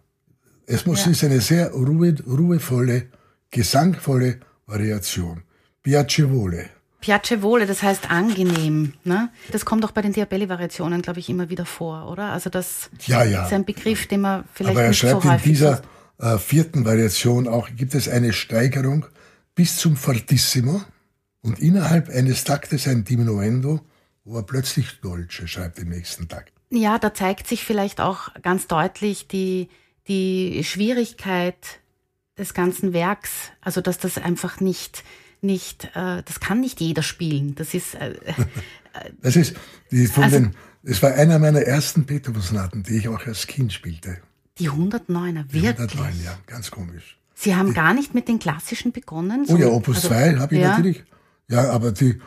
Es 0.67 0.87
muss 0.87 1.05
Ja. 1.05 1.11
ist 1.13 1.25
eine 1.25 1.41
sehr 1.41 1.71
ruhe, 1.73 2.15
ruhevolle, 2.27 3.07
gesangvolle 3.51 4.39
Variation. 4.67 5.43
Piacevole. 5.83 6.71
Piacevole, 7.01 7.67
das 7.67 7.83
heißt 7.83 8.11
angenehm. 8.11 8.95
Ne? 9.05 9.31
Das 9.53 9.65
kommt 9.65 9.85
auch 9.85 9.93
bei 9.93 10.03
den 10.03 10.13
Diabelli-Variationen, 10.13 11.03
glaube 11.03 11.21
ich, 11.21 11.29
immer 11.29 11.49
wieder 11.49 11.65
vor, 11.65 12.11
oder? 12.11 12.33
Also 12.33 12.51
das 12.51 12.91
Ja, 13.07 13.23
ja. 13.25 13.47
ist 13.47 13.53
ein 13.53 13.65
Begriff, 13.65 14.07
den 14.09 14.23
man 14.23 14.45
vielleicht 14.53 14.71
Aber 14.77 14.83
er 14.83 14.89
nicht 14.89 14.99
schreibt 14.99 15.23
so 15.23 15.31
in 15.31 15.39
dieser 15.43 15.83
äh, 16.19 16.39
vierten 16.39 16.85
Variation 16.85 17.47
auch, 17.49 17.69
gibt 17.77 17.95
es 17.95 18.09
eine 18.09 18.33
Steigerung 18.33 19.07
bis 19.55 19.77
zum 19.77 19.97
Fortissimo 19.97 20.83
und 21.43 21.61
innerhalb 21.61 22.09
eines 22.09 22.43
Taktes 22.45 22.89
ein 22.89 23.05
Diminuendo, 23.05 23.81
wo 24.27 24.37
er 24.37 24.43
plötzlich 24.43 25.01
Dolce 25.01 25.49
schreibt 25.49 25.79
im 25.79 25.89
nächsten 25.89 26.29
Takt. 26.29 26.53
Ja, 26.71 26.99
da 26.99 27.15
zeigt 27.15 27.47
sich 27.47 27.65
vielleicht 27.65 28.01
auch 28.01 28.35
ganz 28.43 28.67
deutlich 28.67 29.29
die, 29.29 29.69
die 30.09 30.63
Schwierigkeit 30.65 31.57
des 32.37 32.53
ganzen 32.53 32.93
Werks. 32.93 33.31
Also, 33.61 33.81
dass 33.81 33.99
das 33.99 34.19
einfach 34.19 34.61
nicht, 34.61 35.05
nicht, 35.41 35.85
äh, 35.95 36.23
das 36.25 36.41
kann 36.41 36.61
nicht 36.61 36.81
jeder 36.81 37.03
spielen. 37.03 37.55
Das 37.55 37.73
ist, 37.73 37.95
äh, 37.95 38.15
Das 39.23 39.37
ist, 39.37 39.55
die 39.91 40.07
von 40.07 40.25
Also- 40.25 40.39
den, 40.41 40.57
das 40.83 41.03
war 41.03 41.13
einer 41.15 41.39
meiner 41.39 41.61
ersten 41.63 42.05
Beethoven-Sonaten, 42.07 42.83
die 42.83 42.97
ich 42.97 43.09
auch 43.09 43.27
als 43.27 43.47
Kind 43.47 43.73
spielte. 43.73 44.19
die 44.59 44.71
109er, 44.71 45.45
Die 45.45 45.63
wirklich. 45.63 45.91
109, 45.99 46.25
ja, 46.25 46.39
ganz 46.47 46.71
komisch. 46.71 47.19
Sie 47.35 47.55
haben 47.55 47.75
gar 47.75 47.93
nicht 47.93 48.15
mit 48.15 48.27
den 48.29 48.39
klassischen 48.39 48.93
begonnen? 48.93 49.45
Oh 49.49 49.57
ja, 49.57 49.67
Opus 49.69 49.97
also- 49.97 50.09
2 50.09 50.37
habe 50.39 50.55
ich 50.55 50.61
ja, 50.63 50.71
natürlich. 50.71 51.05
Ja, 51.49 51.71
aber 51.71 51.93
die, 51.93 52.19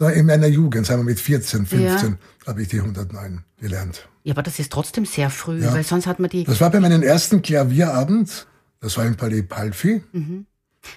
in 0.00 0.26
meiner 0.26 0.48
Jugend, 0.48 0.86
sagen 0.86 1.00
wir 1.00 1.04
mit 1.04 1.20
14, 1.20 1.66
15, 1.66 2.18
habe 2.46 2.62
ich 2.62 2.68
die 2.68 2.80
109 2.80 3.44
gelernt. 3.60 4.08
Ja, 4.24 4.34
aber 4.34 4.42
das 4.42 4.58
ist 4.58 4.72
trotzdem 4.72 5.04
sehr 5.04 5.30
früh, 5.30 5.62
Ja. 5.62 5.72
weil 5.72 5.84
sonst 5.84 6.06
hat 6.06 6.18
man 6.20 6.30
die. 6.30 6.44
Das 6.44 6.60
war 6.60 6.70
bei 6.70 6.80
meinem 6.80 7.02
ersten 7.02 7.42
Klavierabend, 7.42 8.46
das 8.80 8.96
war 8.96 9.04
im 9.06 9.16
Palais 9.16 9.42
Palfi. 9.42 10.02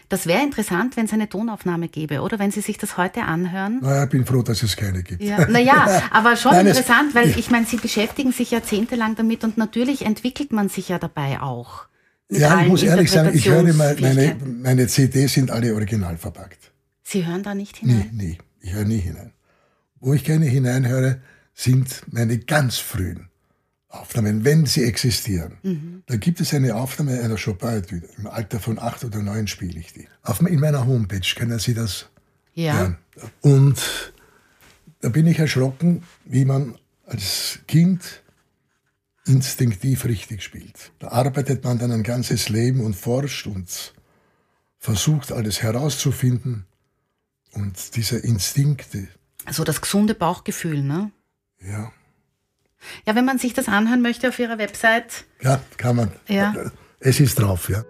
Das 0.09 0.25
wäre 0.25 0.41
interessant, 0.41 0.97
wenn 0.97 1.05
es 1.05 1.13
eine 1.13 1.29
Tonaufnahme 1.29 1.87
gäbe, 1.89 2.21
oder? 2.21 2.39
Wenn 2.39 2.49
Sie 2.49 2.61
sich 2.61 2.79
das 2.79 2.97
heute 2.97 3.21
anhören. 3.21 3.81
Naja, 3.83 4.05
ich 4.05 4.09
bin 4.09 4.25
froh, 4.25 4.41
dass 4.41 4.63
es 4.63 4.75
keine 4.75 5.03
gibt. 5.03 5.21
Ja, 5.21 5.47
naja, 5.47 6.01
aber 6.11 6.35
schon 6.35 6.53
Nein, 6.53 6.65
es- 6.67 6.77
interessant, 6.79 7.13
weil 7.13 7.29
ja. 7.29 7.37
ich 7.37 7.51
meine, 7.51 7.67
Sie 7.67 7.77
beschäftigen 7.77 8.31
sich 8.31 8.49
jahrzehntelang 8.49 9.15
damit 9.15 9.43
und 9.43 9.57
natürlich 9.59 10.03
entwickelt 10.03 10.51
man 10.51 10.69
sich 10.69 10.89
ja 10.89 10.97
dabei 10.97 11.39
auch. 11.41 11.85
Ja, 12.31 12.61
ich 12.61 12.67
muss 12.69 12.81
ehrlich 12.81 13.11
sagen, 13.11 13.29
ich 13.35 13.47
höre 13.47 13.71
mal, 13.73 13.95
meine, 14.01 14.35
meine 14.63 14.87
CDs 14.87 15.33
sind 15.33 15.51
alle 15.51 15.75
original 15.75 16.17
verpackt. 16.17 16.71
Sie 17.03 17.23
hören 17.23 17.43
da 17.43 17.53
nicht 17.53 17.77
hinein. 17.77 18.09
nie. 18.11 18.39
Ich 18.65 18.73
höre 18.73 18.83
nie 18.85 18.97
hinein. 18.97 19.31
Wo 19.99 20.15
ich 20.15 20.23
gerne 20.23 20.47
hineinhöre, 20.47 21.21
sind 21.53 22.01
meine 22.11 22.39
ganz 22.39 22.77
frühen 22.79 23.29
Aufnahmen, 23.89 24.43
wenn 24.43 24.65
sie 24.65 24.83
existieren. 24.83 25.59
Mhm. 25.61 26.01
Da 26.07 26.15
gibt 26.15 26.41
es 26.41 26.51
eine 26.51 26.73
Aufnahme 26.75 27.21
einer 27.21 27.37
Chopin-Etüde. 27.37 28.09
Im 28.17 28.25
Alter 28.25 28.59
von 28.59 28.79
acht 28.79 29.03
oder 29.05 29.21
neun 29.21 29.45
spiele 29.45 29.79
ich 29.79 29.93
die. 29.93 30.07
Auf, 30.23 30.41
in 30.41 30.59
meiner 30.59 30.87
Homepage 30.87 31.35
können 31.35 31.59
Sie 31.59 31.75
das 31.75 32.09
Ja. 32.55 32.73
hören. 32.79 32.97
Und 33.41 34.13
da 35.01 35.09
bin 35.09 35.27
ich 35.27 35.37
erschrocken, 35.37 36.01
wie 36.25 36.43
man 36.43 36.75
als 37.05 37.59
Kind 37.67 38.23
instinktiv 39.27 40.05
richtig 40.05 40.41
spielt. 40.41 40.91
Da 40.97 41.09
arbeitet 41.09 41.63
man 41.63 41.77
dann 41.77 41.91
ein 41.91 42.03
ganzes 42.03 42.49
Leben 42.49 42.81
und 42.81 42.95
forscht 42.95 43.45
und 43.45 43.93
versucht, 44.79 45.31
alles 45.31 45.61
herauszufinden. 45.61 46.65
Und 47.55 47.95
dieser 47.95 48.23
Instinkt. 48.23 48.89
So 49.49 49.63
das 49.63 49.81
gesunde 49.81 50.13
Bauchgefühl, 50.13 50.83
ne? 50.83 51.11
Ja. 51.61 51.91
Ja, 53.07 53.15
wenn 53.15 53.25
man 53.25 53.39
sich 53.39 53.53
das 53.53 53.67
anhören 53.67 54.01
möchte 54.01 54.29
auf 54.29 54.37
Ihrer 54.37 54.57
Website. 54.57 55.25
Ja, 55.41 55.59
kann 55.77 55.95
man. 55.95 56.11
Ja. 56.27 56.53
Es 56.99 57.19
ist 57.19 57.39
drauf, 57.39 57.69
ja. 57.69 57.83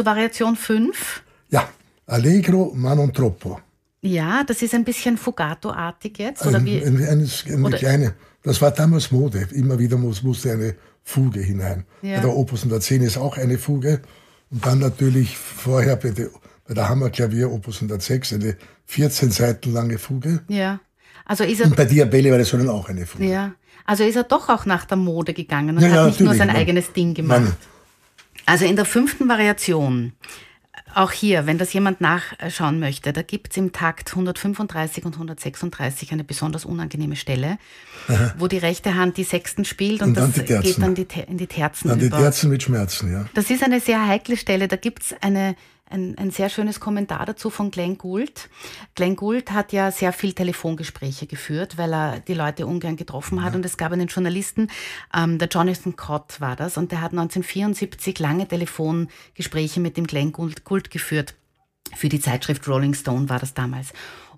Zur 0.00 0.06
Variation 0.06 0.56
5. 0.56 1.22
Ja, 1.50 1.68
Allegro 2.06 2.72
ma 2.74 2.94
non 2.94 3.12
troppo. 3.12 3.60
Ja, 4.00 4.42
das 4.46 4.62
ist 4.62 4.72
ein 4.74 4.82
bisschen 4.82 5.18
Fugato-artig 5.18 6.18
jetzt. 6.18 6.46
Oder 6.46 6.56
Ein, 6.56 6.64
wie? 6.64 6.82
ein, 6.82 6.96
eine, 7.06 7.28
eine 7.48 7.66
oder- 7.66 7.76
kleine, 7.76 8.14
das 8.42 8.62
war 8.62 8.70
damals 8.70 9.10
Mode. 9.10 9.46
Immer 9.52 9.78
wieder 9.78 9.98
muss, 9.98 10.22
musste 10.22 10.52
eine 10.52 10.74
Fuge 11.02 11.40
hinein. 11.40 11.84
Ja. 12.00 12.16
Bei 12.16 12.22
der 12.22 12.34
Opus 12.34 12.60
110 12.60 13.02
ist 13.02 13.18
auch 13.18 13.36
eine 13.36 13.58
Fuge. 13.58 14.00
Und 14.50 14.64
dann 14.64 14.78
natürlich 14.78 15.36
vorher 15.36 15.96
bei 15.96 16.12
der, 16.12 16.30
bei 16.66 16.72
der 16.72 16.88
Hammerklavier 16.88 17.50
Opus 17.52 17.76
106 17.82 18.32
eine 18.32 18.56
14 18.86 19.30
Seiten 19.30 19.70
lange 19.74 19.98
Fuge. 19.98 20.40
Ja. 20.48 20.80
Also 21.26 21.44
ist 21.44 21.60
er, 21.60 21.66
Und 21.66 21.76
bei 21.76 21.84
Diabelle 21.84 22.30
war 22.30 22.38
das 22.38 22.52
dann 22.52 22.66
auch 22.70 22.88
eine 22.88 23.04
Fuge. 23.04 23.26
ja. 23.26 23.52
Also 23.84 24.04
ist 24.04 24.16
er 24.16 24.24
doch 24.24 24.48
auch 24.48 24.64
nach 24.64 24.86
der 24.86 24.96
Mode 24.96 25.34
gegangen 25.34 25.76
und 25.76 25.82
Ja, 25.82 25.88
hat 25.90 25.94
ja, 25.96 26.06
nicht 26.06 26.20
nur 26.20 26.34
sein 26.34 26.48
eigenes 26.48 26.90
Ding 26.94 27.12
gemacht. 27.12 27.42
Nein. 27.42 27.52
Also 28.46 28.64
in 28.64 28.76
der 28.76 28.84
fünften 28.84 29.28
Variation, 29.28 30.12
auch 30.94 31.12
hier, 31.12 31.46
wenn 31.46 31.56
das 31.58 31.72
jemand 31.72 32.00
nachschauen 32.00 32.80
möchte, 32.80 33.12
da 33.12 33.22
gibt 33.22 33.52
es 33.52 33.56
im 33.56 33.72
Takt 33.72 34.10
135 34.10 35.04
und 35.04 35.14
136 35.14 36.12
eine 36.12 36.24
besonders 36.24 36.64
unangenehme 36.64 37.14
Stelle, 37.16 37.58
wo 38.38 38.48
die 38.48 38.58
rechte 38.58 38.94
Hand 38.96 39.16
die 39.16 39.24
Sechsten 39.24 39.64
spielt 39.64 40.02
und, 40.02 40.08
Und 40.08 40.14
dann 40.16 40.32
das 40.32 40.34
die 40.34 40.46
Terzen. 40.46 40.62
geht 40.62 40.82
dann 40.82 40.94
die, 40.94 41.06
in 41.28 41.38
die 41.38 41.46
Terzen 41.46 41.88
Dann 41.88 41.98
die 42.00 42.06
über. 42.06 42.18
Terzen 42.18 42.50
mit 42.50 42.62
Schmerzen, 42.62 43.12
ja. 43.12 43.26
Das 43.34 43.50
ist 43.50 43.62
eine 43.62 43.78
sehr 43.80 44.04
heikle 44.06 44.36
Stelle. 44.36 44.66
Da 44.66 44.76
gibt's 44.76 45.14
eine, 45.20 45.54
ein, 45.90 46.16
ein 46.18 46.30
sehr 46.30 46.48
schönes 46.48 46.80
Kommentar 46.80 47.26
dazu 47.26 47.50
von 47.50 47.70
Glenn 47.70 47.98
Gould. 47.98 48.48
Glenn 48.94 49.16
Gould 49.16 49.50
hat 49.50 49.72
ja 49.72 49.90
sehr 49.90 50.12
viel 50.12 50.32
Telefongespräche 50.32 51.26
geführt, 51.26 51.76
weil 51.76 51.92
er 51.92 52.20
die 52.20 52.34
Leute 52.34 52.66
ungern 52.66 52.96
getroffen 52.96 53.42
hat. 53.42 53.54
Und 53.54 53.64
es 53.64 53.76
gab 53.76 53.92
einen 53.92 54.08
Journalisten, 54.08 54.68
ähm, 55.14 55.38
der 55.38 55.48
Jonathan 55.48 55.96
Cott 55.96 56.40
war 56.40 56.56
das, 56.56 56.76
und 56.76 56.92
der 56.92 57.00
hat 57.00 57.12
1974 57.12 58.18
lange 58.18 58.46
Telefongespräche 58.46 59.80
mit 59.80 59.96
dem 59.96 60.06
Glenn 60.06 60.32
Gould, 60.32 60.64
Gould 60.64 60.90
geführt. 60.90 61.34
Für 61.94 62.08
die 62.08 62.20
Zeitschrift 62.20 62.68
Rolling 62.68 62.94
Stone 62.94 63.28
war 63.28 63.40
das 63.40 63.54
damals. 63.54 63.92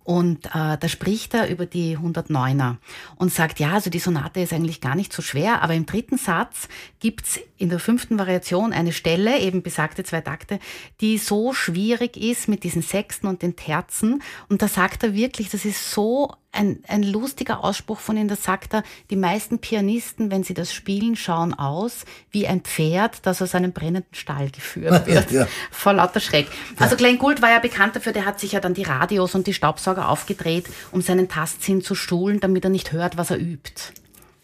Und 0.05 0.47
äh, 0.47 0.77
da 0.79 0.89
spricht 0.89 1.33
er 1.35 1.49
über 1.49 1.65
die 1.65 1.97
109er 1.97 2.77
und 3.17 3.33
sagt, 3.33 3.61
ja, 3.61 3.75
also 3.75 3.89
die 3.89 4.01
Sonate 4.01 4.41
ist 4.41 4.53
eigentlich 4.53 4.81
gar 4.81 4.97
nicht 4.97 5.13
so 5.13 5.23
schwer, 5.23 5.63
aber 5.63 5.75
im 5.75 5.87
dritten 5.87 6.19
Satz 6.19 6.69
gibt's 6.99 7.39
in 7.63 7.69
der 7.69 7.79
fünften 7.79 8.19
Variation 8.19 8.73
eine 8.73 8.93
Stelle, 8.93 9.39
eben 9.39 9.63
besagte 9.63 10.03
zwei 10.03 10.21
Takte, 10.21 10.59
die 11.01 11.17
so 11.17 11.53
schwierig 11.53 12.17
ist 12.17 12.49
mit 12.49 12.65
diesen 12.65 12.83
Sechsten 12.83 13.29
und 13.29 13.43
den 13.43 13.55
Terzen. 13.55 14.21
Und 14.49 14.63
da 14.63 14.69
sagt 14.69 15.05
er 15.05 15.15
wirklich, 15.15 15.49
das 15.49 15.65
ist 15.65 15.93
so 15.93 16.35
ein, 16.51 16.81
ein 16.89 17.05
lustiger 17.05 17.63
Ausspruch 17.63 18.01
von 18.01 18.17
ihm, 18.17 18.27
da 18.27 18.35
sagt 18.35 18.75
er, 18.75 18.83
die 19.11 19.17
meisten 19.17 19.61
Pianisten, 19.61 20.33
wenn 20.33 20.43
sie 20.43 20.55
das 20.55 20.75
spielen, 20.75 21.15
schauen 21.15 21.55
aus 21.55 22.05
wie 22.33 22.49
ein 22.49 22.63
Pferd, 22.63 23.25
das 23.27 23.41
aus 23.41 23.55
einem 23.55 23.71
brennenden 23.71 24.13
Stall 24.13 24.51
geführt 24.51 25.07
wird. 25.07 25.31
Ja. 25.31 25.47
Vor 25.71 25.93
lauter 25.93 26.19
Schreck. 26.19 26.49
Also 26.79 26.97
Glenn 26.97 27.19
Gould 27.19 27.43
war 27.43 27.51
ja 27.51 27.61
bekannt 27.61 27.95
dafür, 27.95 28.13
der 28.13 28.27
hat 28.27 28.41
sich 28.41 28.53
ja 28.53 28.61
dann 28.61 28.75
die 28.75 28.83
Radios 28.83 29.37
und 29.37 29.47
die 29.47 29.55
Staubsauger 29.55 30.09
aufgedreht, 30.09 30.69
um 30.91 31.01
seinen 31.01 31.29
Tastsinn 31.29 31.81
zu 31.81 31.95
stuhlen, 31.95 32.41
damit 32.41 32.65
er 32.65 32.71
nicht 32.71 32.91
hört, 32.91 33.17
was 33.17 33.31
er 33.31 33.39
übt. 33.39 33.93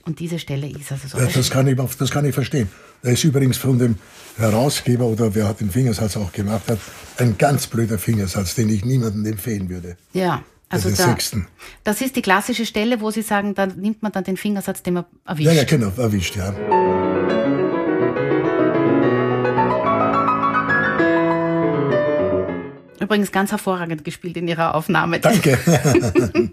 Und 0.04 0.20
diese 0.20 0.38
Stelle 0.38 0.68
ist 0.68 0.92
also 0.92 1.08
so. 1.08 1.18
Ja, 1.18 1.26
das, 1.26 1.50
kann 1.50 1.66
ich, 1.66 1.76
das 1.76 2.10
kann 2.12 2.24
ich 2.24 2.34
verstehen. 2.34 2.70
Da 3.02 3.10
ist 3.10 3.24
übrigens 3.24 3.56
von 3.56 3.78
dem 3.78 3.96
Herausgeber 4.36 5.04
oder 5.06 5.34
wer 5.34 5.48
hat 5.48 5.60
den 5.60 5.70
Fingersatz 5.70 6.16
auch 6.16 6.32
gemacht 6.32 6.68
hat, 6.68 6.78
ein 7.18 7.36
ganz 7.38 7.66
blöder 7.66 7.98
Fingersatz, 7.98 8.54
den 8.54 8.68
ich 8.68 8.84
niemandem 8.84 9.26
empfehlen 9.26 9.68
würde. 9.68 9.96
Ja. 10.12 10.42
Also 10.70 10.90
da, 10.90 11.16
das 11.82 12.02
ist 12.02 12.14
die 12.14 12.20
klassische 12.20 12.66
Stelle, 12.66 13.00
wo 13.00 13.10
Sie 13.10 13.22
sagen, 13.22 13.54
da 13.54 13.64
nimmt 13.66 14.02
man 14.02 14.12
dann 14.12 14.24
den 14.24 14.36
Fingersatz, 14.36 14.82
den 14.82 14.94
man 14.94 15.04
erwischt. 15.24 15.46
Ja, 15.46 15.52
ja, 15.52 15.64
genau, 15.64 15.90
erwischt, 15.96 16.36
ja. 16.36 17.17
Übrigens 23.08 23.32
ganz 23.32 23.52
hervorragend 23.52 24.04
gespielt 24.04 24.36
in 24.36 24.46
Ihrer 24.48 24.74
Aufnahme. 24.74 25.18
Danke. 25.18 25.58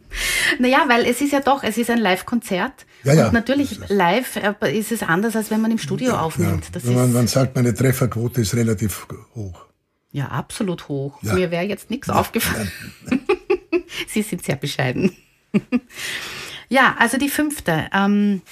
Naja, 0.59 0.85
weil 0.87 1.05
es 1.05 1.19
ist 1.19 1.33
ja 1.33 1.41
doch, 1.41 1.63
es 1.63 1.77
ist 1.77 1.89
ein 1.89 1.97
Live-Konzert. 1.97 2.85
Ja, 3.03 3.13
ja. 3.13 3.27
Und 3.27 3.33
natürlich 3.33 3.77
live 3.89 4.37
äh, 4.37 4.77
ist 4.77 4.93
es 4.93 5.03
anders, 5.03 5.35
als 5.35 5.51
wenn 5.51 5.59
man 5.59 5.71
im 5.71 5.79
Studio 5.79 6.11
ja. 6.11 6.21
aufnimmt. 6.21 6.67
Das 6.71 6.85
man, 6.85 7.11
man 7.11 7.27
sagt, 7.27 7.57
meine 7.57 7.73
Trefferquote 7.73 8.39
ist 8.39 8.55
relativ 8.55 9.05
hoch. 9.35 9.65
ja 10.11 10.27
absolut 10.27 10.87
hoch. 10.87 11.21
Ja. 11.23 11.33
Mir 11.33 11.51
wäre 11.51 11.65
jetzt 11.65 11.89
nichts 11.89 12.09
aufgefallen. 12.09 12.71
Sie 14.07 14.21
sind 14.21 14.45
sehr 14.45 14.55
bescheiden. 14.55 15.11
ja, 16.69 16.95
also 16.99 17.17
die 17.17 17.29
fünfte. 17.29 17.89
Ähm 17.93 18.43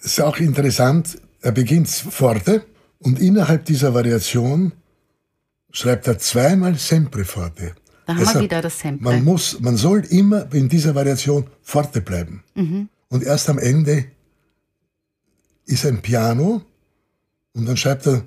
ist 0.00 0.20
auch 0.20 0.36
interessant, 0.36 1.18
er 1.40 1.50
beginnt 1.50 1.88
forte 1.88 2.64
und 3.00 3.18
innerhalb 3.18 3.64
dieser 3.64 3.92
Variation 3.92 4.72
schreibt 5.70 6.06
er 6.06 6.18
zweimal 6.18 6.76
sempre 6.76 7.24
forte. 7.24 7.74
Da 8.06 8.14
haben 8.14 8.20
Deshalb, 8.20 8.36
wir 8.36 8.42
wieder 8.42 8.62
das 8.62 8.78
Sempre. 8.78 9.04
Man, 9.04 9.24
muss, 9.24 9.60
man 9.60 9.76
soll 9.76 10.00
immer 10.06 10.52
in 10.54 10.68
dieser 10.68 10.94
Variation 10.94 11.46
forte 11.62 12.00
bleiben. 12.00 12.42
Mhm. 12.54 12.88
Und 13.08 13.22
erst 13.22 13.50
am 13.50 13.58
Ende 13.58 14.06
ist 15.66 15.84
ein 15.84 16.00
Piano 16.00 16.62
und 17.52 17.66
dann 17.66 17.76
schreibt 17.76 18.06
er 18.06 18.22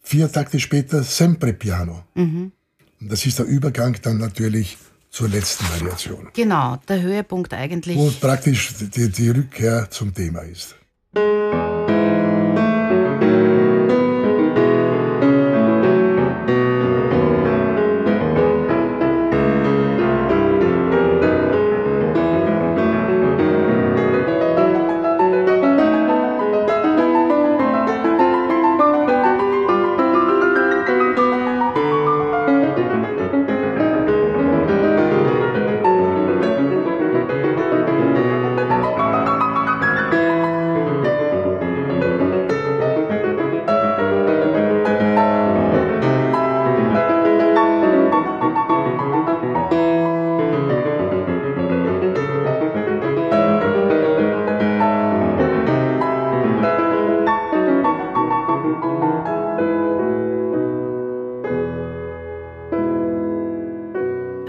vier 0.00 0.30
Takte 0.32 0.58
später 0.58 1.02
sempre 1.02 1.52
Piano. 1.52 2.04
Mhm. 2.14 2.52
Und 3.00 3.12
das 3.12 3.26
ist 3.26 3.38
der 3.38 3.46
Übergang 3.46 3.96
dann 4.02 4.18
natürlich 4.18 4.78
zur 5.10 5.28
letzten 5.28 5.64
Variation. 5.68 6.28
Genau, 6.32 6.76
der 6.88 7.02
Höhepunkt 7.02 7.52
eigentlich. 7.52 7.96
Wo 7.96 8.10
praktisch 8.10 8.74
die, 8.78 9.10
die 9.10 9.30
Rückkehr 9.30 9.90
zum 9.90 10.14
Thema 10.14 10.40
ist. 10.40 10.76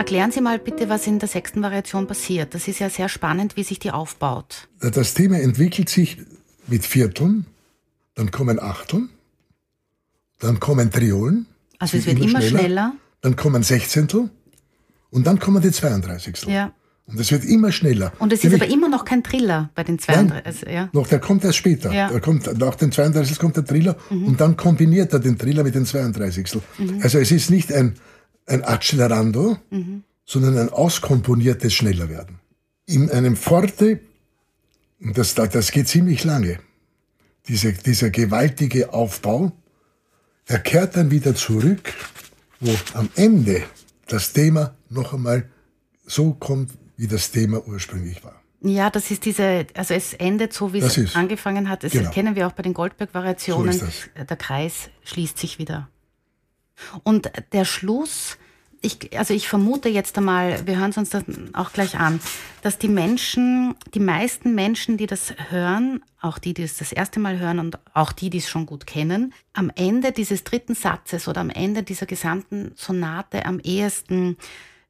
Erklären 0.08 0.32
Sie 0.32 0.40
mal 0.40 0.58
bitte, 0.58 0.88
was 0.88 1.06
in 1.06 1.20
der 1.20 1.28
sechsten 1.28 1.62
Variation 1.62 2.08
passiert. 2.08 2.54
Das 2.54 2.70
ist 2.70 2.80
ja 2.80 2.90
sehr 2.90 3.10
spannend, 3.10 3.58
wie 3.58 3.64
sich 3.64 3.78
die 3.78 3.92
aufbaut. 3.92 4.70
Das 4.80 5.14
Thema 5.14 5.38
entwickelt 5.38 5.90
sich 5.90 6.20
mit 6.66 6.86
Vierteln, 6.86 7.46
dann 8.16 8.32
kommen 8.32 8.58
Achteln, 8.58 9.10
dann 10.40 10.62
kommen 10.62 10.92
Triolen. 10.94 11.46
Also 11.78 11.98
es 11.98 12.06
wird 12.06 12.20
immer 12.20 12.40
schneller, 12.40 12.60
schneller. 12.60 12.94
Dann 13.20 13.36
kommen 13.36 13.64
Sechzehntel 13.64 14.30
und 15.10 15.28
dann 15.28 15.40
kommen 15.40 15.62
die 15.62 15.72
32. 15.72 16.46
Ja. 16.46 16.72
Und 17.08 17.20
es 17.20 17.30
wird 17.30 17.44
immer 17.44 17.74
schneller. 17.74 18.14
Und 18.20 18.32
es 18.32 18.46
ist 18.46 18.54
aber 18.54 18.68
immer 18.68 18.88
noch 18.88 19.04
kein 19.04 19.26
Triller 19.26 19.72
bei 19.76 19.84
den 19.84 20.00
32. 20.00 20.46
Also, 20.46 20.68
ja. 20.68 20.88
Noch, 20.94 21.08
der 21.08 21.20
kommt 21.20 21.44
erst 21.44 21.58
später. 21.58 21.92
Ja. 21.92 22.08
Der 22.08 22.22
kommt, 22.22 22.58
nach 22.58 22.76
den 22.76 22.94
32 22.94 23.40
kommt 23.40 23.58
der 23.58 23.66
Triller 23.66 23.98
mhm. 24.10 24.28
und 24.28 24.40
dann 24.40 24.56
kombiniert 24.56 25.12
er 25.12 25.20
den 25.20 25.38
Triller 25.38 25.66
mit 25.66 25.76
den 25.76 25.86
32. 25.86 26.62
Mhm. 26.78 27.02
Also 27.04 27.20
es 27.20 27.32
ist 27.32 27.50
nicht 27.50 27.74
ein, 27.74 27.96
ein 28.48 28.64
Accelerando, 28.64 29.58
mhm. 29.70 30.04
sondern 30.26 30.58
ein 30.58 30.70
auskomponiertes 30.70 31.74
Schnellerwerden. 31.74 32.40
In 32.86 33.12
einem 33.12 33.36
Forte, 33.36 34.00
und 35.00 35.18
das, 35.18 35.36
das 35.36 35.72
geht 35.72 35.88
ziemlich 35.88 36.24
lange, 36.24 36.60
diese, 37.48 37.74
dieser 37.74 38.10
gewaltige 38.10 38.94
Aufbau, 38.94 39.52
er 40.46 40.60
kehrt 40.60 40.96
dann 40.96 41.12
wieder 41.12 41.36
zurück, 41.36 41.94
wo 42.60 42.74
am 42.94 43.10
Ende 43.16 43.64
das 44.08 44.34
Thema 44.34 44.76
noch 44.90 45.14
einmal 45.14 45.50
so 46.06 46.34
kommt, 46.34 46.72
wie 46.96 47.08
das 47.08 47.32
Thema 47.32 47.68
ursprünglich 47.68 48.24
war. 48.24 48.42
Ja, 48.62 48.90
das 48.90 49.12
ist 49.12 49.26
diese, 49.26 49.68
also 49.76 49.94
es 49.94 50.14
endet 50.14 50.52
so, 50.52 50.74
wie 50.74 50.80
es 50.80 51.16
angefangen 51.16 51.70
hat. 51.70 51.84
Das 51.84 51.92
genau. 51.92 52.10
kennen 52.10 52.36
wir 52.36 52.48
auch 52.48 52.54
bei 52.54 52.64
den 52.64 52.74
Goldberg-Variationen. 52.74 53.74
So 53.74 53.86
der 54.16 54.38
Kreis 54.38 54.90
schließt 55.04 55.38
sich 55.38 55.60
wieder. 55.60 55.90
Und 57.04 57.32
der 57.54 57.66
Schluss, 57.66 58.38
ich, 58.82 59.18
also 59.18 59.34
ich 59.34 59.48
vermute 59.48 59.90
jetzt 59.90 60.18
einmal, 60.18 60.66
wir 60.68 60.78
hören 60.78 60.92
es 60.92 60.98
uns 60.98 61.10
das 61.10 61.24
auch 61.54 61.74
gleich 61.74 62.00
an, 62.00 62.20
dass 62.62 62.78
die 62.78 62.88
Menschen, 62.88 63.76
die 63.94 64.00
meisten 64.00 64.56
Menschen, 64.56 64.98
die 64.98 65.08
das 65.08 65.34
hören, 65.50 66.04
auch 66.22 66.38
die, 66.38 66.54
die 66.54 66.64
es 66.64 66.78
das 66.78 66.92
erste 66.92 67.20
Mal 67.20 67.40
hören 67.40 67.60
und 67.60 67.80
auch 67.94 68.12
die, 68.12 68.30
die 68.30 68.38
es 68.40 68.50
schon 68.50 68.66
gut 68.66 68.86
kennen, 68.86 69.34
am 69.54 69.72
Ende 69.76 70.12
dieses 70.12 70.44
dritten 70.44 70.76
Satzes 70.76 71.28
oder 71.28 71.42
am 71.42 71.50
Ende 71.50 71.84
dieser 71.84 72.06
gesamten 72.06 72.72
Sonate 72.76 73.46
am 73.46 73.60
ehesten 73.60 74.38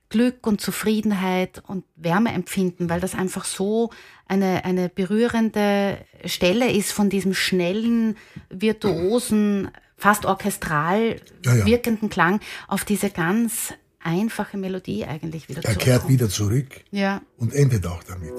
Glück 0.10 0.48
und 0.48 0.62
Zufriedenheit 0.62 1.62
und 1.68 1.84
Wärme 1.98 2.32
empfinden, 2.32 2.90
weil 2.90 3.02
das 3.02 3.14
einfach 3.14 3.44
so 3.44 3.90
eine, 4.28 4.64
eine 4.64 4.88
berührende 4.88 5.98
Stelle 6.24 6.72
ist 6.72 6.94
von 6.94 7.10
diesem 7.10 7.34
schnellen, 7.34 8.16
virtuosen, 8.50 9.70
fast 9.98 10.26
orchestral 10.26 11.18
ja, 11.44 11.56
ja. 11.56 11.66
wirkenden 11.66 12.10
Klang 12.10 12.40
auf 12.68 12.86
diese 12.86 13.10
ganz 13.10 13.74
einfache 14.00 14.58
Melodie 14.58 15.06
eigentlich 15.06 15.50
wieder 15.50 15.62
zurück. 15.62 15.78
Er 15.78 15.84
kehrt 15.84 16.08
wieder 16.08 16.30
zurück 16.30 16.84
ja. 16.92 17.22
und 17.38 17.54
endet 17.54 17.86
auch 17.86 18.04
damit. 18.04 18.34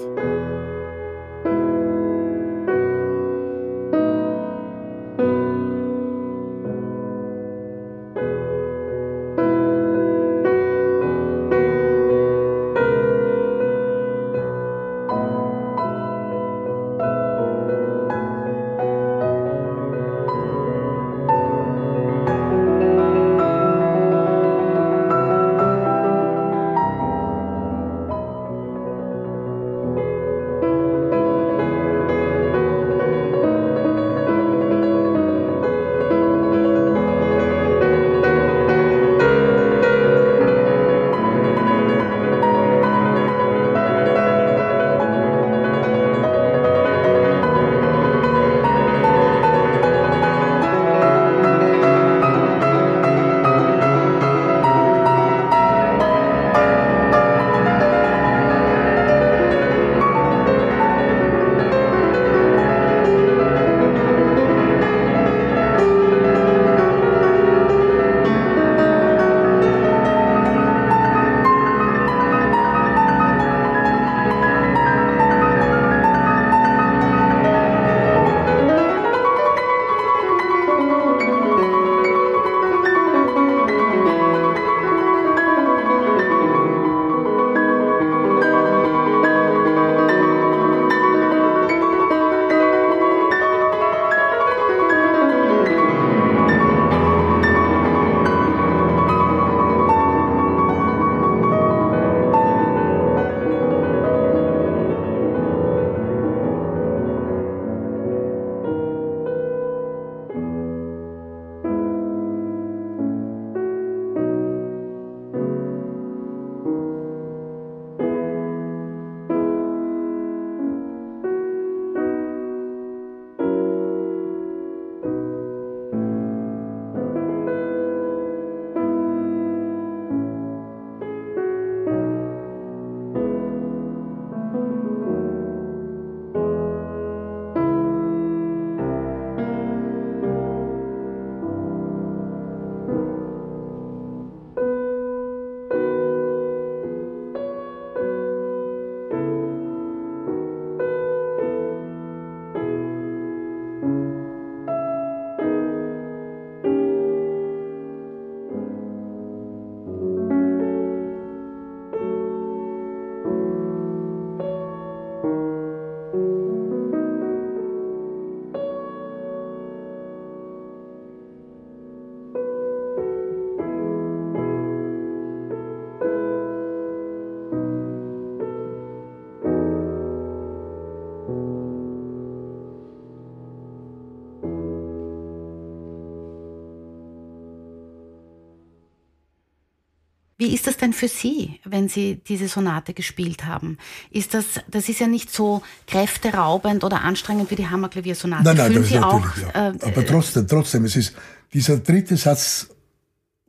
Wie 190.39 190.55
ist 190.55 190.67
das 190.67 190.77
denn 190.77 190.93
für 190.93 191.09
Sie, 191.09 191.59
wenn 191.65 191.89
Sie 191.89 192.21
diese 192.25 192.47
Sonate 192.47 192.93
gespielt 192.93 193.45
haben? 193.45 193.77
Ist 194.09 194.33
das, 194.33 194.45
das 194.71 194.87
ist 194.87 195.01
ja 195.01 195.07
nicht 195.07 195.29
so 195.29 195.61
kräfteraubend 195.85 196.85
oder 196.85 197.01
anstrengend 197.01 197.51
wie 197.51 197.55
die 197.55 197.67
Hammerklaviersonate. 197.67 198.45
Nein, 198.45 198.55
nein, 198.55 198.71
Fühlen 198.71 198.81
das 198.81 198.89
Sie 198.89 198.95
ist 198.95 199.03
auch, 199.03 199.19
natürlich, 199.19 199.53
ja. 199.53 199.69
äh, 199.69 199.77
Aber 199.81 200.05
trotzdem, 200.05 200.47
trotzdem, 200.47 200.85
es 200.85 200.95
ist, 200.95 201.13
dieser 201.53 201.77
dritte 201.79 202.15
Satz 202.15 202.69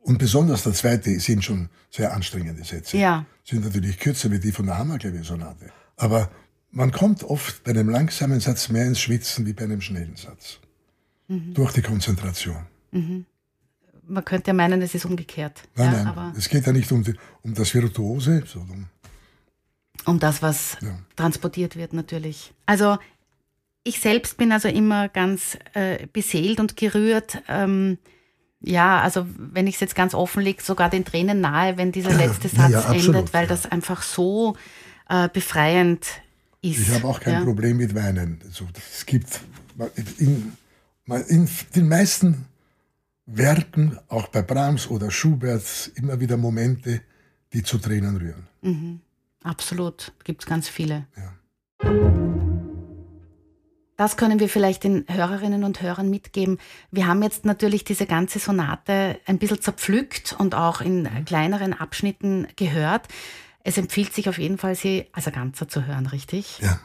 und 0.03 0.19
besonders 0.19 0.65
der 0.65 0.73
zweite 0.73 1.21
sind 1.21 1.45
schon 1.45 1.69
sehr 1.91 2.13
anstrengende 2.13 2.65
Sätze. 2.65 2.99
Ja. 2.99 3.25
Sind 3.45 3.65
natürlich 3.65 4.01
kürzer 4.01 4.33
wie 4.33 4.41
die 4.41 4.51
von 4.51 4.67
der 4.67 4.77
Hammerklaviersonate. 4.77 5.71
Aber 5.97 6.29
man 6.73 6.91
kommt 6.91 7.23
oft 7.23 7.63
bei 7.63 7.71
einem 7.71 7.89
langsamen 7.89 8.41
Satz 8.41 8.69
mehr 8.69 8.87
ins 8.87 8.99
Schwitzen 8.99 9.47
wie 9.47 9.53
bei 9.53 9.63
einem 9.63 9.81
schnellen 9.81 10.17
Satz. 10.17 10.59
Mhm. 11.29 11.55
Durch 11.55 11.73
die 11.73 11.83
Konzentration. 11.83 12.67
Man 14.11 14.25
könnte 14.25 14.49
ja 14.49 14.55
meinen, 14.55 14.83
es 14.83 14.95
ist 14.95 15.05
umgekehrt. 15.05 15.63
Nein, 15.77 15.93
ja, 15.93 16.13
nein, 16.13 16.35
es 16.37 16.49
geht 16.49 16.67
ja 16.67 16.73
nicht 16.73 16.91
um, 16.93 17.03
die, 17.03 17.15
um 17.43 17.55
das 17.55 17.75
Virtuose, 17.75 18.43
sondern 18.47 18.89
um 20.07 20.19
das, 20.19 20.43
was 20.43 20.77
Ja. 20.81 20.99
transportiert 21.17 21.77
wird, 21.77 21.93
natürlich. 21.93 22.53
Also 22.67 22.99
ich 23.85 24.01
selbst 24.01 24.37
bin 24.37 24.53
also 24.53 24.69
immer 24.69 25.09
ganz 25.09 25.59
äh, 25.75 26.07
beseelt 26.13 26.61
und 26.61 26.77
gerührt. 26.77 27.43
Ähm, 27.49 27.99
ja, 28.61 29.01
also 29.01 29.27
wenn 29.39 29.67
ich 29.67 29.77
es 29.77 29.81
jetzt 29.81 29.95
ganz 29.95 30.15
offen 30.15 30.43
lege, 30.43 30.63
sogar 30.63 30.91
den 30.91 31.05
Tränen 31.05 31.41
nahe, 31.41 31.79
wenn 31.79 31.93
dieser 31.93 32.13
letzte 32.13 32.49
Satz 32.49 32.71
ja, 32.71 32.81
absolut, 32.81 33.17
endet, 33.17 33.35
weil 33.35 33.47
das 33.47 33.65
einfach 33.67 34.03
so 34.03 34.57
äh, 35.09 35.29
befreiend 35.33 36.07
ist. 36.61 36.81
ich 36.81 36.91
habe 36.91 37.07
auch 37.07 37.21
kein. 37.21 37.43
Problem 37.45 37.79
mit 37.79 37.95
Weinen. 37.95 38.41
Also, 38.45 38.67
es 38.95 39.07
gibt 39.07 39.41
in, 40.19 40.53
in 41.29 41.49
den 41.75 41.89
meisten 41.89 42.45
Werken, 43.33 43.99
auch 44.09 44.29
bei 44.29 44.43
Brahms 44.43 44.89
oder 44.89 45.11
Schubert, 45.11 45.93
immer 45.95 46.21
wieder 46.21 46.37
Momente, 46.37 47.01
die 47.53 47.63
zu 47.63 47.79
Tränen 47.79 48.17
rühren. 48.17 49.01
Absolut, 49.43 50.13
gibt 50.25 50.43
es 50.43 50.47
ganz 50.49 50.69
viele. 50.69 51.07
Ja. 51.17 51.33
Das 53.97 54.17
können 54.17 54.41
wir 54.41 54.49
vielleicht 54.49 54.85
den 54.85 55.05
Hörerinnen 55.09 55.63
und 55.63 55.83
Hörern 55.83 56.09
mitgeben. 56.09 56.59
Wir 56.91 57.07
haben 57.07 57.23
jetzt 57.23 57.45
natürlich 57.45 57.85
diese 57.85 58.07
ganze 58.07 58.39
Sonate 58.39 59.21
ein 59.27 59.39
bisschen 59.39 59.61
zerpflückt 59.61 60.35
und 60.39 60.55
auch 60.55 60.81
in 60.81 61.07
kleineren 61.27 61.75
Abschnitten 61.75 62.49
gehört. 62.57 63.09
Es 63.63 63.77
empfiehlt 63.77 64.15
sich 64.15 64.31
auf 64.31 64.39
jeden 64.39 64.57
Fall, 64.57 64.75
sie 64.75 65.07
als 65.13 65.27
Ganzer 65.27 65.69
zu 65.69 65.87
hören, 65.87 66.07
richtig? 66.07 66.61
Ja. 66.61 66.81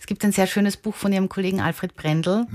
Es 0.00 0.06
gibt 0.06 0.24
ein 0.24 0.32
sehr 0.32 0.46
schönes 0.46 0.78
Buch 0.78 0.94
von 0.94 1.12
Ihrem 1.12 1.28
Kollegen 1.28 1.60
Alfred 1.60 1.94
Brendel, 1.94 2.46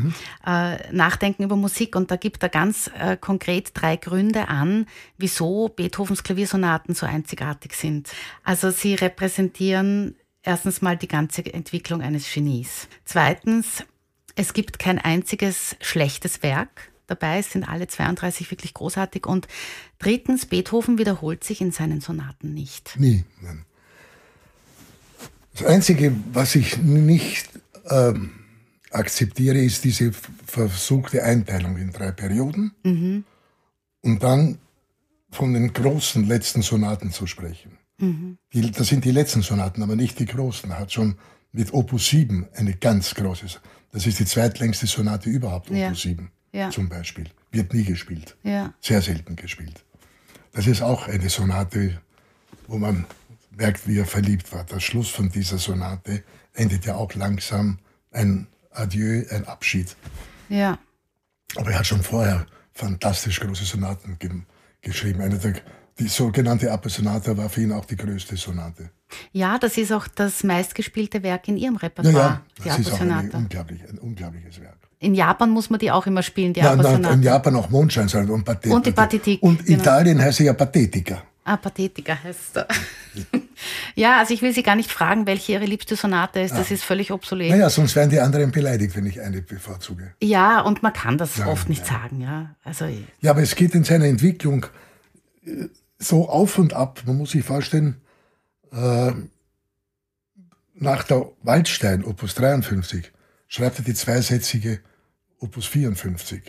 äh, 0.45 0.91
Nachdenken 0.91 1.43
über 1.43 1.55
Musik, 1.55 1.95
und 1.95 2.09
da 2.09 2.15
gibt 2.15 2.41
er 2.41 2.49
ganz 2.49 2.89
äh, 2.99 3.17
konkret 3.17 3.69
drei 3.75 3.97
Gründe 3.97 4.47
an, 4.47 4.87
wieso 5.17 5.69
Beethovens 5.69 6.23
Klaviersonaten 6.23 6.95
so 6.95 7.05
einzigartig 7.05 7.73
sind. 7.73 8.11
Also 8.43 8.71
sie 8.71 8.95
repräsentieren 8.95 10.15
erstens 10.41 10.81
mal 10.81 10.97
die 10.97 11.07
ganze 11.07 11.45
Entwicklung 11.53 12.01
eines 12.01 12.33
Genies. 12.33 12.87
Zweitens, 13.05 13.83
es 14.35 14.53
gibt 14.53 14.79
kein 14.79 14.97
einziges 14.97 15.75
schlechtes 15.81 16.41
Werk. 16.41 16.91
Dabei 17.07 17.37
Es 17.37 17.51
sind 17.51 17.69
alle 17.69 17.85
32 17.85 18.49
wirklich 18.49 18.73
großartig. 18.73 19.27
Und 19.27 19.47
drittens, 19.99 20.47
Beethoven 20.47 20.97
wiederholt 20.97 21.43
sich 21.43 21.61
in 21.61 21.71
seinen 21.71 22.01
Sonaten 22.01 22.55
nicht. 22.55 22.99
Nie. 22.99 23.23
Nein. 23.39 23.65
Das 25.55 25.65
Einzige, 25.67 26.13
was 26.33 26.55
ich 26.55 26.77
nicht 26.77 27.49
ähm, 27.89 28.31
akzeptiere, 28.91 29.57
ist 29.59 29.83
diese 29.83 30.11
versuchte 30.45 31.23
Einteilung 31.23 31.77
in 31.77 31.91
drei 31.91 32.11
Perioden 32.11 32.73
und 34.01 34.21
dann 34.23 34.57
von 35.31 35.53
den 35.53 35.71
großen 35.73 36.25
letzten 36.27 36.61
Sonaten 36.61 37.11
zu 37.11 37.25
sprechen. 37.27 37.77
Die, 38.53 38.71
das 38.71 38.87
sind 38.87 39.05
die 39.05 39.11
letzten 39.11 39.41
Sonaten, 39.41 39.81
aber 39.81 39.95
nicht 39.95 40.19
die 40.19 40.25
großen. 40.25 40.69
Er 40.71 40.79
hat 40.79 40.91
schon 40.91 41.15
mit 41.53 41.73
Opus 41.73 42.09
7 42.09 42.47
eine 42.53 42.73
ganz 42.73 43.15
große, 43.15 43.45
das 43.91 44.05
ist 44.05 44.19
die 44.19 44.25
zweitlängste 44.25 44.87
Sonate 44.87 45.29
überhaupt, 45.29 45.69
Opus 45.69 45.79
Ja. 45.79 45.93
7 45.95 46.29
Ja. 46.51 46.69
zum 46.69 46.89
Beispiel. 46.89 47.25
Wird 47.51 47.73
nie 47.73 47.83
gespielt 47.83 48.35
Ja. 48.43 48.73
sehr 48.81 49.01
selten 49.01 49.37
gespielt. 49.37 49.85
Das 50.51 50.67
ist 50.67 50.81
auch 50.81 51.07
eine 51.07 51.29
Sonate, 51.29 52.01
wo 52.67 52.77
man 52.77 53.05
merkt, 53.57 53.87
wie 53.87 53.99
er 53.99 54.05
verliebt 54.05 54.51
war. 54.53 54.63
Der 54.65 54.79
Schluss 54.79 55.09
von 55.09 55.29
dieser 55.29 55.57
Sonate 55.57 56.23
endet 56.53 56.85
ja 56.85 56.95
auch 56.95 57.13
langsam 57.15 57.79
ein 58.11 58.47
Adieu, 58.71 59.23
ein 59.31 59.45
Abschied. 59.47 59.95
Ja. 60.49 60.77
Aber 61.55 61.71
er 61.71 61.79
hat 61.79 61.87
schon 61.87 62.03
vorher 62.03 62.45
fantastisch 62.73 63.39
große 63.39 63.63
Sonaten 63.65 64.17
ge 64.19 64.29
geschrieben. 64.81 65.21
Eine 65.21 65.37
der, 65.37 65.53
die 65.97 66.07
sogenannte 66.07 66.71
Appassionata 66.71 67.35
war 67.37 67.49
für 67.49 67.61
ihn 67.61 67.71
auch 67.71 67.85
die 67.85 67.95
größte 67.95 68.35
Sonate. 68.37 68.89
Ja, 69.31 69.57
das 69.57 69.77
ist 69.77 69.91
auch 69.91 70.07
das 70.07 70.43
meistgespielte 70.43 71.23
Werk 71.23 71.47
in 71.47 71.57
Ihrem 71.57 71.75
Ja, 71.75 71.79
Repertoire, 71.79 72.17
ja, 72.17 72.41
die 72.59 72.63
das 72.69 72.79
ist 72.79 72.87
auch 72.87 72.93
Appassionata. 72.95 73.37
unglaublich, 73.37 73.81
ein 73.89 73.97
unglaubliches 73.99 74.59
Werk. 74.61 74.77
In 74.99 75.13
Japan 75.15 75.49
muss 75.51 75.69
man 75.69 75.79
die 75.79 75.91
auch 75.91 76.05
immer 76.07 76.21
spielen, 76.23 76.53
die 76.53 76.59
Ja, 76.59 76.67
na, 76.75 76.81
Appassionata. 76.81 77.13
in 77.13 77.23
Japan 77.23 77.55
auch 77.55 77.69
Mondscheinsonate 77.69 78.31
und 78.31 78.43
Pathet. 78.43 78.71
Und 78.71 78.85
die 78.85 78.91
Pathetik, 78.91 79.41
Und 79.41 79.65
genau. 79.65 79.79
Italien 79.79 80.21
heißt 80.21 80.37
sie 80.39 80.45
ja 80.45 80.53
Pathetica. 80.53 81.23
Ah, 81.47 81.57
Pathetica 81.57 82.17
heißt 82.23 82.57
er. 82.57 82.67
ja, 83.95 84.17
also 84.17 84.33
ich 84.33 84.41
will 84.41 84.51
Sie 84.51 84.63
gar 84.63 84.75
nicht 84.75 84.91
fragen, 84.91 85.27
welche 85.27 85.51
Ihre 85.51 85.65
liebste 85.65 85.95
Sonate 85.95 86.39
ist. 86.39 86.55
Das 86.55 86.71
ist 86.71 86.83
völlig 86.83 87.11
obsolet. 87.11 87.51
Naja, 87.51 87.69
sonst 87.69 87.95
wären 87.95 88.09
die 88.09 88.19
anderen 88.19 88.51
beleidigt, 88.51 88.95
wenn 88.95 89.05
ich 89.05 89.21
eine 89.21 89.43
bevorzuge. 89.43 90.15
Ja, 90.23 90.61
und 90.61 90.81
man 90.81 90.91
kann 90.91 91.19
das 91.19 91.37
Ja, 91.37 91.45
oft 91.45 91.69
nicht 91.69 91.85
ja. 91.87 91.93
sagen, 91.93 92.19
ja. 92.19 92.55
Also 92.63 92.87
Ja, 93.21 93.29
aber 93.29 93.43
es 93.43 93.55
geht 93.55 93.75
in 93.75 93.83
seiner 93.83 94.05
Entwicklung 94.05 94.65
äh, 95.45 95.67
so 95.99 96.27
auf 96.27 96.57
und 96.57 96.73
ab. 96.73 97.03
Man 97.05 97.17
muss 97.17 97.29
sich 97.31 97.45
vorstellen, 97.45 98.01
äh, 98.71 99.11
nach 100.73 101.03
der 101.03 101.31
Waldstein, 101.43 102.03
Opus 102.03 102.33
53, 102.33 103.11
schreibt 103.47 103.77
er 103.77 103.85
die 103.85 103.93
zweisätzige 103.93 104.79
Opus 105.39 105.67
54. 105.67 106.41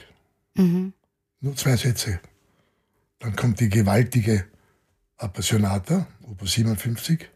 Nur 0.55 1.55
zwei 1.55 1.76
Sätze. 1.76 2.18
Dann 3.18 3.36
kommt 3.36 3.61
die 3.61 3.68
gewaltige 3.68 4.47
Appassionata, 5.19 6.07
Opus 6.23 6.53
57. 6.53 7.29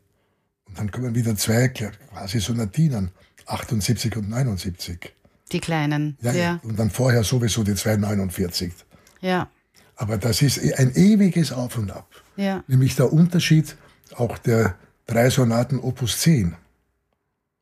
Und 0.67 0.79
dann 0.79 0.91
kommen 0.91 1.15
wieder 1.15 1.37
zwei 1.37 1.69
quasi 1.69 2.41
Sonatinen, 2.41 3.11
78 3.47 4.17
und 4.17 4.29
79. 4.29 5.13
die 5.53 5.61
kleinen. 5.61 6.17
Ja, 6.21 6.33
Ja. 6.33 6.61
Und 6.63 6.79
dann 6.79 6.91
vorher 6.91 7.25
sowieso 7.25 7.65
die 7.65 7.75
249. 7.75 8.73
ja, 9.21 9.49
Aber 9.97 10.17
das 10.17 10.43
ist 10.43 10.59
ein 10.79 10.95
ewiges 10.95 11.53
Auf 11.53 11.77
und 11.77 11.91
Ab. 11.91 12.09
ja. 12.37 12.63
Nämlich 12.69 12.95
der 12.97 13.13
Unterschied 13.13 13.77
auch 14.17 14.39
der 14.39 14.77
drei 15.07 15.29
Sonaten 15.31 15.79
Opus 15.81 16.21
10, 16.21 16.55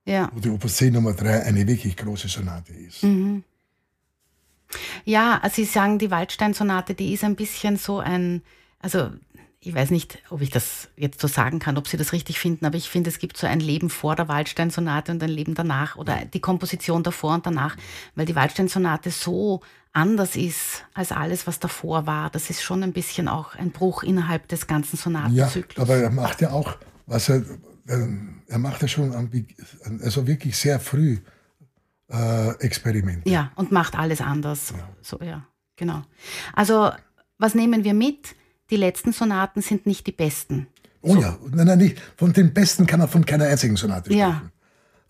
ja. 0.05 0.31
wo 0.35 0.41
die 0.41 0.51
Opus 0.51 0.77
10 0.77 0.93
Nummer 0.93 1.15
3 1.15 1.45
eine 1.45 1.67
wirklich 1.67 1.97
große 1.97 2.29
Sonate 2.29 2.73
ist. 2.75 3.05
Ja, 5.05 5.39
also 5.43 5.57
Sie 5.57 5.65
sagen, 5.65 5.99
die 5.99 6.11
Waldstein-Sonate, 6.11 6.95
die 6.95 7.15
ist 7.15 7.25
ein 7.25 7.37
bisschen 7.37 7.77
so 7.77 8.01
ein, 8.01 8.43
also 8.81 9.11
ich 9.61 9.75
weiß 9.75 9.91
nicht, 9.91 10.19
ob 10.31 10.41
ich 10.41 10.51
das 10.51 10.89
jetzt 10.97 11.21
so 11.21 11.27
sagen 11.27 11.59
kann, 11.59 11.77
ob 11.79 11.89
Sie 11.89 11.97
das 11.97 12.13
richtig 12.13 12.39
finden, 12.39 12.65
aber 12.65 12.77
ich 12.77 12.89
finde, 12.89 13.11
es 13.11 13.19
gibt 13.19 13.37
so 13.37 13.47
ein 13.47 13.59
Leben 13.61 13.91
vor 13.91 14.15
der 14.15 14.29
Waldstein-Sonate 14.29 15.11
und 15.13 15.23
ein 15.23 15.29
Leben 15.31 15.55
danach 15.55 15.97
oder 15.97 16.25
die 16.25 16.41
Komposition 16.41 17.03
davor 17.03 17.35
und 17.35 17.45
danach, 17.47 17.77
weil 18.15 18.25
die 18.27 18.37
Waldstein-Sonate 18.37 19.11
so 19.11 19.61
anders 19.93 20.37
ist 20.37 20.85
als 20.95 21.11
alles, 21.11 21.47
was 21.49 21.59
davor 21.59 22.07
war. 22.07 22.31
Das 22.31 22.51
ist 22.51 22.63
schon 22.63 22.85
ein 22.85 22.93
bisschen 22.93 23.27
auch 23.27 23.57
ein 23.57 23.73
Bruch 23.73 24.05
innerhalb 24.05 24.47
des 24.47 24.69
ganzen 24.69 24.97
Ja, 24.97 25.03
Sonatenzyklus. 25.03 25.83
aber 25.83 25.97
er 25.97 26.11
macht 26.11 26.41
ja 26.41 26.51
auch, 26.53 26.77
was 27.07 27.29
er, 27.29 27.43
er 28.47 28.59
macht 28.59 28.81
ja 28.83 28.87
schon, 28.89 29.13
ambi- 29.13 29.57
also 30.05 30.27
wirklich 30.29 30.57
sehr 30.57 30.79
früh 30.79 31.19
äh, 32.11 32.51
Experimente. 32.61 33.29
Ja, 33.29 33.51
und 33.57 33.73
macht 33.73 33.97
alles 33.99 34.21
anders. 34.21 34.73
So, 35.03 35.19
ja, 35.21 35.47
genau. 35.75 36.03
Also, 36.55 36.91
was 37.39 37.55
nehmen 37.57 37.83
wir 37.83 37.95
mit? 37.95 38.37
Die 38.71 38.77
letzten 38.77 39.13
Sonaten 39.13 39.63
sind 39.63 39.87
nicht 39.87 40.07
die 40.07 40.13
besten. 40.13 40.67
Oh 41.01 41.17
ja, 41.17 41.39
nein, 41.51 41.67
nein, 41.67 41.79
nicht. 41.79 41.99
Von 42.17 42.33
den 42.33 42.53
besten 42.53 42.87
kann 42.87 42.99
man 43.01 43.09
von 43.09 43.25
keiner 43.25 43.47
einzigen 43.47 43.77
Sonate 43.77 44.13
Ja. 44.13 44.33
sprechen. 44.33 44.53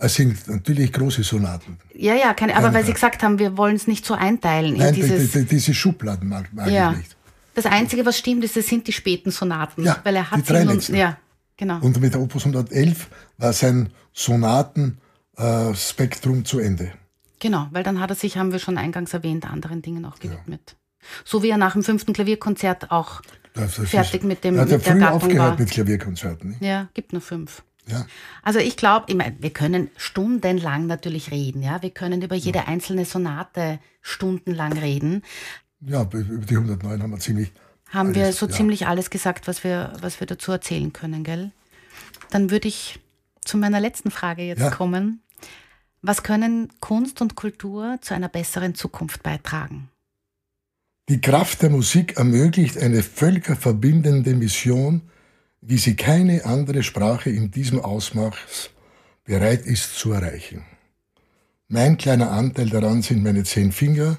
Es 0.00 0.14
sind 0.14 0.46
natürlich 0.46 0.92
große 0.92 1.24
Sonaten. 1.24 1.76
Ja, 1.92 2.14
ja, 2.14 2.32
keine, 2.34 2.52
aber 2.54 2.66
Keine 2.66 2.74
weil 2.76 2.84
Sie 2.84 2.92
gesagt 2.92 3.20
haben, 3.24 3.40
wir 3.40 3.56
wollen 3.56 3.74
es 3.74 3.88
nicht 3.88 4.04
so 4.06 4.14
einteilen 4.14 4.76
Nein, 4.76 4.90
in 4.90 4.94
die, 4.94 5.00
dieses. 5.02 5.32
die, 5.32 5.44
diese 5.44 5.74
Schubladen 5.74 6.28
mag, 6.28 6.52
mag 6.52 6.70
ja. 6.70 6.92
ich 6.92 6.98
nicht. 6.98 7.16
Das 7.54 7.66
Einzige, 7.66 8.06
was 8.06 8.16
stimmt, 8.16 8.44
ist, 8.44 8.56
es 8.56 8.68
sind 8.68 8.86
die 8.86 8.92
späten 8.92 9.32
Sonaten. 9.32 9.82
Ja, 9.82 9.98
weil 10.04 10.14
er 10.14 10.30
hat 10.30 10.38
die 10.38 10.44
drei 10.44 10.62
nun- 10.62 10.74
letzten. 10.74 10.94
Ja, 10.94 11.18
genau. 11.56 11.80
Und 11.80 12.00
mit 12.00 12.14
der 12.14 12.20
Opus 12.20 12.44
111 12.44 13.08
war 13.38 13.52
sein 13.52 13.90
Sonatenspektrum 14.12 16.44
zu 16.44 16.60
Ende. 16.60 16.92
Genau, 17.40 17.66
weil 17.72 17.82
dann 17.82 17.98
hat 18.00 18.10
er 18.10 18.16
sich, 18.16 18.36
haben 18.36 18.52
wir 18.52 18.58
schon 18.60 18.78
eingangs 18.78 19.12
erwähnt, 19.14 19.50
anderen 19.50 19.82
Dingen 19.82 20.04
auch 20.04 20.20
gewidmet. 20.20 20.76
So 21.24 21.42
wie 21.42 21.50
er 21.50 21.56
nach 21.56 21.72
dem 21.72 21.82
fünften 21.84 22.12
Klavierkonzert 22.12 22.90
auch. 22.90 23.22
Das 23.58 23.74
Fertig 23.90 24.24
mit 24.24 24.44
dem- 24.44 24.56
ja 24.56 24.62
mit 24.62 24.70
der 24.72 24.80
früh 24.80 24.98
Gattung 24.98 25.16
aufgehört 25.16 25.50
war. 25.52 25.58
mit 25.58 25.70
Klavierkonzerten. 25.70 26.50
nicht? 26.50 26.62
Ja, 26.62 26.88
gibt 26.94 27.12
nur 27.12 27.22
fünf. 27.22 27.62
Ja. 27.86 28.06
Also 28.42 28.58
ich 28.58 28.76
glaube, 28.76 29.06
ich 29.08 29.14
mein, 29.14 29.40
wir 29.42 29.50
können 29.50 29.90
stundenlang 29.96 30.86
natürlich 30.86 31.30
reden, 31.30 31.62
ja. 31.62 31.80
Wir 31.82 31.90
können 31.90 32.20
über 32.22 32.36
jede 32.36 32.68
einzelne 32.68 33.04
Sonate 33.04 33.78
stundenlang 34.02 34.72
reden. 34.74 35.22
ja, 35.80 36.02
über 36.02 36.22
die 36.22 36.56
109 36.56 37.02
haben 37.02 37.10
wir 37.10 37.18
ziemlich 37.18 37.50
haben 37.90 38.08
alles, 38.08 38.16
wir 38.16 38.32
so 38.34 38.46
ja. 38.46 38.52
ziemlich 38.52 38.86
alles 38.86 39.08
gesagt, 39.08 39.48
was 39.48 39.64
wir, 39.64 39.92
was 40.00 40.20
wir 40.20 40.26
dazu 40.26 40.52
erzählen 40.52 40.92
können, 40.92 41.24
gell? 41.24 41.52
Dann 42.30 42.50
würde 42.50 42.68
ich 42.68 43.00
zu 43.44 43.56
meiner 43.56 43.80
letzten 43.80 44.10
Frage 44.10 44.42
jetzt 44.42 44.60
ja. 44.60 44.70
kommen. 44.70 45.22
Was 46.02 46.22
können 46.22 46.68
Kunst 46.80 47.22
und 47.22 47.34
Kultur 47.34 47.98
zu 48.02 48.12
einer 48.14 48.28
besseren 48.28 48.74
Zukunft 48.74 49.22
beitragen? 49.22 49.88
Die 51.08 51.22
Kraft 51.22 51.62
der 51.62 51.70
Musik 51.70 52.18
ermöglicht 52.18 52.76
eine 52.76 53.02
völkerverbindende 53.02 54.34
Mission, 54.34 55.00
wie 55.62 55.78
sie 55.78 55.96
keine 55.96 56.44
andere 56.44 56.82
Sprache 56.82 57.30
in 57.30 57.50
diesem 57.50 57.80
Ausmaß 57.80 58.68
bereit 59.24 59.64
ist 59.64 59.96
zu 59.96 60.12
erreichen. 60.12 60.66
Mein 61.66 61.96
kleiner 61.96 62.30
Anteil 62.30 62.68
daran 62.68 63.00
sind 63.00 63.22
meine 63.22 63.44
zehn 63.44 63.72
Finger, 63.72 64.18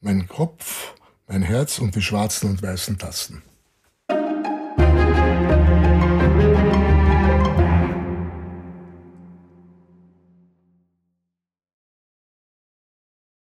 mein 0.00 0.26
Kopf, 0.26 0.94
mein 1.28 1.42
Herz 1.42 1.78
und 1.78 1.94
die 1.94 2.02
schwarzen 2.02 2.50
und 2.50 2.60
weißen 2.60 2.98
Tasten. 2.98 3.42